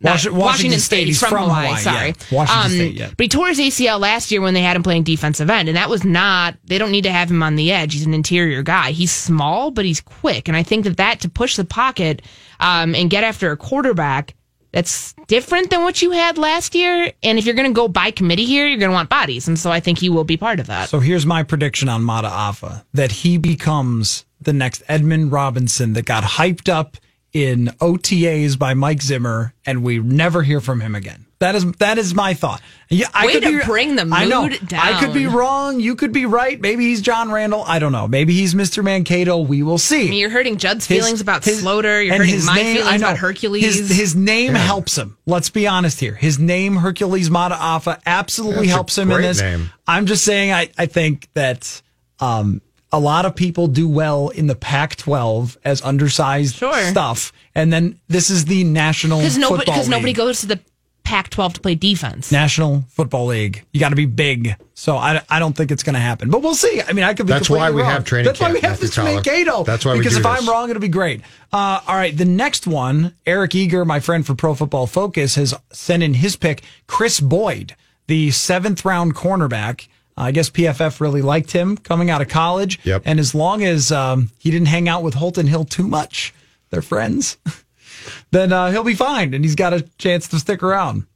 Not- 0.02 0.18
Washi- 0.18 0.30
Washington 0.30 0.80
State. 0.80 1.06
He's 1.06 1.16
He's 1.16 1.20
from, 1.20 1.30
from 1.30 1.42
Hawaii. 1.44 1.66
Hawaii, 1.66 1.82
Sorry, 1.82 2.06
yeah. 2.08 2.36
Washington 2.36 2.64
Um, 2.64 2.70
State, 2.70 2.94
yeah. 2.94 3.10
But 3.16 3.24
he 3.24 3.28
tore 3.28 3.48
his 3.48 3.58
ACL 3.58 4.00
last 4.00 4.30
year 4.30 4.40
when 4.40 4.54
they 4.54 4.62
had 4.62 4.76
him 4.76 4.82
playing 4.82 5.02
defensive 5.02 5.50
end, 5.50 5.68
and 5.68 5.76
that 5.76 5.90
was 5.90 6.04
not. 6.04 6.56
They 6.64 6.78
don't 6.78 6.90
need 6.90 7.04
to 7.04 7.12
have 7.12 7.30
him 7.30 7.42
on 7.42 7.56
the 7.56 7.70
edge. 7.72 7.92
He's 7.92 8.06
an 8.06 8.14
interior 8.14 8.62
guy. 8.62 8.92
He's 8.92 9.12
small, 9.12 9.70
but 9.70 9.84
he's 9.84 10.00
quick, 10.00 10.48
and 10.48 10.56
I 10.56 10.62
think 10.62 10.84
that 10.84 10.96
that 10.96 11.20
to 11.20 11.28
push 11.28 11.56
the 11.56 11.64
pocket 11.64 12.22
um, 12.60 12.94
and 12.94 13.10
get 13.10 13.24
after 13.24 13.50
a 13.50 13.56
quarterback. 13.56 14.34
That's 14.72 15.14
different 15.26 15.70
than 15.70 15.82
what 15.82 16.00
you 16.00 16.12
had 16.12 16.38
last 16.38 16.76
year. 16.76 17.12
And 17.24 17.40
if 17.40 17.44
you're 17.44 17.56
going 17.56 17.68
to 17.68 17.74
go 17.74 17.88
by 17.88 18.12
committee 18.12 18.44
here, 18.44 18.68
you're 18.68 18.78
going 18.78 18.90
to 18.92 18.94
want 18.94 19.08
bodies. 19.10 19.48
And 19.48 19.58
so 19.58 19.68
I 19.72 19.80
think 19.80 19.98
he 19.98 20.08
will 20.08 20.22
be 20.22 20.36
part 20.36 20.60
of 20.60 20.68
that. 20.68 20.88
So 20.88 21.00
here's 21.00 21.26
my 21.26 21.42
prediction 21.42 21.88
on 21.88 22.04
Mata 22.04 22.28
Mataafa 22.28 22.84
that 22.94 23.10
he 23.10 23.36
becomes 23.36 24.24
the 24.40 24.52
next 24.52 24.84
Edmond 24.86 25.32
Robinson 25.32 25.94
that 25.94 26.04
got 26.04 26.22
hyped 26.22 26.68
up 26.68 26.96
in 27.32 27.66
OTAs 27.80 28.58
by 28.58 28.74
Mike 28.74 29.02
Zimmer, 29.02 29.54
and 29.64 29.82
we 29.82 29.98
never 29.98 30.42
hear 30.42 30.60
from 30.60 30.80
him 30.80 30.94
again. 30.94 31.26
That 31.38 31.54
is 31.54 31.70
that 31.78 31.96
is 31.96 32.14
my 32.14 32.34
thought. 32.34 32.60
Yeah, 32.90 33.06
I 33.14 33.24
Way 33.24 33.32
could 33.32 33.42
to 33.44 33.58
be, 33.60 33.64
bring 33.64 33.96
the 33.96 34.04
mood 34.04 34.12
I 34.14 34.24
know. 34.26 34.42
mood 34.48 34.74
I 34.74 35.00
could 35.00 35.14
be 35.14 35.26
wrong. 35.26 35.80
You 35.80 35.96
could 35.96 36.12
be 36.12 36.26
right. 36.26 36.60
Maybe 36.60 36.84
he's 36.84 37.00
John 37.00 37.32
Randle. 37.32 37.62
I 37.66 37.78
don't 37.78 37.92
know. 37.92 38.06
Maybe 38.06 38.34
he's 38.34 38.52
Mr. 38.54 38.84
Mankato. 38.84 39.38
We 39.38 39.62
will 39.62 39.78
see. 39.78 40.06
I 40.06 40.10
mean, 40.10 40.18
you're 40.18 40.28
hurting 40.28 40.58
Judd's 40.58 40.86
His- 40.86 40.98
feelings 40.98 41.22
about 41.22 41.42
his- 41.42 41.60
Slaughter. 41.60 42.02
You're 42.02 42.16
hurting 42.18 42.34
his 42.34 42.44
my 42.44 42.56
name- 42.56 42.76
I 42.76 42.80
feelings 42.80 43.00
know. 43.00 43.06
about 43.08 43.18
Hercules. 43.18 43.64
His, 43.64 43.88
his 43.96 44.14
name 44.14 44.54
helps 44.54 44.98
him. 44.98 45.16
Let's 45.24 45.48
be 45.48 45.66
honest 45.66 45.98
here. 45.98 46.14
His 46.14 46.38
name, 46.38 46.76
Hercules 46.76 47.30
Mataafa, 47.30 48.00
absolutely 48.04 48.66
That's 48.66 48.68
a 48.68 48.74
helps 48.74 48.98
him 48.98 49.10
in 49.10 49.22
this. 49.22 49.40
name. 49.40 49.70
I'm 49.86 50.04
just 50.04 50.24
saying, 50.26 50.52
I, 50.52 50.68
I 50.76 50.84
think 50.86 51.26
that 51.32 51.80
um, 52.18 52.60
a 52.92 52.98
lot 53.00 53.24
of 53.24 53.34
people 53.36 53.66
do 53.68 53.88
well 53.88 54.28
in 54.30 54.46
the 54.46 54.54
Pac 54.56 54.96
12 54.96 55.58
as 55.64 55.80
undersized 55.82 56.56
Sure. 56.56 56.82
stuff. 56.84 57.32
And 57.54 57.72
then 57.72 58.00
this 58.08 58.30
is 58.30 58.44
the 58.46 58.64
national 58.64 59.18
because 59.20 59.38
nobody 59.38 59.64
because 59.64 59.88
nobody 59.88 60.12
goes 60.12 60.40
to 60.40 60.46
the 60.46 60.60
Pac-12 61.02 61.54
to 61.54 61.60
play 61.60 61.74
defense. 61.74 62.30
National 62.30 62.84
Football 62.90 63.26
League. 63.26 63.64
You 63.72 63.80
got 63.80 63.88
to 63.88 63.96
be 63.96 64.06
big. 64.06 64.54
So 64.74 64.96
I, 64.96 65.20
I 65.28 65.40
don't 65.40 65.56
think 65.56 65.72
it's 65.72 65.82
going 65.82 65.94
to 65.94 66.00
happen. 66.00 66.30
But 66.30 66.40
we'll 66.40 66.54
see. 66.54 66.80
I 66.86 66.92
mean, 66.92 67.04
I 67.04 67.14
could 67.14 67.26
be 67.26 67.32
That's 67.32 67.50
why 67.50 67.70
we 67.72 67.82
wrong. 67.82 67.90
have 67.90 68.04
training 68.04 68.26
That's 68.26 68.38
why 68.38 68.52
we 68.52 68.60
have 68.60 68.72
Matthew 68.72 68.86
this 68.86 68.94
Coller. 68.94 69.14
Mankato. 69.14 69.64
That's 69.64 69.84
why 69.84 69.94
we 69.94 69.98
Because 69.98 70.12
do 70.14 70.20
if 70.20 70.26
I'm 70.26 70.46
wrong, 70.48 70.70
it'll 70.70 70.78
be 70.80 70.86
great. 70.86 71.22
Uh, 71.52 71.80
all 71.88 71.96
right. 71.96 72.16
The 72.16 72.24
next 72.26 72.68
one, 72.68 73.16
Eric 73.26 73.56
Eager, 73.56 73.84
my 73.84 73.98
friend 73.98 74.24
for 74.24 74.36
Pro 74.36 74.54
Football 74.54 74.86
Focus, 74.86 75.34
has 75.34 75.52
sent 75.72 76.04
in 76.04 76.14
his 76.14 76.36
pick, 76.36 76.62
Chris 76.86 77.18
Boyd, 77.18 77.74
the 78.06 78.30
seventh 78.30 78.84
round 78.84 79.16
cornerback. 79.16 79.88
I 80.20 80.32
guess 80.32 80.50
PFF 80.50 81.00
really 81.00 81.22
liked 81.22 81.52
him 81.52 81.76
coming 81.76 82.10
out 82.10 82.20
of 82.20 82.28
college. 82.28 82.78
Yep. 82.84 83.02
And 83.04 83.18
as 83.18 83.34
long 83.34 83.64
as 83.64 83.90
um, 83.90 84.30
he 84.38 84.50
didn't 84.50 84.68
hang 84.68 84.88
out 84.88 85.02
with 85.02 85.14
Holton 85.14 85.46
Hill 85.46 85.64
too 85.64 85.86
much, 85.86 86.34
they're 86.70 86.82
friends, 86.82 87.38
then 88.30 88.52
uh, 88.52 88.70
he'll 88.70 88.84
be 88.84 88.94
fine. 88.94 89.34
And 89.34 89.44
he's 89.44 89.54
got 89.54 89.72
a 89.72 89.82
chance 89.98 90.28
to 90.28 90.38
stick 90.38 90.62
around. 90.62 91.06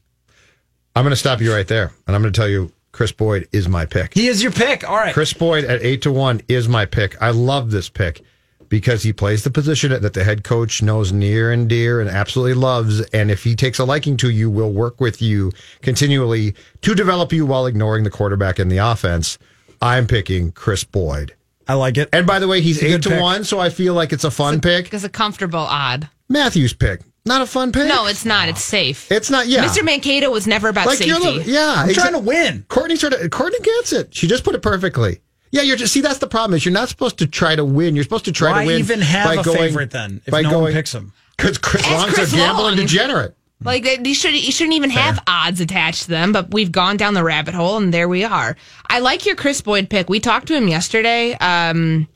I'm 0.97 1.05
going 1.05 1.11
to 1.11 1.17
stop 1.17 1.41
you 1.41 1.53
right 1.53 1.67
there, 1.67 1.93
and 2.07 2.15
I'm 2.15 2.23
going 2.23 2.33
to 2.33 2.41
tell 2.41 2.49
you 2.49 2.71
Chris 2.93 3.11
Boyd 3.11 3.49
is 3.53 3.69
my 3.69 3.85
pick. 3.85 4.15
He 4.15 4.29
is 4.29 4.43
your 4.43 4.53
pick. 4.53 4.89
All 4.89 4.97
right. 4.97 5.13
Chris 5.13 5.33
Boyd 5.33 5.65
at 5.65 5.83
eight 5.83 6.03
to 6.03 6.13
one 6.13 6.41
is 6.47 6.69
my 6.69 6.87
pick. 6.87 7.21
I 7.21 7.31
love 7.31 7.73
this 7.73 7.89
pick 7.89 8.23
because 8.69 9.03
he 9.03 9.13
plays 9.13 9.45
the 9.45 9.51
position 9.51 9.91
that 9.91 10.13
the 10.15 10.25
head 10.25 10.45
coach 10.45 10.83
knows 10.83 11.13
near 11.13 11.53
and 11.53 11.69
dear 11.69 12.01
and 12.01 12.09
absolutely 12.11 12.55
loves. 12.55 13.01
And 13.13 13.31
if 13.31 13.45
he 13.45 13.55
takes 13.55 13.79
a 13.79 13.85
liking 13.85 14.17
to 14.19 14.31
you, 14.31 14.51
will 14.51 14.73
work 14.73 15.01
with 15.01 15.21
you 15.23 15.53
continually 15.83 16.55
to 16.83 16.95
develop 16.95 17.33
you 17.33 17.47
while 17.47 17.67
ignoring 17.67 18.05
the 18.05 18.11
quarterback 18.11 18.59
and 18.59 18.71
the 18.71 18.79
offense. 18.79 19.39
I'm 19.81 20.07
picking 20.07 20.53
Chris 20.53 20.85
Boyd. 20.85 21.35
I 21.67 21.75
like 21.75 21.97
it. 21.97 22.09
And 22.13 22.27
by 22.27 22.39
the 22.39 22.49
way, 22.49 22.61
he's 22.61 22.83
eight 22.83 23.03
to 23.03 23.09
pick. 23.11 23.21
one, 23.21 23.45
so 23.45 23.59
I 23.59 23.71
feel 23.71 23.95
like 23.95 24.13
it's 24.13 24.25
a 24.25 24.31
fun 24.31 24.61
pick. 24.61 24.93
It's 24.93 25.05
a 25.05 25.09
comfortable 25.09 25.61
odd. 25.61 26.09
Matthew's 26.29 26.73
pick, 26.75 27.01
not 27.27 27.43
a 27.43 27.47
fun 27.47 27.73
pick. 27.73 27.87
No, 27.89 28.07
it's 28.07 28.25
not. 28.25 28.49
It's 28.49 28.63
safe. 28.63 29.11
it's 29.11 29.31
not. 29.31 29.47
Yeah, 29.47 29.65
Mr. 29.65 29.85
Mankato 29.85 30.31
was 30.31 30.47
never 30.47 30.69
about 30.69 30.87
like 30.87 31.05
you're 31.05 31.21
safety. 31.21 31.45
the, 31.45 31.51
yeah. 31.51 31.75
I'm 31.79 31.89
exa- 31.89 31.95
trying 31.95 32.13
to 32.13 32.19
win. 32.19 32.65
Courtney 32.69 32.97
sort 32.97 33.13
of 33.15 33.31
Courtney 33.31 33.61
gets 33.61 33.93
it. 33.93 34.15
She 34.15 34.27
just 34.27 34.45
put 34.45 34.55
it 34.55 34.63
perfectly. 34.63 35.21
Yeah, 35.55 35.63
you're 35.63 35.77
just 35.77 35.93
see 35.93 36.01
that's 36.01 36.19
the 36.19 36.27
problem 36.27 36.57
is 36.57 36.65
you're 36.65 36.73
not 36.75 36.89
supposed 36.89 37.19
to 37.19 37.27
try 37.27 37.55
to 37.55 37.65
win. 37.65 37.95
You're 37.95 38.03
supposed 38.05 38.25
to 38.25 38.33
try 38.33 38.51
Why 38.51 38.61
to 38.63 38.67
win. 38.67 38.79
even 38.81 39.01
have 39.01 39.27
by 39.27 39.41
a 39.41 39.45
going- 39.45 39.57
favorite 39.59 39.91
then 39.93 40.21
if 40.27 40.31
by 40.33 40.43
no 40.43 40.49
one 40.51 40.59
going- 40.61 40.75
picks 40.75 40.93
him? 40.93 41.13
Because 41.37 41.59
Chris 41.59 41.83
Ask 41.85 41.93
Long's 41.93 42.15
Chris 42.15 42.33
a 42.33 42.37
gambling 42.37 42.67
Long. 42.67 42.77
degenerate. 42.77 43.37
Like 43.63 43.85
they, 43.85 43.99
you 44.05 44.15
should 44.15 44.35
you 44.35 44.51
shouldn't 44.53 44.75
even 44.75 44.91
have 44.91 45.23
odds 45.27 45.61
attached 45.61 46.03
to 46.05 46.09
them, 46.11 46.33
but 46.33 46.53
we've 46.53 46.73
gone 46.73 46.97
down 46.97 47.15
the 47.15 47.23
rabbit 47.25 47.55
hole 47.55 47.77
and 47.77 47.95
there 47.95 48.09
we 48.09 48.25
are. 48.25 48.57
I 48.91 48.99
like 48.99 49.25
your 49.27 49.37
Chris 49.37 49.61
Boyd 49.61 49.89
pick. 49.89 50.11
We 50.11 50.19
talked 50.21 50.49
to 50.49 50.55
him 50.57 50.67
yesterday, 50.69 51.33
um, 51.35 52.09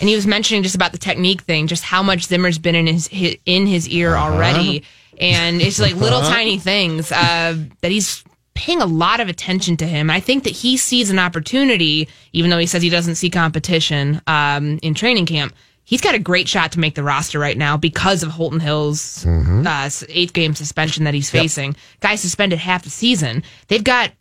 and 0.00 0.08
he 0.08 0.14
was 0.16 0.26
mentioning 0.26 0.62
just 0.62 0.74
about 0.74 0.92
the 0.92 0.98
technique 0.98 1.42
thing, 1.42 1.66
just 1.66 1.84
how 1.84 2.02
much 2.02 2.24
Zimmer's 2.24 2.58
been 2.58 2.74
in 2.74 2.86
his, 2.86 3.06
his 3.08 3.36
in 3.46 3.66
his 3.66 3.86
ear 3.90 4.14
Uh-huh. 4.16 4.32
already, 4.32 4.84
and 5.20 5.60
it's 5.60 5.78
like 5.78 5.94
little 5.94 6.22
tiny 6.22 6.58
things 6.58 7.12
uh, 7.12 7.54
that 7.82 7.90
he's 7.90 8.24
paying 8.54 8.80
a 8.82 8.86
lot 8.86 9.20
of 9.20 9.28
attention 9.28 9.76
to 9.78 9.86
him. 9.86 10.10
I 10.10 10.20
think 10.20 10.44
that 10.44 10.50
he 10.52 10.76
sees 10.76 11.10
an 11.10 11.18
opportunity, 11.18 12.08
even 12.32 12.50
though 12.50 12.58
he 12.58 12.66
says 12.66 12.82
he 12.82 12.90
doesn't 12.90 13.14
see 13.14 13.30
competition 13.30 14.20
um, 14.26 14.78
in 14.82 14.94
training 14.94 15.26
camp. 15.26 15.54
He's 15.84 16.00
got 16.00 16.14
a 16.14 16.18
great 16.18 16.48
shot 16.48 16.72
to 16.72 16.78
make 16.80 16.94
the 16.94 17.02
roster 17.02 17.38
right 17.38 17.56
now 17.58 17.76
because 17.76 18.22
of 18.22 18.30
Holton 18.30 18.60
Hill's 18.60 19.24
Mm-hmm. 19.24 19.66
uh, 19.66 19.90
eighth 20.08 20.32
game 20.32 20.54
suspension 20.54 21.04
that 21.04 21.14
he's 21.14 21.28
facing. 21.30 21.74
Guy 22.00 22.14
suspended 22.14 22.58
half 22.58 22.84
the 22.84 22.90
season. 22.90 23.42
They've 23.68 23.82
got 23.82 24.12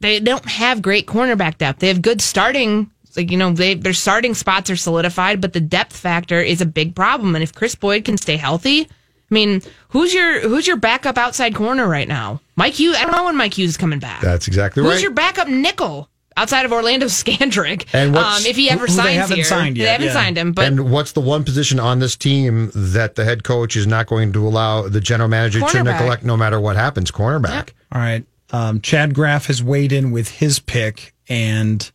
they 0.00 0.20
don't 0.20 0.44
have 0.48 0.80
great 0.80 1.06
cornerback 1.06 1.58
depth. 1.58 1.80
They 1.80 1.88
have 1.88 2.02
good 2.02 2.20
starting, 2.20 2.90
like 3.16 3.30
you 3.32 3.36
know, 3.36 3.52
they 3.52 3.74
their 3.74 3.92
starting 3.92 4.34
spots 4.34 4.70
are 4.70 4.76
solidified, 4.76 5.40
but 5.40 5.52
the 5.54 5.60
depth 5.60 5.96
factor 5.96 6.40
is 6.40 6.60
a 6.60 6.66
big 6.66 6.94
problem. 6.94 7.34
And 7.34 7.42
if 7.42 7.52
Chris 7.54 7.74
Boyd 7.74 8.04
can 8.04 8.16
stay 8.16 8.36
healthy, 8.36 8.88
I 9.30 9.34
mean, 9.34 9.60
who's 9.90 10.14
your 10.14 10.40
who's 10.40 10.66
your 10.66 10.76
backup 10.76 11.18
outside 11.18 11.54
corner 11.54 11.86
right 11.86 12.08
now? 12.08 12.40
Mike 12.56 12.74
Hughes. 12.74 12.96
I 12.96 13.02
don't 13.02 13.12
know 13.12 13.24
when 13.24 13.36
Mike 13.36 13.58
Hughes 13.58 13.70
is 13.70 13.76
coming 13.76 13.98
back. 13.98 14.22
That's 14.22 14.48
exactly 14.48 14.82
who's 14.82 14.88
right. 14.88 14.94
Who's 14.94 15.02
your 15.02 15.12
backup 15.12 15.48
nickel 15.48 16.08
outside 16.36 16.64
of 16.64 16.72
Orlando 16.72 17.06
Scandrick? 17.08 17.86
And 17.92 18.16
um, 18.16 18.42
if 18.46 18.56
he 18.56 18.70
ever 18.70 18.86
who 18.86 18.86
they 18.86 18.92
signs 18.92 19.16
haven't 19.16 19.36
here, 19.36 19.44
signed 19.44 19.76
they 19.76 19.84
haven't 19.84 20.06
yeah. 20.06 20.12
signed 20.14 20.38
him, 20.38 20.52
but 20.52 20.64
and 20.64 20.90
what's 20.90 21.12
the 21.12 21.20
one 21.20 21.44
position 21.44 21.78
on 21.78 21.98
this 21.98 22.16
team 22.16 22.70
that 22.74 23.16
the 23.16 23.24
head 23.24 23.44
coach 23.44 23.76
is 23.76 23.86
not 23.86 24.06
going 24.06 24.32
to 24.32 24.46
allow 24.46 24.88
the 24.88 25.00
general 25.00 25.28
manager 25.28 25.60
to 25.60 25.82
neglect 25.82 26.24
no 26.24 26.36
matter 26.36 26.58
what 26.58 26.76
happens? 26.76 27.10
Cornerback. 27.10 27.70
All 27.92 28.00
right. 28.00 28.24
Um, 28.50 28.80
Chad 28.80 29.14
Graff 29.14 29.46
has 29.46 29.62
weighed 29.62 29.92
in 29.92 30.10
with 30.10 30.30
his 30.30 30.58
pick, 30.58 31.14
and 31.28 31.90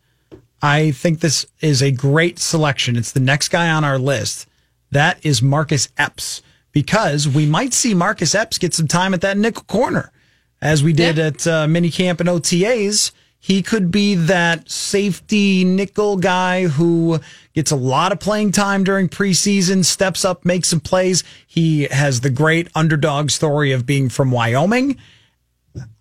I 0.62 0.92
think 0.92 1.18
this 1.18 1.46
is 1.60 1.82
a 1.82 1.90
great 1.90 2.38
selection. 2.38 2.94
It's 2.94 3.10
the 3.10 3.18
next 3.18 3.48
guy 3.48 3.70
on 3.70 3.82
our 3.82 3.98
list. 3.98 4.46
That 4.92 5.18
is 5.26 5.42
Marcus 5.42 5.88
Epps, 5.98 6.40
because 6.74 7.26
we 7.26 7.46
might 7.46 7.72
see 7.72 7.94
Marcus 7.94 8.34
Epps 8.34 8.58
get 8.58 8.74
some 8.74 8.88
time 8.88 9.14
at 9.14 9.22
that 9.22 9.38
nickel 9.38 9.62
corner, 9.62 10.12
as 10.60 10.82
we 10.82 10.92
did 10.92 11.18
at 11.18 11.46
uh, 11.46 11.66
minicamp 11.66 12.20
and 12.20 12.28
OTAs. 12.28 13.12
He 13.38 13.62
could 13.62 13.90
be 13.90 14.14
that 14.14 14.70
safety 14.70 15.64
nickel 15.64 16.16
guy 16.16 16.64
who 16.66 17.20
gets 17.52 17.70
a 17.70 17.76
lot 17.76 18.10
of 18.10 18.18
playing 18.18 18.52
time 18.52 18.84
during 18.84 19.08
preseason, 19.08 19.84
steps 19.84 20.24
up, 20.24 20.44
makes 20.44 20.68
some 20.68 20.80
plays. 20.80 21.22
He 21.46 21.82
has 21.84 22.22
the 22.22 22.30
great 22.30 22.68
underdog 22.74 23.30
story 23.30 23.70
of 23.72 23.86
being 23.86 24.08
from 24.08 24.30
Wyoming. 24.30 24.98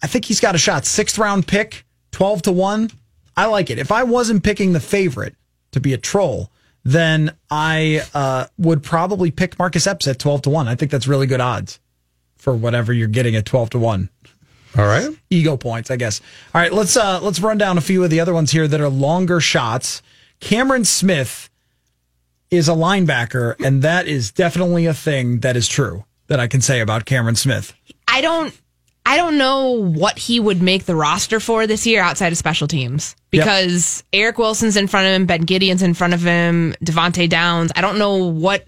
I 0.02 0.08
think 0.08 0.26
he's 0.26 0.40
got 0.40 0.56
a 0.56 0.58
shot. 0.58 0.86
Sixth 0.86 1.18
round 1.18 1.46
pick, 1.46 1.86
12 2.12 2.44
to 2.44 2.52
1. 2.52 2.90
I 3.36 3.46
like 3.46 3.70
it. 3.70 3.78
If 3.78 3.92
I 3.92 4.04
wasn't 4.04 4.44
picking 4.44 4.72
the 4.72 4.80
favorite 4.80 5.36
to 5.72 5.82
be 5.82 5.94
a 5.94 5.98
troll, 5.98 6.50
then 6.84 7.36
I 7.50 8.06
uh, 8.14 8.48
would 8.58 8.84
probably 8.84 9.32
pick 9.32 9.58
Marcus 9.58 9.88
Epps 9.88 10.08
at 10.08 10.20
12 10.20 10.44
to 10.44 10.50
1. 10.50 10.68
I 10.68 10.76
think 10.76 10.92
that's 10.92 11.08
really 11.08 11.28
good 11.28 11.42
odds 11.42 11.80
for 12.38 12.54
whatever 12.54 12.92
you're 12.92 13.08
getting 13.08 13.36
at 13.36 13.46
12 13.46 13.72
to 13.72 13.80
1. 13.80 14.10
All 14.78 14.86
right. 14.86 15.10
Ego 15.30 15.56
points, 15.56 15.92
I 15.92 15.96
guess. 15.96 16.20
All 16.54 16.60
right, 16.62 16.74
let's 16.74 16.98
uh 16.98 17.20
let's 17.22 17.40
run 17.40 17.58
down 17.58 17.78
a 17.78 17.82
few 17.82 18.04
of 18.04 18.10
the 18.10 18.20
other 18.20 18.34
ones 18.34 18.52
here 18.52 18.68
that 18.68 18.82
are 18.82 18.90
longer 18.90 19.40
shots. 19.40 20.02
Cameron 20.40 20.84
Smith 20.84 21.50
is 22.50 22.68
a 22.68 22.74
linebacker, 22.74 23.56
and 23.64 23.82
that 23.84 24.08
is 24.08 24.32
definitely 24.32 24.88
a 24.88 24.94
thing 24.94 25.40
that 25.40 25.56
is 25.56 25.68
true 25.68 26.06
that 26.28 26.40
I 26.40 26.48
can 26.48 26.62
say 26.62 26.80
about 26.80 27.06
Cameron 27.06 27.36
Smith. 27.36 27.74
I 28.08 28.22
don't 28.22 28.60
I 29.06 29.18
don't 29.18 29.38
know 29.38 29.72
what 29.72 30.18
he 30.18 30.40
would 30.40 30.62
make 30.62 30.86
the 30.86 30.96
roster 30.96 31.40
for 31.40 31.68
this 31.68 31.86
year 31.86 32.02
outside 32.02 32.32
of 32.32 32.38
special 32.38 32.68
teams 32.68 33.16
Yep. 33.34 33.44
because 33.44 34.04
Eric 34.14 34.38
Wilson's 34.38 34.78
in 34.78 34.88
front 34.88 35.08
of 35.08 35.14
him, 35.14 35.26
Ben 35.26 35.46
Gedeon's 35.46 35.82
in 35.84 35.94
front 35.94 36.14
of 36.14 36.22
him, 36.22 36.74
Devante 36.84 37.28
Downs. 37.28 37.72
I 37.76 37.82
don't 37.82 37.98
know 37.98 38.16
what 38.16 38.66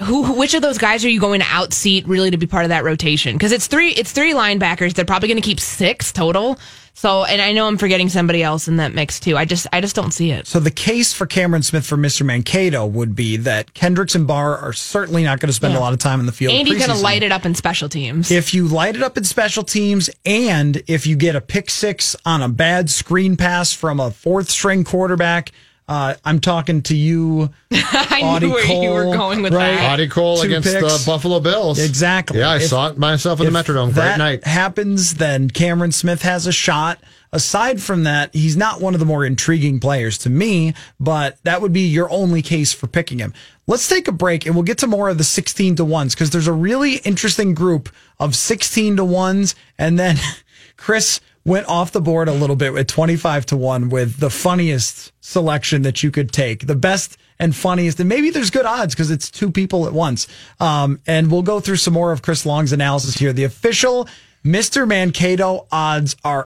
who- 0.00 0.32
which 0.34 0.54
of 0.54 0.62
those 0.62 0.78
guys 0.78 1.04
are 1.04 1.08
you 1.08 1.18
going 1.20 1.40
to 1.40 1.46
outseat 1.46 2.04
really 2.06 2.30
to 2.30 2.36
be 2.36 2.46
part 2.46 2.64
of 2.64 2.68
that 2.68 2.84
rotation? 2.84 3.34
Because 3.34 3.50
it's 3.52 3.66
three 3.66 3.90
it's 3.90 4.12
three 4.12 4.32
linebackers. 4.32 4.94
They're 4.94 5.04
probably 5.04 5.28
going 5.28 5.40
to 5.42 5.46
keep 5.48 5.58
six 5.60 6.12
total. 6.12 6.58
So, 6.98 7.22
and 7.22 7.40
I 7.40 7.52
know 7.52 7.68
I'm 7.68 7.78
forgetting 7.78 8.08
somebody 8.08 8.42
else 8.42 8.66
in 8.66 8.78
that 8.78 8.92
mix 8.92 9.20
too. 9.20 9.36
I 9.36 9.44
just 9.44 9.68
I 9.72 9.80
just 9.80 9.94
don't 9.94 10.10
see 10.10 10.32
it. 10.32 10.48
So 10.48 10.58
the 10.58 10.72
case 10.72 11.12
for 11.12 11.26
Cameron 11.26 11.62
Smith 11.62 11.86
for 11.86 11.96
Mr. 11.96 12.26
Mankato 12.26 12.84
would 12.86 13.14
be 13.14 13.36
that 13.36 13.72
Kendricks 13.72 14.16
and 14.16 14.26
Barr 14.26 14.56
are 14.56 14.72
certainly 14.72 15.22
not 15.22 15.38
going 15.38 15.46
to 15.46 15.52
spend 15.52 15.74
Yeah. 15.74 15.78
a 15.78 15.82
lot 15.82 15.92
of 15.92 16.00
time 16.00 16.18
in 16.18 16.26
the 16.26 16.32
field. 16.32 16.54
And 16.54 16.66
he's 16.66 16.84
going 16.84 16.96
to 16.96 17.00
light 17.00 17.22
it 17.22 17.30
up 17.30 17.46
in 17.46 17.54
special 17.54 17.88
teams. 17.88 18.32
If 18.32 18.52
you 18.52 18.66
light 18.66 18.96
it 18.96 19.02
up 19.04 19.16
in 19.16 19.22
special 19.22 19.62
teams 19.62 20.10
and 20.26 20.82
if 20.88 21.06
you 21.06 21.14
get 21.14 21.36
a 21.36 21.40
pick 21.40 21.70
six 21.70 22.16
on 22.24 22.42
a 22.42 22.48
bad 22.48 22.90
screen 22.90 23.36
pass 23.36 23.72
from 23.72 24.00
a 24.00 24.10
fourth 24.10 24.50
string 24.50 24.82
quarterback, 24.82 25.52
uh, 25.88 26.14
I'm 26.24 26.40
talking 26.40 26.82
to 26.82 26.96
you, 26.96 27.50
I 27.72 28.20
Audie 28.22 28.46
knew 28.46 28.52
where 28.52 28.82
you 28.82 28.90
were 28.90 29.16
going 29.16 29.42
with 29.42 29.54
right? 29.54 29.74
that. 29.76 29.92
Audie 29.94 30.08
Cole 30.08 30.36
Two 30.38 30.46
against 30.46 30.68
picks. 30.72 30.80
the 31.04 31.10
Buffalo 31.10 31.40
Bills. 31.40 31.78
Exactly. 31.78 32.40
Yeah, 32.40 32.50
I 32.50 32.56
If- 32.56 32.64
saw 32.68 32.88
it 32.88 32.98
myself 32.98 33.40
in 33.40 33.50
the 33.52 33.58
if 33.58 33.66
Metrodome. 33.66 33.86
Great 33.86 33.94
that 33.94 34.18
night. 34.18 34.44
happens, 34.44 35.14
then 35.14 35.48
Cameron 35.50 35.92
Smith 35.92 36.22
has 36.22 36.46
a 36.46 36.52
shot. 36.52 36.98
Aside 37.30 37.82
from 37.82 38.04
that, 38.04 38.34
he's 38.34 38.56
not 38.56 38.80
one 38.80 38.94
of 38.94 39.00
the 39.00 39.06
more 39.06 39.22
intriguing 39.24 39.80
players 39.80 40.16
to 40.18 40.30
me, 40.30 40.72
but 40.98 41.36
that 41.44 41.60
would 41.60 41.72
be 41.74 41.82
your 41.82 42.10
only 42.10 42.40
case 42.40 42.72
for 42.72 42.86
picking 42.86 43.18
him. 43.18 43.34
Let's 43.66 43.86
take 43.86 44.08
a 44.08 44.12
break 44.12 44.46
and 44.46 44.54
we'll 44.54 44.64
get 44.64 44.78
to 44.78 44.86
more 44.86 45.10
of 45.10 45.18
the 45.18 45.24
16 45.24 45.76
to 45.76 45.84
1s 45.84 46.12
because 46.12 46.30
there's 46.30 46.46
a 46.46 46.54
really 46.54 46.96
interesting 46.98 47.52
group 47.52 47.90
of 48.18 48.34
16 48.34 48.96
to 48.96 49.02
1s. 49.04 49.54
And 49.76 49.98
then 49.98 50.16
Chris 50.78 51.20
went 51.48 51.66
off 51.66 51.92
the 51.92 52.00
board 52.00 52.28
a 52.28 52.32
little 52.32 52.56
bit 52.56 52.74
at 52.74 52.86
25 52.86 53.46
to 53.46 53.56
1 53.56 53.88
with 53.88 54.18
the 54.18 54.28
funniest 54.28 55.12
selection 55.20 55.80
that 55.82 56.02
you 56.02 56.10
could 56.10 56.30
take. 56.30 56.66
The 56.66 56.76
best 56.76 57.16
and 57.38 57.56
funniest, 57.56 57.98
and 57.98 58.08
maybe 58.08 58.28
there's 58.28 58.50
good 58.50 58.66
odds 58.66 58.94
because 58.94 59.10
it's 59.10 59.30
two 59.30 59.50
people 59.50 59.86
at 59.86 59.94
once. 59.94 60.28
Um, 60.60 61.00
and 61.06 61.30
we'll 61.32 61.42
go 61.42 61.58
through 61.58 61.76
some 61.76 61.94
more 61.94 62.12
of 62.12 62.20
Chris 62.20 62.44
Long's 62.44 62.72
analysis 62.72 63.14
here. 63.14 63.32
The 63.32 63.44
official 63.44 64.06
Mr. 64.44 64.86
Mankato 64.86 65.66
odds 65.72 66.16
are 66.22 66.44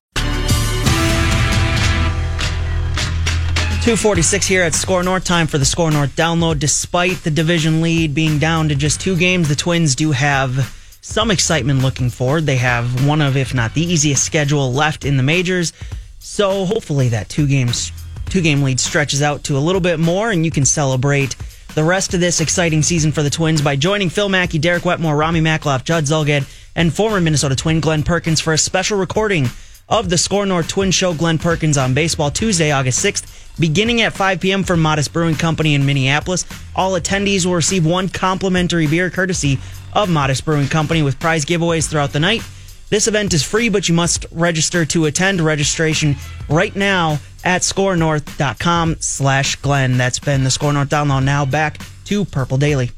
246 3.82 4.46
here 4.46 4.62
at 4.62 4.74
SKOR 4.74 5.02
North. 5.02 5.24
Time 5.24 5.48
for 5.48 5.58
the 5.58 5.64
SKOR 5.64 5.90
North 5.90 6.14
download. 6.14 6.60
Despite 6.60 7.24
the 7.24 7.30
division 7.32 7.82
lead 7.82 8.14
being 8.14 8.38
down 8.38 8.68
to 8.68 8.76
just 8.76 9.00
two 9.00 9.16
games, 9.16 9.48
the 9.48 9.56
Twins 9.56 9.96
do 9.96 10.12
have 10.12 10.78
some 11.02 11.32
excitement 11.32 11.82
looking 11.82 12.08
forward. 12.08 12.46
They 12.46 12.56
have 12.56 13.06
one 13.06 13.20
of, 13.20 13.36
if 13.36 13.52
not 13.52 13.74
the 13.74 13.82
easiest 13.82 14.24
schedule 14.24 14.72
left 14.72 15.04
in 15.04 15.16
the 15.16 15.22
majors. 15.22 15.72
So 16.20 16.64
hopefully 16.64 17.08
that 17.08 17.28
two 17.28 17.46
games, 17.48 17.90
two 18.26 18.40
game 18.40 18.62
lead 18.62 18.78
stretches 18.78 19.20
out 19.20 19.42
to 19.44 19.58
a 19.58 19.60
little 19.60 19.80
bit 19.80 19.98
more 19.98 20.30
and 20.30 20.44
you 20.44 20.52
can 20.52 20.64
celebrate 20.64 21.36
the 21.74 21.82
rest 21.82 22.14
of 22.14 22.20
this 22.20 22.40
exciting 22.40 22.82
season 22.82 23.10
for 23.10 23.22
the 23.22 23.30
Twins 23.30 23.60
by 23.60 23.74
joining 23.74 24.10
Phil 24.10 24.28
Mackey, 24.28 24.58
Derek 24.58 24.84
Wetmore, 24.84 25.16
Rami 25.16 25.40
Makloff, 25.40 25.84
Judd 25.84 26.04
Zulgad, 26.04 26.46
and 26.76 26.94
former 26.94 27.20
Minnesota 27.20 27.56
Twin 27.56 27.80
Glen 27.80 28.04
Perkins 28.04 28.40
for 28.40 28.52
a 28.52 28.58
special 28.58 28.96
recording 28.96 29.48
of 29.88 30.08
the 30.08 30.18
SKOR 30.18 30.46
North 30.46 30.68
Twin 30.68 30.90
Show 30.90 31.14
Glen 31.14 31.38
Perkins 31.38 31.76
on 31.76 31.94
Baseball 31.94 32.30
Tuesday, 32.30 32.70
August 32.70 33.04
6th, 33.04 33.60
beginning 33.60 34.00
at 34.00 34.12
5 34.12 34.40
p.m. 34.40 34.62
from 34.62 34.80
Modest 34.80 35.12
Brewing 35.12 35.34
Company 35.34 35.74
in 35.74 35.84
Minneapolis. 35.84 36.44
All 36.74 36.92
attendees 36.92 37.44
will 37.44 37.54
receive 37.54 37.84
one 37.84 38.08
complimentary 38.08 38.86
beer 38.86 39.10
courtesy 39.10 39.58
of 39.92 40.08
Modest 40.08 40.44
Brewing 40.44 40.68
Company 40.68 41.02
with 41.02 41.20
prize 41.20 41.44
giveaways 41.44 41.88
throughout 41.88 42.12
the 42.12 42.20
night. 42.20 42.42
This 42.88 43.08
event 43.08 43.32
is 43.32 43.42
free, 43.42 43.68
but 43.68 43.88
you 43.88 43.94
must 43.94 44.26
register 44.32 44.84
to 44.86 45.06
attend. 45.06 45.40
Registration 45.40 46.16
right 46.48 46.74
now 46.76 47.18
at 47.44 47.62
skornorth.com 47.62 48.96
slash 49.00 49.56
Glenn. 49.56 49.96
That's 49.96 50.18
been 50.18 50.44
the 50.44 50.50
SKOR 50.50 50.72
North 50.72 50.90
Download. 50.90 51.24
Now 51.24 51.44
back 51.44 51.78
to 52.04 52.24
Purple 52.24 52.58
Daily. 52.58 52.90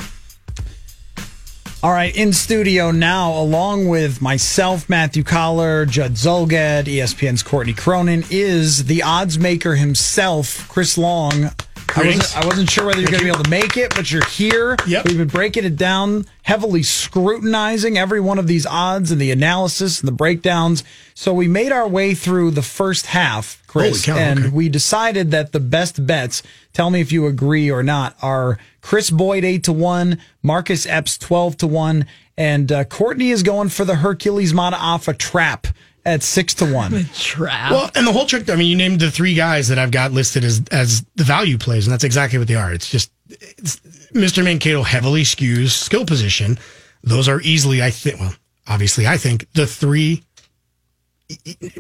All 1.85 1.93
right, 1.93 2.17
in 2.17 2.33
studio 2.33 2.91
now, 2.93 3.39
along 3.39 3.89
with 3.89 4.23
myself, 4.23 4.89
Matthew 4.89 5.23
Coller, 5.23 5.85
Judd 5.85 6.13
Zulgad, 6.13 6.85
ESPN's 6.85 7.43
Courtney 7.43 7.75
Cronin, 7.75 8.25
is 8.31 8.87
the 8.87 9.03
odds 9.03 9.39
maker 9.39 9.75
himself, 9.75 10.67
Chris 10.71 10.97
Long. 10.97 11.51
I 11.97 12.07
wasn't, 12.07 12.37
I 12.37 12.47
wasn't 12.47 12.71
sure 12.71 12.87
whether 12.87 13.01
you're 13.01 13.11
going 13.11 13.21
to 13.21 13.25
be 13.25 13.31
able 13.31 13.45
to 13.45 13.51
make 13.51 13.77
it, 13.77 13.95
but 13.95 14.11
you're 14.11 14.25
here. 14.25 14.77
Yep. 14.87 15.07
We've 15.07 15.19
been 15.19 15.29
breaking 15.29 15.65
it 15.65 15.77
down, 15.77 16.27
heavily 16.43 16.83
scrutinizing 16.83 17.97
every 17.97 18.21
one 18.21 18.39
of 18.39 18.47
these 18.47 18.67
odds 18.67 19.11
and 19.11 19.21
the 19.21 19.31
analysis 19.31 20.01
and 20.01 20.09
the 20.09 20.13
breakdowns. 20.13 20.83
So 21.15 21.33
we 21.33 21.47
made 21.47 21.73
our 21.73 21.87
way 21.87 22.15
through 22.15 22.53
the 22.53 22.63
first 22.63 23.07
half, 23.07 23.63
Chris, 23.67 24.05
cow, 24.07 24.17
and 24.17 24.39
okay. 24.41 24.49
we 24.49 24.69
decided 24.69 25.31
that 25.31 25.53
the 25.53 25.61
best 25.61 26.05
bets, 26.05 26.43
tell 26.73 26.91
me 26.91 27.01
if 27.01 27.13
you 27.13 27.27
agree 27.27 27.71
or 27.71 27.83
not, 27.83 28.17
are 28.21 28.59
Chris 28.81 29.11
Boyd 29.11 29.45
8 29.45 29.63
to 29.65 29.73
1, 29.73 30.19
Marcus 30.43 30.87
Epps 30.87 31.17
12 31.17 31.59
to 31.59 31.67
1, 31.67 32.07
and 32.37 32.73
uh, 32.73 32.85
Courtney 32.85 33.31
is 33.31 33.43
going 33.43 33.69
for 33.69 33.85
the 33.85 33.97
Hercules 33.97 34.53
Mataafa 34.53 35.17
trap 35.17 35.69
at 36.05 36.23
6 36.23 36.55
to 36.55 36.73
1. 36.73 37.05
Trap. 37.15 37.71
Well, 37.71 37.91
and 37.95 38.07
the 38.07 38.13
whole 38.13 38.27
trick, 38.27 38.49
I 38.51 38.57
mean, 38.57 38.69
you 38.69 38.77
named 38.77 39.01
the 39.01 39.11
three 39.11 39.35
guys 39.35 39.69
that 39.69 39.79
I've 39.79 39.91
got 39.91 40.13
listed 40.13 40.45
as 40.45 40.63
as 40.71 41.05
the 41.17 41.25
value 41.25 41.59
plays, 41.59 41.87
and 41.87 41.93
that's 41.93 42.05
exactly 42.05 42.39
what 42.39 42.49
they 42.49 42.55
are. 42.55 42.73
It's 42.73 42.91
just 42.91 43.11
it's, 43.29 43.77
Mr. 44.13 44.45
Mankato 44.45 44.83
heavily 44.83 45.23
skews 45.23 45.71
skill 45.71 46.05
position. 46.05 46.59
Those 47.03 47.29
are 47.29 47.41
easily, 47.43 47.83
I 47.83 47.91
think, 47.91 48.21
well, 48.21 48.35
obviously, 48.67 49.07
I 49.07 49.17
think 49.17 49.51
the 49.53 49.67
three 49.67 50.23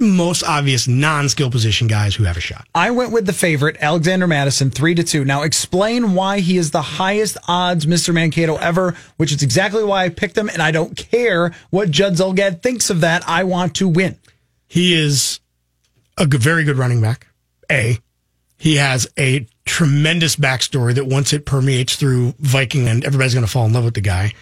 most 0.00 0.42
obvious 0.42 0.88
non-skill 0.88 1.50
position 1.50 1.86
guys 1.86 2.14
who 2.14 2.24
have 2.24 2.36
a 2.36 2.40
shot. 2.40 2.66
I 2.74 2.90
went 2.90 3.12
with 3.12 3.26
the 3.26 3.32
favorite, 3.32 3.76
Alexander 3.80 4.26
Mattison, 4.26 4.70
3 4.70 4.94
to 4.96 5.04
2. 5.04 5.24
Now 5.24 5.42
explain 5.42 6.14
why 6.14 6.40
he 6.40 6.56
is 6.56 6.70
the 6.70 6.82
highest 6.82 7.36
odds 7.46 7.86
Mr. 7.86 8.14
Mankato 8.14 8.56
ever, 8.56 8.96
which 9.16 9.32
is 9.32 9.42
exactly 9.42 9.84
why 9.84 10.04
I 10.04 10.08
picked 10.08 10.36
him, 10.38 10.48
and 10.48 10.62
I 10.62 10.70
don't 10.70 10.96
care 10.96 11.52
what 11.70 11.90
Judd 11.90 12.14
Zulgad 12.14 12.62
thinks 12.62 12.88
of 12.90 13.00
that. 13.02 13.22
I 13.28 13.44
want 13.44 13.74
to 13.76 13.88
win. 13.88 14.18
He 14.66 14.94
is 14.94 15.40
a 16.16 16.26
good, 16.26 16.42
very 16.42 16.64
good 16.64 16.78
running 16.78 17.00
back. 17.00 17.26
A. 17.70 17.98
He 18.56 18.76
has 18.76 19.06
a 19.18 19.46
tremendous 19.66 20.36
backstory 20.36 20.94
that 20.94 21.06
once 21.06 21.32
it 21.32 21.44
permeates 21.44 21.96
through 21.96 22.34
Viking 22.38 22.88
and 22.88 23.04
everybody's 23.04 23.34
going 23.34 23.44
to 23.44 23.50
fall 23.50 23.66
in 23.66 23.72
love 23.72 23.84
with 23.84 23.94
the 23.94 24.00
guy. 24.00 24.32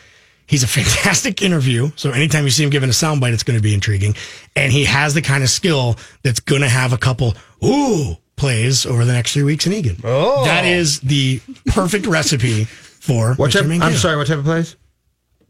He's 0.52 0.62
a 0.62 0.68
fantastic 0.68 1.40
interview. 1.40 1.90
So 1.96 2.10
anytime 2.10 2.44
you 2.44 2.50
see 2.50 2.62
him 2.62 2.68
giving 2.68 2.90
a 2.90 2.92
soundbite, 2.92 3.32
it's 3.32 3.42
going 3.42 3.58
to 3.58 3.62
be 3.62 3.72
intriguing. 3.72 4.14
And 4.54 4.70
he 4.70 4.84
has 4.84 5.14
the 5.14 5.22
kind 5.22 5.42
of 5.42 5.48
skill 5.48 5.96
that's 6.22 6.40
going 6.40 6.60
to 6.60 6.68
have 6.68 6.92
a 6.92 6.98
couple, 6.98 7.32
ooh, 7.64 8.18
plays 8.36 8.84
over 8.84 9.06
the 9.06 9.14
next 9.14 9.32
three 9.32 9.44
weeks 9.44 9.66
in 9.66 9.72
Eagan. 9.72 9.96
Oh. 10.04 10.44
That 10.44 10.66
is 10.66 11.00
the 11.00 11.40
perfect 11.68 12.04
recipe 12.06 12.64
for 12.64 13.32
What 13.36 13.50
Mr. 13.52 13.62
type, 13.66 13.82
I'm 13.82 13.94
sorry, 13.96 14.18
what 14.18 14.26
type 14.26 14.40
of 14.40 14.44
plays? 14.44 14.76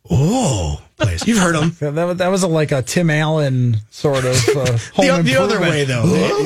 Oh, 0.09 0.81
plays. 0.99 1.27
You've 1.27 1.39
heard 1.39 1.57
him. 1.57 1.71
That, 1.95 2.05
was- 2.05 2.17
that 2.19 2.29
was 2.29 2.43
a, 2.45 2.49
like 2.49 2.71
a 2.71 2.83
Tim 2.83 3.11
Allen 3.11 3.79
sort 3.91 4.25
of 4.25 4.37
uh, 4.51 4.79
home 4.95 5.17
the, 5.17 5.23
the 5.25 5.37
other 5.41 5.61
way 5.61 5.85
though. 5.85 6.05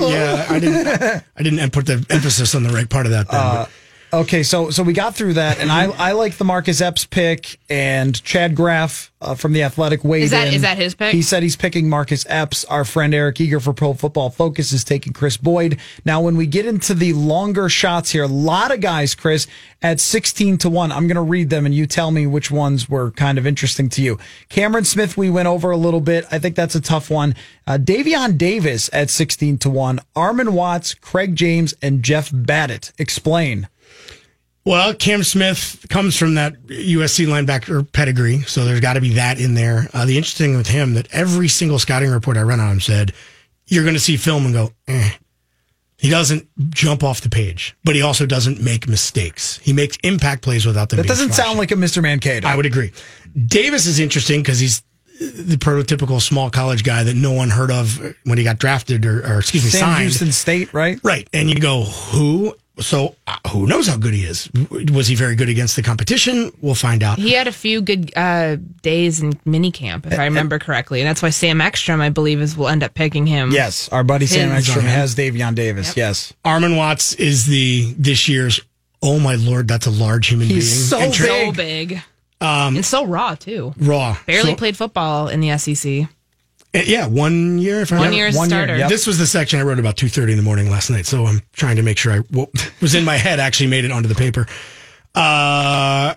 yeah, 0.09 0.47
I 0.49 0.59
didn't. 0.59 1.25
I 1.37 1.43
didn't 1.43 1.71
put 1.75 1.85
the 1.85 2.05
emphasis 2.09 2.55
on 2.55 2.63
the 2.63 2.71
right 2.71 2.89
part 2.89 3.05
of 3.07 3.13
that. 3.13 3.29
Then, 3.29 3.41
but- 3.41 3.71
Okay, 4.17 4.43
so 4.45 4.71
so 4.71 4.83
we 4.83 4.95
got 4.95 5.15
through 5.15 5.35
that, 5.35 5.59
and 5.59 5.71
I 5.71 5.85
I 5.91 6.13
like 6.13 6.37
the 6.39 6.45
Marcus 6.45 6.81
Epps 6.81 7.05
pick 7.05 7.59
and 7.69 8.23
Chad 8.25 8.55
Graff 8.55 9.13
uh, 9.21 9.35
from 9.35 9.53
the 9.53 9.63
Athletic 9.63 10.05
weighed 10.05 10.23
Is 10.23 10.31
that- 10.31 10.49
in. 10.49 10.55
is 10.55 10.63
that 10.63 10.79
his 10.79 10.95
pick? 10.95 11.13
He 11.13 11.21
said 11.21 11.43
he's 11.43 11.57
picking 11.57 11.91
Marcus 11.91 12.25
Epps. 12.29 12.65
Our 12.67 12.85
friend 12.87 13.13
Eric 13.13 13.41
Eager 13.43 13.61
for 13.61 13.75
Pro 13.75 13.93
Football 13.93 14.31
Focus 14.31 14.73
is 14.73 14.85
taking 14.85 15.13
Chris 15.13 15.37
Boyd. 15.37 15.79
Now, 16.07 16.23
when 16.23 16.37
we 16.37 16.47
get 16.47 16.65
into 16.65 16.95
the 16.95 17.13
longer 17.13 17.69
shots 17.69 18.11
here, 18.13 18.23
a 18.23 18.29
lot 18.29 18.73
of 18.73 18.81
guys, 18.81 19.15
Chris, 19.15 19.47
at 19.83 20.01
sixteen 20.01 20.57
to 20.59 20.71
one. 20.71 20.93
I'm 20.93 21.09
going 21.09 21.17
to 21.17 21.21
read 21.23 21.51
them, 21.51 21.67
and 21.67 21.75
you 21.75 21.87
tell 21.87 22.11
me 22.11 22.27
which 22.27 22.51
ones 22.51 22.89
were 22.89 23.11
kind 23.11 23.37
of 23.37 23.47
interesting 23.47 23.91
to 23.91 24.03
you. 24.03 24.19
Cameron 24.49 24.85
Smith, 24.85 25.19
we 25.19 25.29
went 25.29 25.47
over 25.49 25.71
a 25.71 25.77
little 25.77 26.01
bit. 26.01 26.25
I 26.31 26.39
think 26.39 26.57
that's 26.57 26.75
a 26.75 26.81
tough 26.81 27.11
one. 27.11 27.35
Uh, 27.67 27.77
Davion 27.77 28.39
Davis 28.39 28.89
at 28.95 29.11
sixteen 29.11 29.59
to 29.59 29.69
one. 29.69 30.01
Armon 30.17 30.51
Watts, 30.51 30.95
Craig 30.95 31.37
James, 31.37 31.75
and 31.83 32.03
Jeff 32.03 32.31
Badet. 32.31 32.93
Explain. 32.99 33.69
Well, 34.67 34.95
Cam 34.95 35.23
Smith 35.23 35.87
comes 35.89 36.17
from 36.17 36.35
that 36.35 36.61
USC 36.67 37.29
linebacker 37.29 37.91
pedigree, 37.93 38.41
so 38.43 38.65
there's 38.65 38.81
got 38.81 38.95
to 38.95 39.01
be 39.01 39.15
that 39.15 39.41
in 39.41 39.55
there. 39.55 39.89
Uh, 39.95 40.05
the 40.05 40.17
interesting 40.17 40.49
thing 40.49 40.57
with 40.57 40.67
him 40.67 40.95
that 40.95 41.07
every 41.13 41.47
single 41.47 41.79
scouting 41.79 42.11
report 42.11 42.37
I 42.37 42.43
run 42.43 42.59
on 42.59 42.73
him 42.73 42.81
said 42.81 43.13
you're 43.69 43.85
going 43.85 43.95
to 43.95 44.01
see 44.01 44.17
film 44.17 44.45
and 44.45 44.53
go, 44.53 44.73
eh. 44.89 45.11
He 45.99 46.11
doesn't 46.11 46.49
jump 46.71 47.05
off 47.05 47.21
the 47.21 47.31
page, 47.31 47.77
but 47.85 47.95
he 47.95 48.03
also 48.03 48.27
doesn't 48.27 48.61
make 48.61 48.89
mistakes. 48.89 49.59
He 49.59 49.73
makes 49.73 49.97
impact 50.03 50.43
plays 50.43 50.67
without 50.67 50.89
them. 50.89 50.99
That 50.99 51.07
doesn't 51.07 51.29
flashy. 51.29 51.43
sound 51.43 51.59
like 51.59 51.71
a 51.71 51.75
Mr. 51.75 52.03
Mankato. 52.03 52.47
I 52.47 52.57
would 52.57 52.67
agree. 52.67 52.93
Davis 53.47 53.87
is 53.87 54.01
interesting 54.01 54.43
because 54.43 54.59
he's 54.59 54.83
the 55.21 55.57
prototypical 55.57 56.21
small 56.21 56.51
college 56.51 56.83
guy 56.83 57.05
that 57.05 57.15
no 57.15 57.33
one 57.33 57.51
heard 57.51 57.71
of 57.71 58.15
when 58.25 58.37
he 58.37 58.45
got 58.45 58.59
drafted 58.59 59.07
or, 59.07 59.21
or 59.27 59.39
excuse 59.39 59.65
me, 59.65 59.71
Sam 59.71 59.81
signed. 59.81 60.03
Houston 60.03 60.33
State, 60.33 60.75
right? 60.75 60.99
Right. 61.03 61.29
And 61.33 61.49
you 61.49 61.57
go, 61.57 61.85
who? 61.85 62.55
So 62.79 63.17
uh, 63.27 63.37
who 63.53 63.67
knows 63.67 63.87
how 63.87 63.97
good 63.97 64.13
he 64.13 64.25
is? 64.25 64.51
Was 64.93 65.09
he 65.09 65.15
very 65.15 65.35
good 65.35 65.49
against 65.49 65.77
the 65.77 65.83
competition? 65.83 66.53
We'll 66.61 66.75
find 66.75 67.03
out. 67.03 67.19
He 67.19 67.33
had 67.33 67.47
a 67.47 67.53
few 67.53 67.81
good 67.81 68.13
uh, 68.17 68.57
days 68.83 69.23
in 69.23 69.33
minicamp, 69.47 70.05
if 70.07 70.19
I 70.19 70.25
remember 70.25 70.59
correctly, 70.59 71.01
and 71.01 71.09
that's 71.09 71.23
why 71.23 71.31
Sam 71.31 71.61
Ekstrom, 71.63 72.03
I 72.03 72.11
believe, 72.11 72.41
is 72.43 72.55
will 72.57 72.69
end 72.69 72.83
up 72.83 72.93
picking 72.93 73.27
him. 73.27 73.51
Yes, 73.51 73.89
our 73.89 74.05
buddy 74.05 74.27
Sam 74.27 74.51
Ekstrom 74.53 74.85
has 74.85 75.15
Davion 75.15 75.55
Davis. 75.55 75.97
Yes, 75.97 76.35
Armon 76.45 76.77
Watts 76.77 77.15
is 77.15 77.47
the 77.47 77.95
this 77.99 78.29
year's. 78.29 78.61
Oh 79.03 79.19
my 79.21 79.37
lord, 79.37 79.69
that's 79.69 79.87
a 79.87 79.91
large 79.91 80.27
human 80.29 80.47
He's 80.49 80.71
being. 80.75 80.87
so 80.89 80.99
And 80.99 81.15
tra- 81.15 81.27
so 81.27 81.53
big 81.53 82.03
Um, 82.41 82.77
and 82.77 82.85
so 82.85 83.07
raw 83.07 83.35
too. 83.37 83.73
raw. 83.79 84.17
Barely 84.27 84.51
So- 84.51 84.57
played 84.57 84.77
football 84.77 85.29
in 85.29 85.41
the 85.41 85.57
SEC. 85.59 86.09
Uh, 86.75 86.81
Yeah, 86.85 87.07
one 87.07 87.59
year. 87.59 87.81
If 87.81 87.93
I 87.93 87.97
One 87.97 88.01
remember. 88.05 88.17
year 88.17 88.27
as 88.29 88.35
a 88.35 88.39
One 88.39 88.51
year, 88.51 88.59
starter. 88.59 88.77
yep. 88.77 88.89
This 88.89 89.07
was 89.07 89.19
the 89.19 89.27
section 89.27 89.59
I 89.61 89.63
wrote 89.63 89.79
about 89.79 89.97
two 89.97 90.09
thirty 90.09 90.33
in 90.33 90.37
the 90.39 90.45
morning 90.45 90.71
last 90.71 90.91
night. 90.91 91.07
So 91.07 91.27
I'm 91.27 91.43
trying 91.55 91.77
to 91.77 91.83
make 91.83 91.99
sure 91.99 92.13
I 92.13 92.19
what 92.31 92.51
was 92.81 92.95
in 92.95 93.05
my 93.05 93.17
head 93.17 93.41
actually 93.41 93.69
made 93.69 93.85
it 93.85 93.91
onto 93.93 94.09
the 94.09 94.15
paper. 94.15 94.47
Uh, 95.15 96.15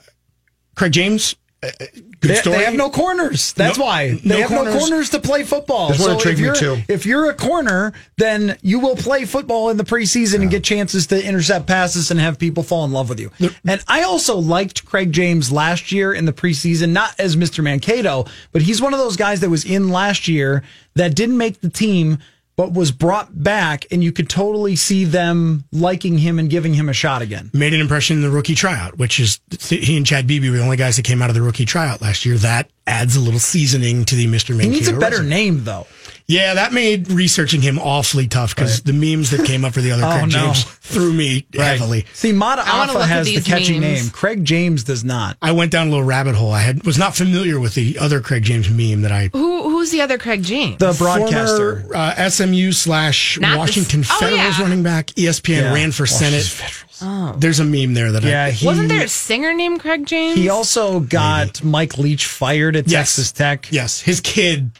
Craig 0.76 0.92
James, 0.92 1.36
good 1.62 2.02
they, 2.22 2.36
story. 2.36 2.58
they 2.58 2.64
have 2.64 2.74
no 2.76 2.90
corners. 2.90 3.54
That's 3.54 3.78
No- 3.78 3.86
why 3.86 4.12
they 4.12 4.30
no 4.30 4.38
have 4.42 4.52
no 4.52 4.58
corners. 4.64 4.76
corners 4.80 5.10
to 5.12 5.20
play 5.20 5.44
football. 5.44 5.94
So 5.94 6.18
if 6.18 6.40
you're 6.40 6.56
too. 6.56 6.78
if 6.88 7.06
you're 7.06 7.30
a 7.30 7.34
corner, 7.34 7.94
then 8.18 8.58
you 8.62 8.80
will 8.80 8.96
play 8.96 9.26
football 9.26 9.70
in 9.70 9.78
the 9.78 9.84
preseason 9.84 10.42
and 10.42 10.50
get 10.50 10.64
chances 10.64 11.08
to 11.08 11.22
intercept 11.24 11.68
passes 11.68 12.12
and 12.12 12.20
have 12.20 12.40
people 12.40 12.64
fall 12.64 12.86
in 12.86 12.92
love 12.94 13.10
with 13.10 13.20
you. 13.20 13.32
And 13.68 13.84
I 13.88 14.04
also 14.04 14.38
liked 14.38 14.86
Craig 14.86 15.12
James 15.12 15.52
last 15.52 15.92
year 15.92 16.14
in 16.14 16.26
the 16.26 16.34
preseason, 16.34 16.90
not 16.92 17.14
as 17.20 17.36
Mr. 17.36 17.64
Mankato, 17.64 18.26
but 18.52 18.62
he's 18.62 18.82
one 18.82 18.94
of 18.94 19.00
those 19.00 19.18
guys 19.18 19.42
that 19.42 19.50
was 19.50 19.66
in 19.66 19.90
last 19.90 20.28
year 20.28 20.64
that 20.96 21.16
didn't 21.16 21.38
make 21.38 21.62
the 21.62 21.70
team. 21.70 22.20
But 22.60 22.74
was 22.74 22.92
brought 22.92 23.42
back, 23.42 23.86
and 23.90 24.04
you 24.04 24.12
could 24.12 24.30
totally 24.30 24.76
see 24.76 25.06
them 25.06 25.64
liking 25.72 26.18
him 26.18 26.40
and 26.40 26.50
giving 26.50 26.74
him 26.74 26.90
a 26.90 26.94
shot 26.94 27.22
again. 27.22 27.50
made 27.54 27.74
an 27.74 27.80
impression 27.80 28.18
in 28.18 28.22
the 28.22 28.30
rookie 28.30 28.54
tryout, 28.54 28.98
which 28.98 29.18
is 29.18 29.40
he 29.70 29.96
and 29.96 30.06
Chad 30.06 30.28
Beebe 30.28 30.50
were 30.50 30.58
the 30.58 30.64
only 30.64 30.76
guys 30.76 30.98
that 30.98 31.04
came 31.04 31.22
out 31.22 31.30
of 31.30 31.36
the 31.36 31.42
rookie 31.42 31.64
tryout 31.64 32.02
last 32.02 32.26
year. 32.26 32.36
That 32.36 32.70
adds 32.86 33.16
a 33.16 33.22
little 33.22 33.40
seasoning 33.40 34.04
to 34.04 34.16
the 34.16 34.28
Mr. 34.28 34.50
Mankato. 34.50 34.64
He 34.64 34.70
needs 34.72 34.88
a 34.90 34.92
better 34.92 35.20
resume. 35.20 35.30
name, 35.30 35.64
though. 35.64 35.88
Yeah, 36.30 36.54
that 36.54 36.72
made 36.74 37.10
researching 37.10 37.62
him 37.62 37.80
awfully 37.80 38.28
tough 38.28 38.56
because 38.56 38.84
the 38.84 38.94
memes 38.94 39.32
that 39.32 39.46
came 39.48 39.66
up 39.66 39.74
for 39.74 39.82
the 39.82 39.92
other 39.92 40.04
Oh, 40.06 40.12
Craig 40.20 40.32
no. 40.32 40.54
James 40.54 40.64
threw 40.64 41.12
me 41.12 41.48
heavily. 41.56 42.06
See, 42.14 42.32
Mata 42.32 42.62
I 42.64 42.86
Alpha 42.86 43.04
has 43.06 43.26
the 43.26 43.42
catchy 43.42 43.80
memes. 43.80 44.04
name. 44.04 44.10
Craig 44.12 44.46
James 44.46 44.84
does 44.84 45.04
not. 45.04 45.38
I 45.42 45.52
went 45.54 45.72
down 45.72 45.88
a 45.88 45.90
little 45.90 46.06
rabbit 46.06 46.36
hole. 46.36 46.52
I 46.52 46.60
had 46.62 46.86
was 46.86 47.00
not 47.00 47.16
familiar 47.16 47.60
with 47.60 47.74
the 47.74 47.98
other 47.98 48.22
Craig 48.22 48.44
James 48.44 48.70
meme 48.70 49.02
that 49.02 49.12
I 49.12 49.30
Who 49.34 49.64
who's 49.72 49.90
the 49.90 50.02
other 50.02 50.20
Craig 50.20 50.44
James? 50.44 50.78
The 50.78 50.94
broadcaster. 50.98 51.82
former 51.82 51.96
uh, 51.96 52.30
SMU 52.30 52.72
slash 52.74 53.40
Not 53.40 53.54
the- 53.54 53.58
Washington 53.58 54.02
oh, 54.10 54.18
Federals 54.20 54.58
yeah. 54.60 54.62
running 54.64 54.84
back. 54.84 55.08
ESPN 55.08 55.62
Yeah. 55.64 55.74
ran 55.74 55.92
for 55.92 56.04
Washington 56.04 56.42
Senate. 56.42 57.40
There's 57.40 57.60
a 57.60 57.66
meme 57.66 57.96
there 57.96 58.12
that 58.12 58.22
Yeah, 58.24 58.46
I, 58.46 58.52
he, 58.52 58.68
Wasn't 58.68 58.90
there 58.90 59.04
a 59.04 59.08
singer 59.08 59.52
named 59.54 59.80
Craig 59.80 60.06
James? 60.06 60.38
He 60.38 60.50
also 60.50 61.00
got 61.00 61.64
Mike 61.64 61.98
Leach 61.98 62.28
fired 62.28 62.76
at 62.76 62.88
Yes. 62.88 63.16
Texas 63.16 63.32
Tech. 63.32 63.68
yes, 63.72 64.02
his 64.02 64.20
kid 64.22 64.72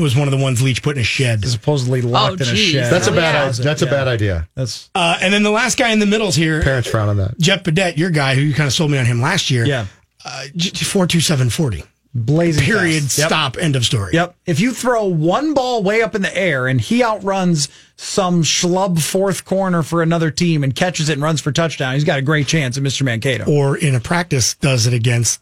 was 0.00 0.16
one 0.16 0.26
of 0.26 0.32
the 0.32 0.42
ones 0.42 0.60
Leach 0.62 0.82
put 0.82 0.96
in 0.96 1.02
a 1.02 1.04
shed. 1.04 1.44
Supposedly 1.46 2.02
locked 2.02 2.40
in 2.40 2.48
a 2.48 2.52
geez. 2.54 2.72
shed. 2.72 2.92
That's 2.92 3.06
a 3.06 3.10
Oh, 3.12 3.14
bad. 3.16 3.34
yeah. 3.34 3.48
idea. 3.50 3.64
That's 3.64 3.82
a 3.82 3.84
Yeah. 3.84 3.90
bad 3.90 4.08
idea. 4.08 4.48
That's 4.56 4.90
Uh, 4.94 5.18
and 5.20 5.32
then 5.32 5.42
the 5.42 5.50
last 5.50 5.76
guy 5.78 5.90
in 5.90 5.98
the 5.98 6.06
middle's 6.06 6.34
here, 6.36 6.62
Parents 6.62 6.88
frown 6.88 7.08
on 7.08 7.16
that. 7.18 7.38
Jeff 7.38 7.62
Badet, 7.62 7.96
your 7.96 8.10
guy 8.10 8.34
who 8.34 8.40
you 8.40 8.54
kind 8.54 8.66
of 8.66 8.72
sold 8.72 8.90
me 8.90 8.98
on 8.98 9.04
him 9.06 9.20
last 9.20 9.50
year. 9.50 9.64
yeah. 9.64 9.86
Uh, 10.24 10.42
four 10.82 11.06
two 11.06 11.20
seven 11.20 11.48
forty. 11.48 11.82
blazing 12.12 12.64
Period. 12.64 13.04
fast. 13.04 13.18
Yep. 13.18 13.28
Stop. 13.28 13.56
End 13.58 13.76
of 13.76 13.84
story. 13.86 14.12
Yep. 14.14 14.34
If 14.44 14.58
you 14.60 14.72
throw 14.74 15.04
one 15.04 15.54
ball 15.54 15.82
way 15.84 16.02
up 16.02 16.14
in 16.16 16.22
the 16.22 16.36
air 16.36 16.66
and 16.66 16.80
he 16.80 17.04
outruns 17.04 17.68
some 17.96 18.42
schlub 18.42 19.00
fourth 19.00 19.44
corner 19.44 19.82
for 19.84 20.02
another 20.02 20.30
team 20.32 20.64
and 20.64 20.74
catches 20.74 21.08
it 21.08 21.12
and 21.14 21.22
runs 21.22 21.40
for 21.40 21.52
touchdown, 21.52 21.94
he's 21.94 22.02
got 22.04 22.18
a 22.18 22.22
great 22.22 22.48
chance 22.48 22.76
at 22.76 22.82
Mr. 22.82 23.02
Mankato. 23.02 23.44
Or 23.44 23.76
in 23.76 23.94
a 23.94 24.00
practice, 24.00 24.54
does 24.54 24.86
it 24.88 24.92
against 24.92 25.40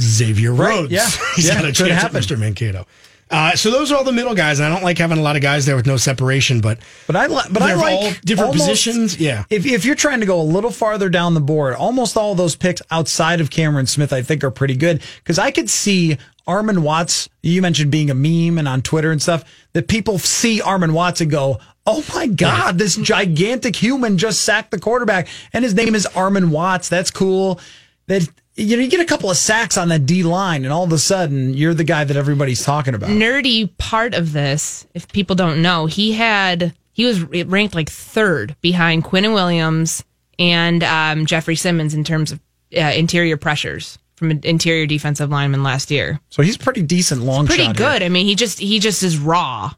Xavier 0.00 0.52
Right, 0.52 0.70
Rhodes. 0.70 0.92
yeah. 0.92 1.08
He's 1.36 1.48
Yeah, 1.48 1.54
got 1.56 1.64
a 1.64 1.68
it 1.68 1.76
could 1.76 1.86
chance 1.88 2.02
happen. 2.02 2.16
at 2.16 2.22
Mr. 2.22 2.38
Mankato. 2.38 2.86
Uh, 3.30 3.56
so 3.56 3.70
those 3.70 3.90
are 3.90 3.96
all 3.96 4.04
the 4.04 4.12
middle 4.12 4.34
guys, 4.34 4.58
and 4.60 4.66
I 4.66 4.74
don't 4.74 4.84
like 4.84 4.98
having 4.98 5.18
a 5.18 5.22
lot 5.22 5.34
of 5.34 5.42
guys 5.42 5.66
there 5.66 5.76
with 5.76 5.86
no 5.86 5.96
separation. 5.96 6.60
But 6.60 6.78
But 7.06 7.16
I, 7.16 7.26
li- 7.26 7.42
but 7.50 7.62
I 7.62 7.74
like 7.74 7.94
all 7.94 8.10
different 8.24 8.48
almost- 8.50 8.60
positions. 8.68 9.18
Yeah. 9.18 9.44
If 9.50 9.66
if 9.66 9.84
you're 9.84 9.94
trying 9.94 10.20
to 10.20 10.26
go 10.26 10.40
a 10.40 10.42
little 10.44 10.70
farther 10.70 11.08
down 11.08 11.34
the 11.34 11.40
board, 11.40 11.74
almost 11.74 12.16
all 12.16 12.34
those 12.34 12.54
picks 12.54 12.82
outside 12.90 13.40
of 13.40 13.50
Cameron 13.50 13.86
Smith, 13.86 14.12
I 14.12 14.22
think, 14.22 14.44
are 14.44 14.50
pretty 14.50 14.76
good 14.76 15.02
because 15.16 15.38
I 15.38 15.50
could 15.50 15.68
see 15.70 16.18
Armon 16.46 16.80
Watts. 16.80 17.28
You 17.42 17.62
mentioned 17.62 17.90
being 17.90 18.10
a 18.10 18.14
meme 18.14 18.58
and 18.58 18.68
on 18.68 18.82
Twitter 18.82 19.10
and 19.10 19.20
stuff 19.20 19.44
that 19.72 19.88
people 19.88 20.18
see 20.18 20.60
Armon 20.60 20.92
Watts 20.92 21.20
and 21.20 21.30
go. 21.30 21.58
Oh 21.86 22.02
my 22.14 22.26
God, 22.26 22.78
this 22.78 22.96
gigantic 22.96 23.76
human 23.76 24.16
just 24.16 24.40
sacked 24.42 24.70
the 24.70 24.78
quarterback, 24.78 25.28
and 25.52 25.64
his 25.64 25.74
name 25.74 25.94
is 25.94 26.06
Armon 26.14 26.48
Watts. 26.50 26.88
That's 26.88 27.10
cool. 27.10 27.60
That 28.06 28.26
you 28.56 28.76
know, 28.76 28.82
you 28.82 28.88
get 28.88 29.00
a 29.00 29.04
couple 29.04 29.30
of 29.30 29.36
sacks 29.36 29.76
on 29.76 29.88
that 29.88 30.06
D 30.06 30.22
line, 30.22 30.64
and 30.64 30.72
all 30.72 30.84
of 30.84 30.92
a 30.92 30.98
sudden, 30.98 31.54
you're 31.54 31.74
the 31.74 31.84
guy 31.84 32.04
that 32.04 32.16
everybody's 32.16 32.62
talking 32.64 32.94
about. 32.94 33.10
nerdy 33.10 33.70
part 33.78 34.14
of 34.14 34.32
this, 34.32 34.86
if 34.94 35.08
people 35.12 35.34
don't 35.36 35.60
know, 35.62 35.86
he 35.86 36.12
had 36.12 36.72
he 36.92 37.04
was 37.04 37.22
ranked 37.22 37.74
like 37.74 37.88
third 37.90 38.54
behind 38.60 39.04
Quinnen 39.04 39.34
Williams 39.34 40.04
and 40.38 40.82
um, 40.84 41.26
Jeffrey 41.26 41.56
Simmons 41.56 41.94
in 41.94 42.04
terms 42.04 42.30
of 42.32 42.40
uh, 42.76 42.80
interior 42.80 43.36
pressures 43.36 43.98
from 44.16 44.30
an 44.30 44.40
interior 44.44 44.86
defensive 44.86 45.28
lineman 45.30 45.62
last 45.64 45.90
year. 45.90 46.20
So 46.30 46.42
he's 46.42 46.56
pretty 46.56 46.82
decent 46.82 47.22
long 47.22 47.46
Pretty 47.46 47.64
shot 47.64 47.76
here. 47.78 47.88
good. 47.88 48.02
I 48.04 48.08
mean, 48.08 48.26
he 48.26 48.36
just 48.36 48.60
he 48.60 48.78
just 48.78 49.02
is 49.02 49.18
raw. 49.18 49.72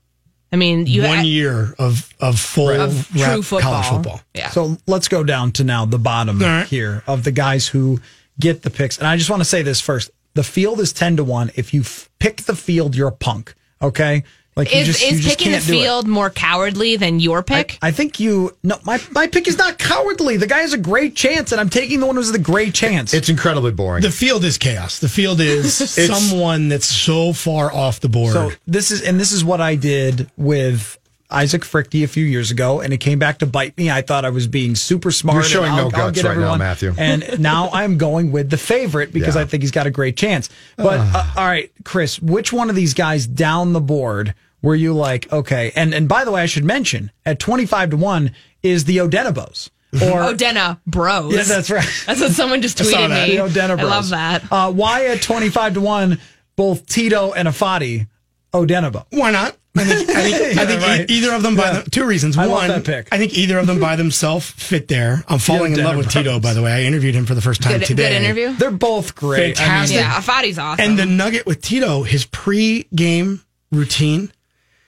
I 0.52 0.56
mean, 0.56 0.86
you 0.86 1.02
one 1.02 1.24
year 1.24 1.74
of 1.78 2.12
of 2.20 2.38
full 2.38 2.68
Of 2.68 3.08
true 3.08 3.42
football. 3.42 3.72
college 3.72 3.86
football. 3.88 4.20
Yeah. 4.34 4.50
So 4.50 4.76
let's 4.86 5.08
go 5.08 5.24
down 5.24 5.52
to 5.52 5.64
now 5.64 5.86
the 5.86 5.98
bottom 5.98 6.40
All 6.42 6.46
right. 6.48 6.66
here 6.66 7.02
of 7.06 7.24
the 7.24 7.32
guys 7.32 7.66
who 7.66 8.00
get 8.38 8.62
the 8.62 8.70
picks. 8.70 8.98
And 8.98 9.06
I 9.06 9.16
just 9.16 9.30
want 9.30 9.40
to 9.40 9.44
say 9.44 9.62
this 9.62 9.80
first. 9.80 10.10
The 10.34 10.44
field 10.44 10.80
is 10.80 10.92
10 10.92 11.16
to 11.16 11.24
1. 11.24 11.52
If 11.54 11.72
you 11.72 11.80
f- 11.80 12.10
pick 12.18 12.42
the 12.42 12.54
field, 12.54 12.94
you're 12.94 13.08
a 13.08 13.12
punk. 13.12 13.54
Okay? 13.80 14.24
Like 14.56 14.72
you 14.72 14.80
is 14.80 14.86
just, 14.86 15.00
you 15.02 15.08
is 15.08 15.24
just 15.24 15.38
picking 15.38 15.52
the 15.52 15.58
can't 15.58 15.66
do 15.66 15.72
field 15.72 16.08
more 16.08 16.30
cowardly 16.30 16.96
than 16.96 17.20
your 17.20 17.42
pick? 17.42 17.78
I 17.82 17.90
think 17.90 18.18
you 18.18 18.56
no 18.62 18.78
my 18.84 18.98
my 19.10 19.26
pick 19.26 19.46
is 19.48 19.58
not 19.58 19.78
cowardly. 19.78 20.38
The 20.38 20.46
guy 20.46 20.60
has 20.60 20.72
a 20.72 20.78
great 20.78 21.14
chance 21.14 21.52
and 21.52 21.60
I'm 21.60 21.68
taking 21.68 22.00
the 22.00 22.06
one 22.06 22.16
who's 22.16 22.32
the 22.32 22.38
great 22.38 22.72
chance. 22.72 23.12
It's 23.12 23.28
incredibly 23.28 23.70
boring. 23.72 24.00
The 24.00 24.10
field 24.10 24.44
is 24.44 24.56
chaos. 24.56 24.98
The 24.98 25.10
field 25.10 25.40
is 25.40 25.76
someone 26.06 26.70
that's 26.70 26.86
so 26.86 27.34
far 27.34 27.70
off 27.70 28.00
the 28.00 28.08
board. 28.08 28.32
So 28.32 28.50
this 28.66 28.90
is 28.90 29.02
and 29.02 29.20
this 29.20 29.30
is 29.30 29.44
what 29.44 29.60
I 29.60 29.74
did 29.74 30.30
with 30.38 30.98
Isaac 31.30 31.62
Fruechte 31.62 32.04
a 32.04 32.08
few 32.08 32.24
years 32.24 32.50
ago, 32.50 32.80
and 32.80 32.92
it 32.92 32.98
came 32.98 33.18
back 33.18 33.38
to 33.40 33.46
bite 33.46 33.76
me. 33.76 33.90
I 33.90 34.02
thought 34.02 34.24
I 34.24 34.30
was 34.30 34.46
being 34.46 34.74
super 34.76 35.10
smart. 35.10 35.36
You're 35.36 35.42
showing 35.44 35.68
and 35.70 35.76
no 35.76 35.82
I'll- 35.84 35.96
I'll 36.06 36.06
guts 36.10 36.22
get 36.22 36.28
right 36.28 36.38
now. 36.38 36.56
Matthew. 36.56 36.94
And 36.98 37.40
now 37.40 37.70
I'm 37.72 37.98
going 37.98 38.32
with 38.32 38.50
the 38.50 38.56
favorite 38.56 39.12
because 39.12 39.34
Yeah. 39.34 39.42
I 39.42 39.44
think 39.44 39.62
he's 39.62 39.70
got 39.72 39.86
a 39.86 39.90
great 39.90 40.16
chance. 40.16 40.48
But 40.76 41.00
uh, 41.00 41.24
all 41.36 41.46
right, 41.46 41.70
Chris, 41.84 42.20
which 42.20 42.52
one 42.52 42.70
of 42.70 42.76
these 42.76 42.94
guys 42.94 43.26
down 43.26 43.72
the 43.72 43.80
board 43.80 44.34
were 44.62 44.74
you 44.74 44.92
like? 44.94 45.32
Okay, 45.32 45.72
and 45.76 45.92
and 45.94 46.08
by 46.08 46.24
the 46.24 46.30
way, 46.32 46.42
I 46.42 46.46
should 46.46 46.64
mention 46.64 47.10
at 47.24 47.38
25 47.38 47.90
to 47.90 47.96
one 47.96 48.32
is 48.62 48.84
the 48.84 48.98
Odenigbos. 48.98 49.70
Or 49.96 50.32
Odena 50.34 50.78
Bros. 50.86 51.32
yeah, 51.34 51.44
that's 51.44 51.70
right. 51.70 51.88
That's 52.06 52.20
what 52.20 52.32
someone 52.32 52.60
just 52.60 52.78
I 52.80 52.84
saw 52.84 52.96
tweeted 52.98 53.08
that. 53.10 53.28
me. 53.28 53.36
The 53.36 53.42
Odena 53.48 53.78
I 53.78 53.82
love 53.84 54.08
that. 54.10 54.44
Uh, 54.52 54.70
why 54.72 55.06
at 55.06 55.22
25 55.22 55.74
to 55.74 55.80
1, 55.80 56.18
both 56.54 56.86
Tito 56.86 57.32
and 57.32 57.48
Ifeadi, 57.48 58.06
Odenigbo? 58.52 59.06
Why 59.12 59.30
not? 59.30 59.56
I 59.76 59.84
think, 59.84 60.10
I 60.10 60.22
think, 60.22 60.58
I 60.58 60.66
think 60.66 60.80
Yeah, 60.80 60.94
e- 60.94 60.98
right. 61.00 61.10
either 61.10 61.32
of 61.34 61.42
them 61.42 61.56
by 61.56 61.64
Yeah. 61.66 61.72
them, 61.80 61.84
two 61.90 62.04
reasons. 62.04 62.36
I 62.38 62.44
love 62.44 62.52
One, 62.52 62.68
that 62.68 62.84
pick. 62.84 63.08
I 63.12 63.18
think 63.18 63.34
either 63.36 63.58
of 63.58 63.66
them 63.66 63.78
by 63.80 63.96
themselves 64.02 64.50
fit 64.50 64.88
there. 64.88 65.24
I'm 65.28 65.38
falling 65.38 65.72
in 65.74 65.82
love 65.84 65.96
with 65.96 66.10
Tito, 66.10 66.40
by 66.40 66.54
the 66.54 66.62
way. 66.62 66.72
I 66.72 66.82
interviewed 66.82 67.14
him 67.14 67.26
for 67.26 67.34
the 67.34 67.42
first 67.42 67.62
time 67.62 67.78
Good, 67.80 67.86
today. 67.86 68.08
good 68.10 68.22
interview. 68.24 68.52
They're 68.56 68.70
both 68.70 69.14
great. 69.14 69.56
Fantastic. 69.56 69.96
Yeah, 69.98 70.12
Ifeadi's 70.20 70.58
awesome. 70.58 70.84
And 70.84 70.98
the 70.98 71.06
nugget 71.06 71.46
with 71.46 71.60
Tito, 71.62 72.02
his 72.04 72.24
pre-game 72.26 73.42
routine, 73.72 74.32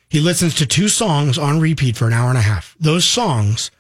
he 0.09 0.20
listens 0.20 0.55
to 0.57 0.66
two 0.66 0.89
songs 0.89 1.36
on 1.39 1.61
repeat 1.61 1.97
for 1.97 2.07
an 2.07 2.12
hour 2.14 2.28
and 2.30 2.39
a 2.39 2.43
half. 2.43 2.74
Those 2.80 3.05
songs, 3.05 3.70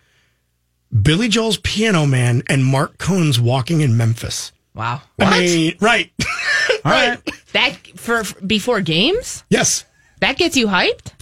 Billy 1.02 1.28
Joel's 1.28 1.58
Piano 1.58 2.06
Man 2.06 2.42
and 2.48 2.64
Marc 2.64 2.98
Cohn's 2.98 3.40
Walking 3.40 3.80
in 3.80 3.96
Memphis. 3.96 4.52
wow. 4.74 5.00
I 5.18 5.40
mean, 5.40 5.76
right. 5.80 6.10
All 6.84 6.92
right. 6.92 7.18
That 7.52 7.76
for, 7.96 8.24
for 8.24 8.40
before 8.44 8.80
games? 8.80 9.42
yes. 9.48 9.84
That 10.20 10.36
gets 10.36 10.56
you 10.56 10.66
hyped? 10.66 11.12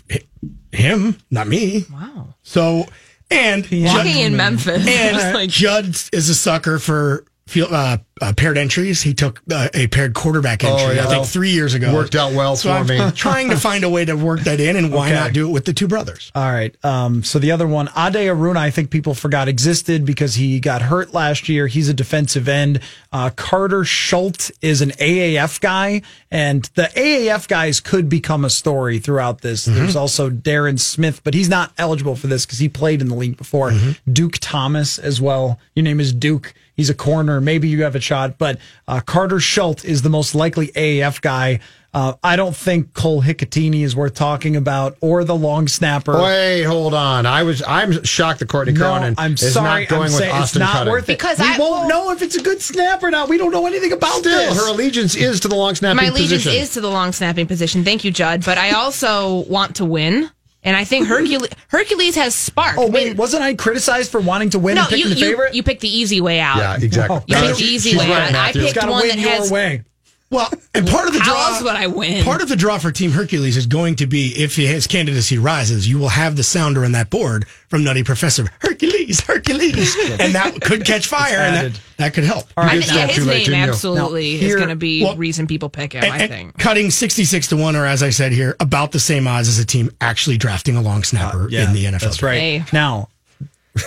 Him, 0.73 1.19
not 1.31 1.49
me. 1.49 1.85
Wow. 1.93 2.35
So, 2.43 2.87
and 3.31 3.63
Walking 3.71 4.19
in 4.19 4.37
Memphis. 4.37 4.87
And 4.87 5.35
like- 5.35 5.51
Judd 5.51 5.87
is 6.13 6.29
a 6.29 6.35
sucker 6.35 6.79
for 6.79 7.25
field, 7.47 7.73
uh, 7.73 7.99
uh, 8.21 8.33
paired 8.37 8.59
entries. 8.59 9.03
He 9.03 9.15
took 9.15 9.41
uh, 9.53 9.69
a 9.75 9.87
paired 9.89 10.15
quarterback 10.15 10.65
entry, 10.65 10.83
Oh, 10.87 10.91
yeah, 10.93 11.05
I 11.05 11.07
think, 11.07 11.27
three 11.27 11.51
years 11.51 11.75
ago. 11.75 11.95
worked 11.95 12.15
out 12.15 12.33
well 12.33 12.57
so 12.57 12.71
for 12.71 12.75
I'm 12.79 12.87
me. 12.87 13.11
trying 13.15 13.51
to 13.51 13.57
find 13.57 13.85
a 13.85 13.89
way 13.91 14.05
to 14.05 14.17
work 14.17 14.41
that 14.41 14.59
in, 14.59 14.75
and 14.77 14.93
why 14.93 15.07
Okay. 15.09 15.15
not 15.15 15.33
do 15.33 15.49
it 15.49 15.53
with 15.53 15.65
the 15.65 15.73
two 15.73 15.87
brothers? 15.87 16.33
All 16.35 16.51
right. 16.51 16.75
Um, 16.85 17.23
so 17.23 17.39
the 17.39 17.53
other 17.53 17.67
one, 17.67 17.89
Ade 17.89 18.15
Aruna, 18.15 18.57
I 18.57 18.71
think 18.71 18.91
people 18.91 19.15
forgot 19.15 19.49
existed 19.49 20.05
because 20.05 20.35
he 20.35 20.59
got 20.61 20.83
hurt 20.83 21.15
last 21.15 21.49
year. 21.49 21.67
He's 21.67 21.89
a 21.89 21.95
defensive 21.95 22.49
end. 22.49 22.81
Uh, 23.13 23.31
Carter 23.37 23.85
Schultz 23.85 24.51
is 24.63 24.81
an 24.83 24.91
AAF 24.93 25.61
guy, 25.61 26.03
and 26.31 26.65
the 26.75 26.91
AAF 26.97 27.47
guys 27.49 27.81
could 27.81 28.09
become 28.09 28.45
a 28.45 28.51
story 28.51 28.99
throughout 28.99 29.43
this. 29.43 29.67
There's 29.67 29.95
also 29.97 30.31
Darren 30.31 30.81
Smith, 30.81 31.21
but 31.23 31.35
he's 31.35 31.49
not 31.49 31.73
eligible 31.79 32.17
for 32.17 32.27
this 32.27 32.45
because 32.47 32.59
he 32.59 32.69
played 32.69 33.01
in 33.01 33.09
the 33.09 33.15
league 33.15 33.37
before. 33.37 33.73
Duke 34.11 34.39
Thomas 34.41 34.99
as 34.99 35.21
well. 35.21 35.61
Your 35.75 35.85
name 35.85 36.01
is 36.01 36.13
Duke. 36.13 36.55
He's 36.77 36.91
a 36.91 36.95
corner. 36.95 37.41
Maybe 37.41 37.69
you 37.69 37.85
have 37.85 37.95
a 37.97 38.01
shot, 38.01 38.37
but 38.39 38.59
uh, 38.87 39.01
Carter 39.01 39.41
Schultz 39.41 39.85
is 39.85 40.03
the 40.03 40.11
most 40.11 40.35
likely 40.35 40.69
AAF 40.69 41.21
guy. 41.23 41.61
Uh, 41.95 42.13
I 42.23 42.37
don't 42.37 42.55
think 42.55 42.93
Cole 42.93 43.23
Hikutini 43.23 43.81
is 43.83 43.97
worth 43.97 44.13
talking 44.13 44.55
about, 44.55 44.99
or 45.01 45.25
the 45.25 45.35
long 45.35 45.67
snapper. 45.67 46.13
Wait, 46.23 46.65
hold 46.65 46.93
on. 46.93 47.25
I 47.25 47.43
was 47.45 47.63
I'm 47.67 48.05
shocked 48.05 48.41
that 48.41 48.51
Courtney 48.51 48.75
No, 48.75 48.81
Cronin 48.81 49.15
I'm 49.17 49.33
is 49.33 49.55
sorry. 49.55 49.85
not 49.85 49.89
going 49.89 50.01
I'm 50.03 50.05
with 50.09 50.13
saying 50.13 50.33
Austin 50.35 50.61
it's 50.61 50.69
not 50.69 50.73
Cutting. 50.75 50.91
worth 50.93 51.05
it 51.05 51.17
Because 51.19 51.39
we 51.39 51.47
I- 51.47 51.57
won't 51.59 51.89
know 51.89 52.11
if 52.11 52.21
it's 52.21 52.37
a 52.37 52.43
good 52.43 52.61
snap 52.61 53.03
or 53.03 53.11
not. 53.11 53.31
We 53.31 53.39
don't 53.39 53.51
know 53.53 53.67
anything 53.67 53.93
about 53.93 54.19
Still, 54.19 54.51
this. 54.51 54.59
her 54.63 54.69
allegiance 54.71 55.15
is 55.15 55.41
to 55.41 55.49
the 55.49 55.55
long 55.55 55.75
snapping 55.75 55.97
position. 56.01 56.13
My 56.13 56.19
allegiance 56.21 56.43
position. 56.45 56.63
is 56.63 56.71
to 56.75 56.83
the 56.83 56.91
long 56.91 57.13
snapping 57.13 57.47
position. 57.47 57.83
Thank 57.85 58.05
you, 58.05 58.11
Judd. 58.11 58.45
But 58.45 58.59
I 58.59 58.73
also 58.73 59.45
want 59.49 59.77
to 59.77 59.87
win. 59.87 60.31
And 60.67 60.77
I 60.77 60.85
think 60.85 61.07
Hercules 61.07 61.49
Hercules 61.69 62.17
has 62.17 62.35
spark. 62.35 62.77
oh 62.77 62.89
I 62.89 62.91
wait, 62.91 63.07
mean, 63.09 63.17
wasn't 63.17 63.45
I 63.45 63.55
criticized 63.55 64.11
for 64.11 64.21
wanting 64.21 64.51
to 64.51 64.59
win 64.59 64.75
no, 64.75 64.83
and 64.83 64.91
picking 64.91 65.05
you, 65.09 65.15
the 65.15 65.21
you, 65.21 65.27
favorite? 65.27 65.55
you 65.55 65.63
picked 65.63 65.81
the 65.81 65.89
easy 65.89 66.21
way 66.21 66.41
out. 66.41 66.59
yeah, 66.59 66.77
exactly. 66.77 67.21
You 67.29 67.37
picked 67.37 67.59
the 67.59 67.65
easy 67.65 67.91
she's 67.91 67.99
way 68.01 68.11
right, 68.11 68.35
out. 68.35 68.35
I 68.35 68.53
picked 68.53 68.75
Got 68.75 68.87
to 68.87 68.91
one 68.91 69.03
win 69.03 69.17
that 69.17 69.19
has 69.21 69.51
way. 69.51 69.85
Well, 70.29 70.51
and 70.75 70.87
part 70.89 71.07
of 71.07 71.13
the 71.15 71.21
draw. 71.21 71.35
else 71.53 71.63
would 71.63 71.77
I 71.77 71.87
win? 71.87 72.25
Part 72.25 72.43
of 72.43 72.49
the 72.49 72.57
draw 72.57 72.79
for 72.79 72.91
Team 72.91 73.13
Hercules 73.13 73.57
is 73.57 73.67
going 73.67 73.95
to 73.97 74.07
be 74.09 74.33
if 74.37 74.57
his 74.57 74.89
candidacy 74.89 75.39
rises, 75.39 75.89
you 75.89 75.99
will 75.99 76.09
have 76.09 76.35
the 76.35 76.43
sounder 76.43 76.85
on 76.85 76.93
that 76.93 77.11
board 77.11 77.47
from 77.69 77.85
Nutty 77.85 78.03
Professor 78.03 78.45
Hercules, 78.61 79.21
Hercules, 79.21 79.95
and 80.19 80.35
that 80.35 80.61
could 80.63 80.85
catch 80.85 81.07
fire, 81.07 81.39
and 81.39 81.75
that, 81.75 81.81
that 81.99 82.15
could 82.15 82.25
help. 82.25 82.47
I 82.57 82.75
You 82.75 82.83
think, 82.83 82.93
yeah, 82.95 83.07
his 83.07 83.17
too 83.17 83.25
late, 83.25 83.49
name 83.49 83.69
absolutely 83.69 84.41
Now, 84.41 84.47
is 84.47 84.57
going 84.57 84.69
to 84.69 84.77
be 84.77 85.05
well, 85.05 85.17
reason 85.17 85.47
people 85.47 85.69
pick 85.69 85.93
him. 85.93 86.03
And- 86.03 86.13
I 86.13 86.27
think. 86.27 86.59
cutting 86.59 86.91
66 86.91 87.47
to 87.49 87.57
1, 87.57 87.77
or 87.77 87.87
as 87.87 88.03
I 88.03 88.11
said 88.11 88.33
here, 88.33 88.57
about 88.59 88.91
the 88.91 89.01
same 89.01 89.29
odds 89.29 89.47
as 89.49 89.61
a 89.61 89.65
team 89.65 89.91
actually 90.01 90.39
drafting 90.39 90.77
a 90.77 90.83
long 90.83 91.05
snapper 91.05 91.43
uh, 91.45 91.47
in 91.47 91.73
the 91.73 91.85
NFL. 91.85 92.01
That's 92.01 92.23
right. 92.23 92.41
Hey. 92.41 92.65
Now, 92.73 93.09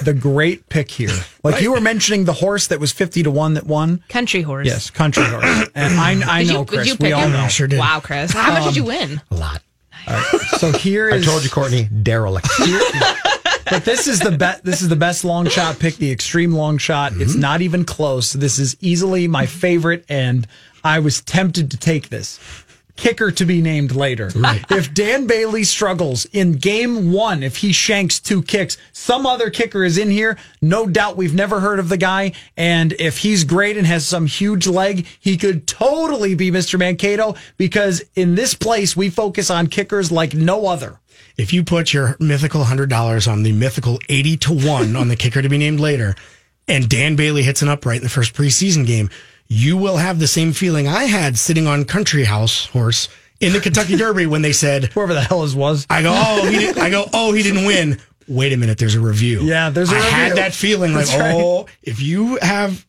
the 0.03 0.13
great 0.13 0.69
pick 0.69 0.91
here, 0.91 1.09
like 1.43 1.61
you 1.61 1.71
were 1.71 1.81
mentioning, 1.81 2.25
the 2.25 2.33
horse 2.33 2.67
that 2.67 2.79
was 2.79 2.91
fifty 2.91 3.23
to 3.23 3.31
one 3.31 3.53
that 3.55 3.65
won. 3.65 4.03
Country 4.09 4.41
horse. 4.41 4.67
Yes, 4.67 4.89
country 4.89 5.23
horse, 5.25 5.69
and 5.75 5.93
I, 5.99 6.39
I 6.39 6.43
know, 6.43 6.59
you, 6.59 6.65
Chris. 6.65 6.99
we 6.99 7.11
all 7.13 7.23
him? 7.23 7.31
know. 7.31 7.47
Sure 7.47 7.67
did. 7.67 7.79
Wow, 7.79 7.99
Chris. 8.01 8.31
How 8.33 8.53
much 8.53 8.65
did 8.65 8.75
you 8.75 8.83
win? 8.85 9.21
A 9.31 9.35
lot. 9.35 9.61
So 10.57 10.71
here 10.71 11.11
I 11.11 11.21
told 11.21 11.43
you, 11.43 11.49
Courtney, 11.49 11.85
derelict. 11.85 12.47
But 13.71 13.85
this 13.85 14.07
is 14.07 14.19
the 14.19 14.31
best. 14.31 14.63
This 14.63 14.81
is 14.81 14.89
the 14.89 14.95
best 14.95 15.23
long 15.23 15.47
shot 15.47 15.77
pick, 15.77 15.97
the 15.97 16.11
extreme 16.11 16.53
long 16.53 16.79
shot. 16.79 17.11
It's 17.13 17.33
Mm-hmm. 17.33 17.39
not 17.39 17.61
even 17.61 17.85
close. 17.85 18.33
This 18.33 18.57
is 18.57 18.75
easily 18.81 19.27
my 19.27 19.45
favorite, 19.45 20.05
and 20.09 20.47
I 20.83 20.97
was 20.97 21.21
tempted 21.21 21.69
to 21.69 21.77
take 21.77 22.09
this. 22.09 22.39
Kicker 22.99 23.31
to 23.31 23.45
be 23.45 23.61
named 23.61 23.95
later. 23.95 24.29
Right. 24.35 24.63
If 24.69 24.93
Dan 24.93 25.25
Bailey 25.25 25.63
struggles 25.63 26.25
in 26.25 26.53
game 26.53 27.13
one, 27.13 27.43
if 27.43 27.57
he 27.57 27.71
shanks 27.71 28.19
two 28.19 28.43
kicks, 28.43 28.77
some 28.91 29.25
other 29.25 29.49
kicker 29.49 29.85
is 29.85 29.97
in 29.97 30.09
here. 30.09 30.37
No 30.61 30.85
doubt 30.85 31.15
we've 31.15 31.33
never 31.33 31.61
heard 31.61 31.79
of 31.79 31.87
the 31.87 31.95
guy. 31.95 32.33
And 32.57 32.91
if 32.99 33.19
he's 33.19 33.45
great 33.45 33.77
and 33.77 33.87
has 33.87 34.05
some 34.05 34.25
huge 34.25 34.67
leg, 34.67 35.07
he 35.17 35.37
could 35.37 35.65
totally 35.65 36.35
be 36.35 36.51
Mr. 36.51 36.77
Mankato 36.77 37.35
because 37.55 38.03
in 38.15 38.35
this 38.35 38.53
place, 38.53 38.97
we 38.97 39.09
focus 39.09 39.49
on 39.49 39.67
kickers 39.67 40.11
like 40.11 40.33
no 40.33 40.67
other. 40.67 40.99
If 41.37 41.53
you 41.53 41.63
put 41.63 41.93
your 41.93 42.17
mythical 42.19 42.65
$100 42.65 43.31
on 43.31 43.43
the 43.43 43.53
mythical 43.53 43.97
80 44.09 44.37
to 44.37 44.53
1 44.67 44.95
on 44.97 45.07
the 45.07 45.15
kicker 45.15 45.41
to 45.41 45.47
be 45.47 45.57
named 45.57 45.79
later, 45.79 46.15
and 46.67 46.89
Dan 46.89 47.15
Bailey 47.15 47.43
hits 47.43 47.61
an 47.61 47.69
upright 47.69 47.99
in 47.99 48.03
the 48.03 48.09
first 48.09 48.33
preseason 48.35 48.85
game, 48.85 49.09
you 49.49 49.75
will 49.75 49.97
have 49.97 50.19
the 50.19 50.27
same 50.27 50.53
feeling 50.53 50.87
I 50.87 51.05
had 51.05 51.37
sitting 51.37 51.67
on 51.67 51.83
Country 51.85 52.23
House 52.23 52.67
horse 52.67 53.09
in 53.39 53.51
the 53.53 53.59
Kentucky 53.59 53.95
Derby 53.97 54.25
when 54.27 54.41
they 54.43 54.53
said 54.53 54.85
whoever 54.93 55.13
the 55.13 55.21
hell 55.21 55.41
his 55.41 55.55
was. 55.55 55.85
I 55.89 56.01
go, 56.03 56.13
oh, 56.15 56.47
he 56.47 56.57
didn't, 56.59 56.81
I 56.81 56.89
go, 56.89 57.05
oh, 57.13 57.33
he 57.33 57.43
didn't 57.43 57.65
win. 57.65 57.99
Wait 58.27 58.53
a 58.53 58.57
minute, 58.57 58.77
there's 58.77 58.93
a 58.95 58.99
review. 58.99 59.41
Yeah, 59.41 59.71
there's 59.71 59.91
a 59.91 59.95
I 59.95 59.97
review. 59.97 60.11
had 60.11 60.37
that 60.37 60.53
feeling 60.53 60.93
like, 60.93 61.07
right. 61.07 61.33
oh, 61.35 61.65
if 61.81 61.99
you 61.99 62.37
have 62.43 62.85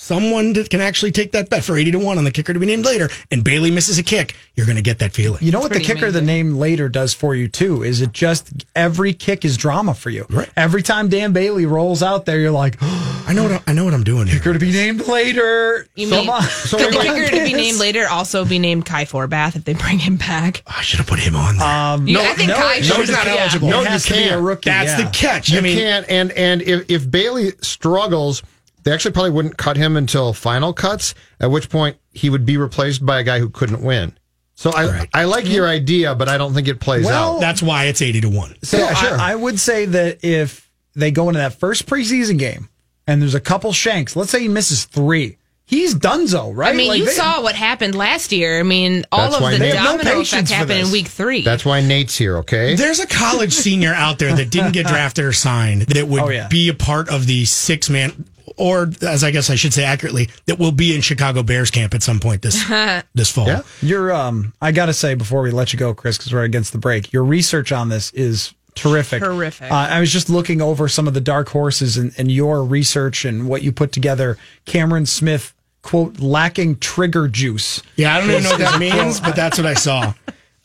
someone 0.00 0.54
that 0.54 0.70
can 0.70 0.80
actually 0.80 1.12
take 1.12 1.32
that 1.32 1.50
bet 1.50 1.62
for 1.62 1.76
80 1.76 1.90
to 1.92 1.98
1 1.98 2.16
on 2.18 2.24
the 2.24 2.30
kicker 2.30 2.52
to 2.54 2.58
be 2.58 2.64
named 2.66 2.84
later 2.86 3.08
and 3.30 3.44
Bailey 3.44 3.70
misses 3.70 3.98
a 3.98 4.02
kick, 4.02 4.34
you're 4.54 4.64
going 4.66 4.76
to 4.76 4.82
get 4.82 4.98
that 5.00 5.12
feeling. 5.12 5.38
You 5.42 5.52
know 5.52 5.60
what 5.60 5.72
the 5.72 5.80
kicker, 5.80 6.10
the 6.10 6.22
name 6.22 6.56
later 6.56 6.88
does 6.88 7.12
for 7.12 7.34
you 7.34 7.48
too? 7.48 7.82
Is 7.82 8.00
it 8.00 8.12
just 8.12 8.64
every 8.74 9.12
kick 9.12 9.44
is 9.44 9.56
drama 9.58 9.94
for 9.94 10.08
you? 10.10 10.24
Right. 10.30 10.48
Every 10.56 10.82
time 10.82 11.08
Dan 11.08 11.32
Bailey 11.32 11.66
rolls 11.66 12.02
out 12.02 12.24
there, 12.24 12.40
you're 12.40 12.50
like, 12.50 12.76
I 12.82 13.32
know 13.34 13.42
what 13.44 13.52
I, 13.52 13.60
I 13.68 13.72
know 13.74 13.84
what 13.84 13.94
I'm 13.94 14.02
doing 14.02 14.26
here. 14.26 14.38
kicker 14.38 14.54
to 14.54 14.58
be 14.58 14.72
named 14.72 15.06
later. 15.06 15.86
You 15.94 16.08
Come 16.08 16.20
mean 16.26 16.30
on. 16.30 16.42
could 16.42 16.80
the 16.92 16.98
kicker 17.02 17.36
to 17.36 17.44
be 17.44 17.52
named 17.52 17.78
later 17.78 18.08
also 18.08 18.44
be 18.44 18.58
named 18.58 18.86
Kai 18.86 19.04
Forbath 19.04 19.54
if 19.54 19.64
they 19.64 19.74
bring 19.74 19.98
him 19.98 20.16
back? 20.16 20.62
I 20.66 20.80
should 20.82 20.98
have 20.98 21.06
put 21.06 21.18
him 21.20 21.36
on 21.36 21.58
there. 21.58 21.68
Um, 21.68 22.08
You- 22.08 22.20
I 22.20 22.32
think 22.34 22.50
Kai 22.50 22.76
no, 22.78 22.82
should 22.82 22.96
he's 23.00 23.10
not 23.10 23.26
yeah. 23.26 23.36
eligible. 23.36 23.68
It 23.68 23.70
No, 23.72 23.84
has 23.84 24.08
you 24.08 24.14
to 24.16 24.20
be 24.20 24.26
a 24.26 24.30
can't. 24.30 24.42
rookie. 24.42 24.70
That's 24.70 24.98
yeah. 24.98 25.04
the 25.04 25.10
catch. 25.10 25.48
You 25.50 25.58
I 25.58 25.60
mean, 25.60 25.76
can't, 25.76 26.06
and 26.08 26.32
and 26.32 26.62
if, 26.62 26.90
if 26.90 27.10
Bailey 27.10 27.52
struggles, 27.60 28.42
they 28.84 28.92
actually 28.92 29.12
probably 29.12 29.30
wouldn't 29.30 29.56
cut 29.56 29.76
him 29.76 29.96
until 29.96 30.32
final 30.32 30.72
cuts. 30.72 31.14
At 31.40 31.50
which 31.50 31.68
point 31.68 31.96
he 32.12 32.30
would 32.30 32.44
be 32.46 32.56
replaced 32.56 33.04
by 33.04 33.20
a 33.20 33.22
guy 33.22 33.38
who 33.38 33.48
couldn't 33.50 33.82
win. 33.82 34.16
So 34.54 34.70
I 34.70 34.86
Right. 34.86 35.08
I 35.14 35.24
like 35.24 35.48
your 35.48 35.66
idea, 35.66 36.14
but 36.14 36.28
I 36.28 36.36
don't 36.36 36.52
think 36.54 36.68
it 36.68 36.80
plays 36.80 37.06
Well, 37.06 37.36
out. 37.36 37.40
that's 37.40 37.62
why 37.62 37.84
it's 37.86 38.02
80 38.02 38.20
to 38.22 38.28
1. 38.28 38.56
So 38.62 38.76
Yeah, 38.78 38.92
sure. 38.94 39.18
I, 39.18 39.32
I 39.32 39.34
would 39.34 39.58
say 39.58 39.86
that 39.86 40.22
if 40.24 40.68
they 40.94 41.10
go 41.10 41.28
into 41.28 41.38
that 41.38 41.54
first 41.58 41.86
preseason 41.86 42.38
game 42.38 42.68
and 43.06 43.22
there's 43.22 43.34
a 43.34 43.40
couple 43.40 43.72
shanks, 43.72 44.16
let's 44.16 44.30
say 44.30 44.40
he 44.40 44.48
misses 44.48 44.84
three, 44.84 45.38
he's 45.64 45.94
donezo, 45.94 46.52
right? 46.54 46.74
I 46.74 46.76
mean, 46.76 46.88
Like, 46.88 46.98
you 46.98 47.06
they- 47.06 47.12
saw 47.12 47.40
what 47.40 47.54
happened 47.54 47.94
last 47.94 48.32
year. 48.32 48.60
I 48.60 48.62
mean, 48.62 49.04
all 49.10 49.32
of 49.34 49.40
the 49.52 49.56
they 49.58 49.70
have 49.74 50.04
no 50.04 50.20
effect 50.20 50.50
happened 50.50 50.80
in 50.80 50.90
week 50.90 51.06
three. 51.06 51.40
That's 51.42 51.64
why 51.64 51.80
Nate's 51.80 52.18
here. 52.18 52.36
Okay. 52.38 52.74
There's 52.74 53.00
a 53.00 53.06
college 53.06 53.54
senior 53.54 53.94
out 53.94 54.18
there 54.18 54.34
that 54.34 54.50
didn't 54.50 54.72
get 54.72 54.86
drafted 54.88 55.24
or 55.24 55.32
signed 55.32 55.82
that 55.82 56.06
would 56.06 56.20
Oh, 56.22 56.28
yeah. 56.28 56.48
be 56.48 56.68
a 56.68 56.74
part 56.74 57.08
of 57.08 57.26
the 57.26 57.46
six 57.46 57.88
man, 57.88 58.26
or 58.60 58.90
as 59.02 59.24
I 59.24 59.30
guess 59.30 59.48
I 59.48 59.54
should 59.54 59.72
say 59.72 59.84
accurately, 59.84 60.28
that 60.46 60.58
will 60.58 60.72
be 60.72 60.94
in 60.94 61.00
Chicago 61.00 61.42
Bears 61.42 61.70
camp 61.70 61.94
at 61.94 62.02
some 62.02 62.20
point 62.20 62.42
this 62.42 62.62
this 63.14 63.30
fall. 63.30 63.46
Yeah. 63.46 63.62
Your 63.80 64.12
um, 64.12 64.52
I 64.60 64.70
gotta 64.70 64.92
say 64.92 65.14
before 65.14 65.42
we 65.42 65.50
let 65.50 65.72
you 65.72 65.78
go, 65.78 65.94
Chris, 65.94 66.18
because 66.18 66.32
we're 66.32 66.44
against 66.44 66.72
the 66.72 66.78
break. 66.78 67.12
Your 67.12 67.24
research 67.24 67.72
on 67.72 67.88
this 67.88 68.12
is 68.12 68.54
terrific. 68.74 69.22
Terrific. 69.22 69.70
Uh, 69.70 69.74
I 69.74 70.00
was 70.00 70.12
just 70.12 70.28
looking 70.28 70.60
over 70.60 70.88
some 70.88 71.08
of 71.08 71.14
the 71.14 71.20
dark 71.20 71.48
horses 71.48 71.96
and, 71.96 72.12
and 72.18 72.30
your 72.30 72.62
research 72.62 73.24
and 73.24 73.48
what 73.48 73.62
you 73.62 73.72
put 73.72 73.92
together. 73.92 74.36
Cameron 74.66 75.06
Smith 75.06 75.54
quote 75.82 76.20
lacking 76.20 76.76
trigger 76.76 77.28
juice. 77.28 77.82
Yeah, 77.96 78.14
I 78.14 78.20
don't 78.20 78.30
even 78.30 78.42
know 78.42 78.50
what 78.50 78.58
that 78.58 78.78
means, 78.78 79.20
but 79.20 79.34
that's 79.34 79.56
what 79.56 79.66
I 79.66 79.74
saw. 79.74 80.12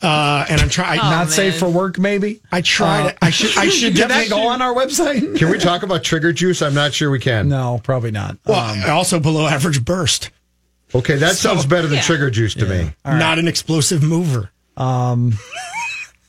Uh, 0.02 0.44
and 0.48 0.60
I'm 0.60 0.68
trying. 0.68 1.00
Oh, 1.00 1.04
Not 1.04 1.30
safe 1.30 1.58
for 1.58 1.68
work, 1.68 1.98
maybe. 1.98 2.42
I 2.52 2.60
tried. 2.60 3.06
Uh, 3.06 3.08
it. 3.08 3.18
I 3.22 3.30
should. 3.30 3.56
I 3.56 3.68
should 3.68 3.94
Can 3.96 4.08
that 4.08 4.28
definitely 4.28 4.28
go 4.28 4.48
on 4.48 4.60
our 4.60 4.74
website? 4.74 5.38
Can 5.38 5.50
we 5.50 5.58
talk 5.58 5.82
about 5.82 6.04
trigger 6.04 6.32
juice? 6.32 6.60
I'm 6.60 6.74
not 6.74 6.92
sure 6.92 7.10
we 7.10 7.18
can. 7.18 7.48
No, 7.48 7.80
probably 7.82 8.10
not. 8.10 8.36
Well, 8.44 8.58
um, 8.58 8.90
also 8.90 9.18
below 9.18 9.46
average 9.46 9.84
burst. 9.84 10.30
Okay, 10.94 11.16
that 11.16 11.36
sounds 11.36 11.66
better 11.66 11.88
than 11.88 11.96
yeah. 11.96 12.02
trigger 12.02 12.30
juice 12.30 12.54
to 12.54 12.66
me. 12.66 12.92
Not 13.04 13.38
an 13.38 13.48
explosive 13.48 14.02
mover. 14.02 14.50
Um, 14.76 15.34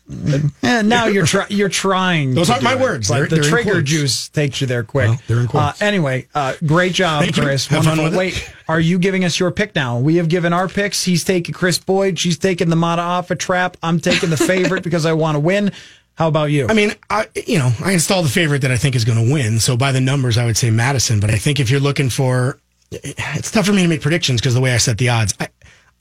Eh, 0.10 0.82
now 0.84 1.08
you're 1.08 1.26
try, 1.26 1.46
you're 1.50 1.70
trying. 1.70 2.34
Those 2.34 2.50
aren't 2.50 2.64
my 2.64 2.74
it, 2.74 2.80
words. 2.80 3.10
They're- 3.10 3.28
the 3.28 3.36
they're 3.38 3.44
trigger 3.44 3.82
juice 3.82 4.30
takes 4.30 4.62
you 4.62 4.68
there 4.68 4.84
quick. 4.84 5.10
Well, 5.10 5.22
they're 5.28 5.40
in 5.40 5.48
quotes. 5.48 5.82
Uh, 5.82 5.86
anyway, 5.86 6.28
uh, 6.34 6.54
great 6.66 6.94
job, 6.94 7.24
Thank. 7.24 7.36
Chris. 7.36 7.70
Wonderful. 7.70 8.06
with 8.06 8.14
it. 8.14 8.18
Wait, 8.18 8.54
are 8.70 8.80
you 8.80 9.00
giving 9.00 9.26
us 9.26 9.40
your 9.40 9.52
pick 9.52 9.76
now? 9.76 10.00
We 10.00 10.16
have 10.16 10.30
given 10.30 10.54
our 10.54 10.68
picks. 10.68 11.04
He's 11.04 11.24
taking 11.24 11.54
Chris 11.54 11.78
Boyd. 11.80 12.18
She's 12.20 12.38
taking 12.38 12.70
the 12.70 12.76
Mataafa 12.76 13.38
trap. 13.38 13.78
I'm 13.84 14.00
taking 14.00 14.30
the 14.30 14.38
favorite 14.38 14.84
because 14.86 15.06
I 15.06 15.14
want 15.14 15.36
to 15.36 15.40
win. 15.40 15.72
How 16.16 16.30
about 16.30 16.46
you? 16.46 16.68
I 16.68 16.74
mean, 16.74 16.94
I 17.10 17.28
you 17.46 17.60
know, 17.60 17.72
I 17.84 17.92
installed 17.92 18.26
the 18.26 18.30
favorite 18.32 18.62
that 18.64 18.72
I 18.72 18.78
think 18.78 18.96
is 18.96 19.06
going 19.06 19.24
to 19.28 19.32
win. 19.34 19.60
So 19.60 19.78
by 19.78 19.92
the 19.92 20.02
numbers, 20.02 20.38
I 20.38 20.46
would 20.46 20.58
say 20.58 20.72
Mattison. 20.72 21.20
But 21.20 21.30
I 21.32 21.38
think 21.38 21.60
if 21.60 21.70
you're 21.70 21.80
looking 21.80 22.10
for, 22.10 22.60
it's 22.92 23.52
tough 23.52 23.66
for 23.68 23.74
me 23.74 23.84
to 23.84 23.88
make 23.88 24.02
predictions 24.02 24.42
because 24.42 24.54
the 24.56 24.62
way 24.62 24.74
I 24.74 24.78
set 24.78 24.98
the 24.98 25.10
odds, 25.10 25.36
I, 25.40 25.50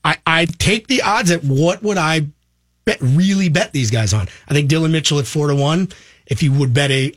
I, 0.03 0.17
I 0.25 0.45
take 0.45 0.87
the 0.87 1.03
odds 1.03 1.29
at 1.29 1.43
what 1.43 1.83
would 1.83 1.97
I 1.97 2.27
bet 2.87 2.97
really 3.01 3.49
bet 3.49 3.73
these 3.73 3.91
guys 3.91 4.13
on. 4.13 4.27
I 4.47 4.53
think 4.53 4.69
Dillon 4.69 4.91
Mitchell 4.91 5.19
at 5.19 5.27
four 5.27 5.47
to 5.47 5.55
one. 5.55 5.89
If 6.25 6.41
you 6.41 6.51
would 6.53 6.73
bet 6.73 6.89
a 6.89 7.13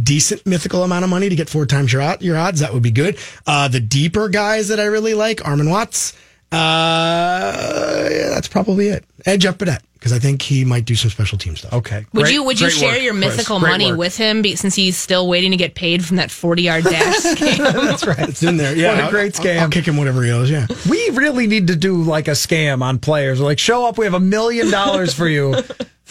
decent 0.00 0.46
mythical 0.46 0.84
amount 0.84 1.04
of 1.04 1.10
money 1.10 1.28
to 1.28 1.34
get 1.34 1.48
four 1.48 1.66
times 1.66 1.92
your 1.92 2.02
your 2.20 2.36
odds, 2.36 2.60
that 2.60 2.72
would 2.72 2.82
be 2.82 2.90
good. 2.90 3.18
Uh, 3.46 3.66
the 3.66 3.80
deeper 3.80 4.28
guys 4.28 4.68
that 4.68 4.78
I 4.78 4.84
really 4.84 5.14
like, 5.14 5.38
Armon 5.38 5.70
Watts. 5.70 6.12
Uh, 6.52 8.08
yeah, 8.10 8.28
that's 8.30 8.48
probably 8.48 8.88
it. 8.88 9.04
Edge 9.24 9.46
up 9.46 9.60
at 9.62 9.82
because 9.94 10.12
I 10.12 10.18
think 10.18 10.42
he 10.42 10.64
might 10.64 10.84
do 10.84 10.94
some 10.94 11.10
special 11.10 11.36
team 11.38 11.56
stuff. 11.56 11.72
okay. 11.72 12.04
Would 12.12 12.22
Great- 12.24 12.32
you 12.34 12.42
would 12.44 12.60
you 12.60 12.66
great 12.66 12.76
share 12.78 12.92
work, 12.92 13.02
your 13.02 13.14
Chris. 13.14 13.36
mythical 13.36 13.58
Great 13.60 13.70
money 13.70 13.90
work. 13.90 13.98
with 13.98 14.16
him 14.16 14.42
be, 14.42 14.54
since 14.54 14.74
he's 14.74 14.96
still 14.96 15.26
waiting 15.28 15.50
to 15.50 15.56
get 15.56 15.74
paid 15.74 16.04
from 16.04 16.16
that 16.18 16.30
forty 16.30 16.62
yard 16.62 16.84
dash 16.84 17.16
scam? 17.16 17.58
That's 17.58 18.06
right. 18.06 18.28
It's 18.28 18.42
in 18.42 18.56
there. 18.56 18.76
Yeah, 18.76 18.90
What 18.90 18.98
a 18.98 19.02
I'll- 19.04 19.10
great 19.10 19.38
I'll- 19.38 19.44
scam. 19.44 19.58
I'll, 19.60 19.68
kick 19.70 19.86
him 19.88 19.96
whatever 19.96 20.22
he 20.22 20.30
owes. 20.30 20.50
Yeah. 20.50 20.66
We 20.88 21.10
really 21.10 21.46
need 21.46 21.66
to 21.68 21.76
do 21.76 22.02
like 22.02 22.28
a 22.28 22.32
scam 22.32 22.82
on 22.82 22.98
players. 23.00 23.40
Like, 23.40 23.58
show 23.58 23.86
up, 23.86 23.98
we 23.98 24.04
have 24.04 24.14
a 24.14 24.20
million 24.20 24.70
dollars 24.70 25.12
for 25.14 25.26
you. 25.28 25.56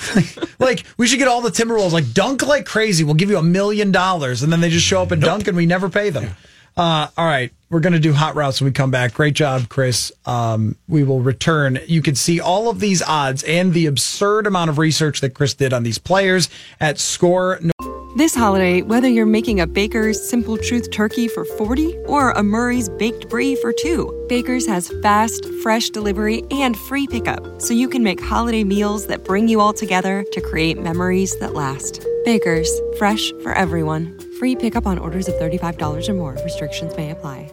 like, 0.60 0.84
we 0.98 1.08
should 1.08 1.20
get 1.20 1.28
all 1.30 1.42
the 1.42 1.50
Timberwolves, 1.52 1.94
like, 1.94 2.12
dunk 2.14 2.46
like 2.46 2.66
crazy. 2.66 3.04
We'll 3.06 3.14
give 3.16 3.30
you 3.30 3.38
a 3.38 3.44
million 3.44 3.92
dollars. 3.94 4.44
And 4.44 4.52
then 4.52 4.60
they 4.60 4.70
just 4.70 4.86
show 4.86 5.02
up 5.02 5.12
and 5.12 5.22
dunk 5.22 5.48
and 5.48 5.56
we 5.56 5.66
never 5.66 5.88
pay 5.90 6.10
them. 6.10 6.36
Uh, 6.78 7.08
all 7.18 7.26
right. 7.26 7.52
We're 7.70 7.80
going 7.80 7.94
to 7.94 8.00
do 8.00 8.14
hot 8.14 8.36
routes 8.36 8.62
when 8.62 8.70
we 8.70 8.74
come 8.74 8.92
back. 8.92 9.14
Great 9.14 9.34
job, 9.34 9.70
Chris. 9.70 10.12
Um, 10.26 10.76
we 10.88 11.04
will 11.04 11.22
return. 11.22 11.80
You 11.88 12.02
can 12.02 12.16
see 12.16 12.40
all 12.40 12.70
of 12.70 12.80
these 12.80 13.02
odds 13.02 13.44
and 13.44 13.74
the 13.74 13.88
absurd 13.88 14.46
amount 14.46 14.70
of 14.70 14.78
research 14.78 15.22
that 15.22 15.34
Chris 15.34 15.54
did 15.54 15.74
on 15.74 15.84
these 15.84 15.98
players 15.98 16.48
at 16.80 17.00
score. 17.00 17.60
This 18.16 18.34
holiday, 18.34 18.82
whether 18.82 19.10
you're 19.10 19.26
making 19.26 19.60
a 19.60 19.68
Baker's 19.68 20.26
Simple 20.26 20.58
Truth 20.58 20.92
turkey 20.92 21.28
for 21.28 21.44
40 21.44 21.98
or 22.06 22.32
a 22.32 22.44
Murray's 22.44 22.88
Baked 22.88 23.30
Brie 23.30 23.58
for 23.58 23.74
2, 23.74 24.28
Baker's 24.30 24.66
has 24.68 24.90
fast, 25.02 25.46
fresh 25.62 25.90
delivery 25.90 26.44
and 26.50 26.78
free 26.78 27.08
pickup, 27.08 27.62
so 27.62 27.74
you 27.74 27.90
can 27.90 28.04
make 28.04 28.22
holiday 28.22 28.64
meals 28.64 29.08
that 29.08 29.26
bring 29.26 29.50
you 29.50 29.60
all 29.60 29.74
together 29.74 30.24
to 30.32 30.40
create 30.40 30.82
memories 30.82 31.38
that 31.40 31.56
last. 31.56 32.06
Baker's, 32.24 32.70
fresh 32.98 33.34
for 33.44 33.52
everyone. 33.52 34.18
Free 34.40 34.56
pickup 34.56 34.86
on 34.86 34.98
orders 34.98 35.28
of 35.28 35.36
$35 35.36 36.10
or 36.10 36.14
more. 36.14 36.38
Restrictions 36.44 36.96
may 36.98 37.12
apply. 37.12 37.52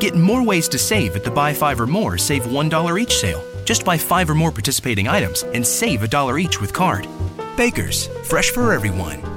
Get 0.00 0.14
more 0.14 0.42
ways 0.44 0.68
to 0.68 0.78
save 0.78 1.16
at 1.16 1.24
the 1.24 1.30
Buy 1.30 1.54
Five 1.54 1.80
or 1.80 1.86
More 1.86 2.18
Save 2.18 2.44
$1 2.44 3.00
each 3.00 3.16
sale. 3.16 3.42
Just 3.64 3.84
buy 3.84 3.98
five 3.98 4.30
or 4.30 4.34
more 4.34 4.52
participating 4.52 5.08
items 5.08 5.42
and 5.42 5.66
save 5.66 6.02
a 6.02 6.08
dollar 6.08 6.38
each 6.38 6.60
with 6.60 6.72
card. 6.72 7.06
Baker's, 7.56 8.06
fresh 8.24 8.50
for 8.50 8.72
everyone. 8.72 9.35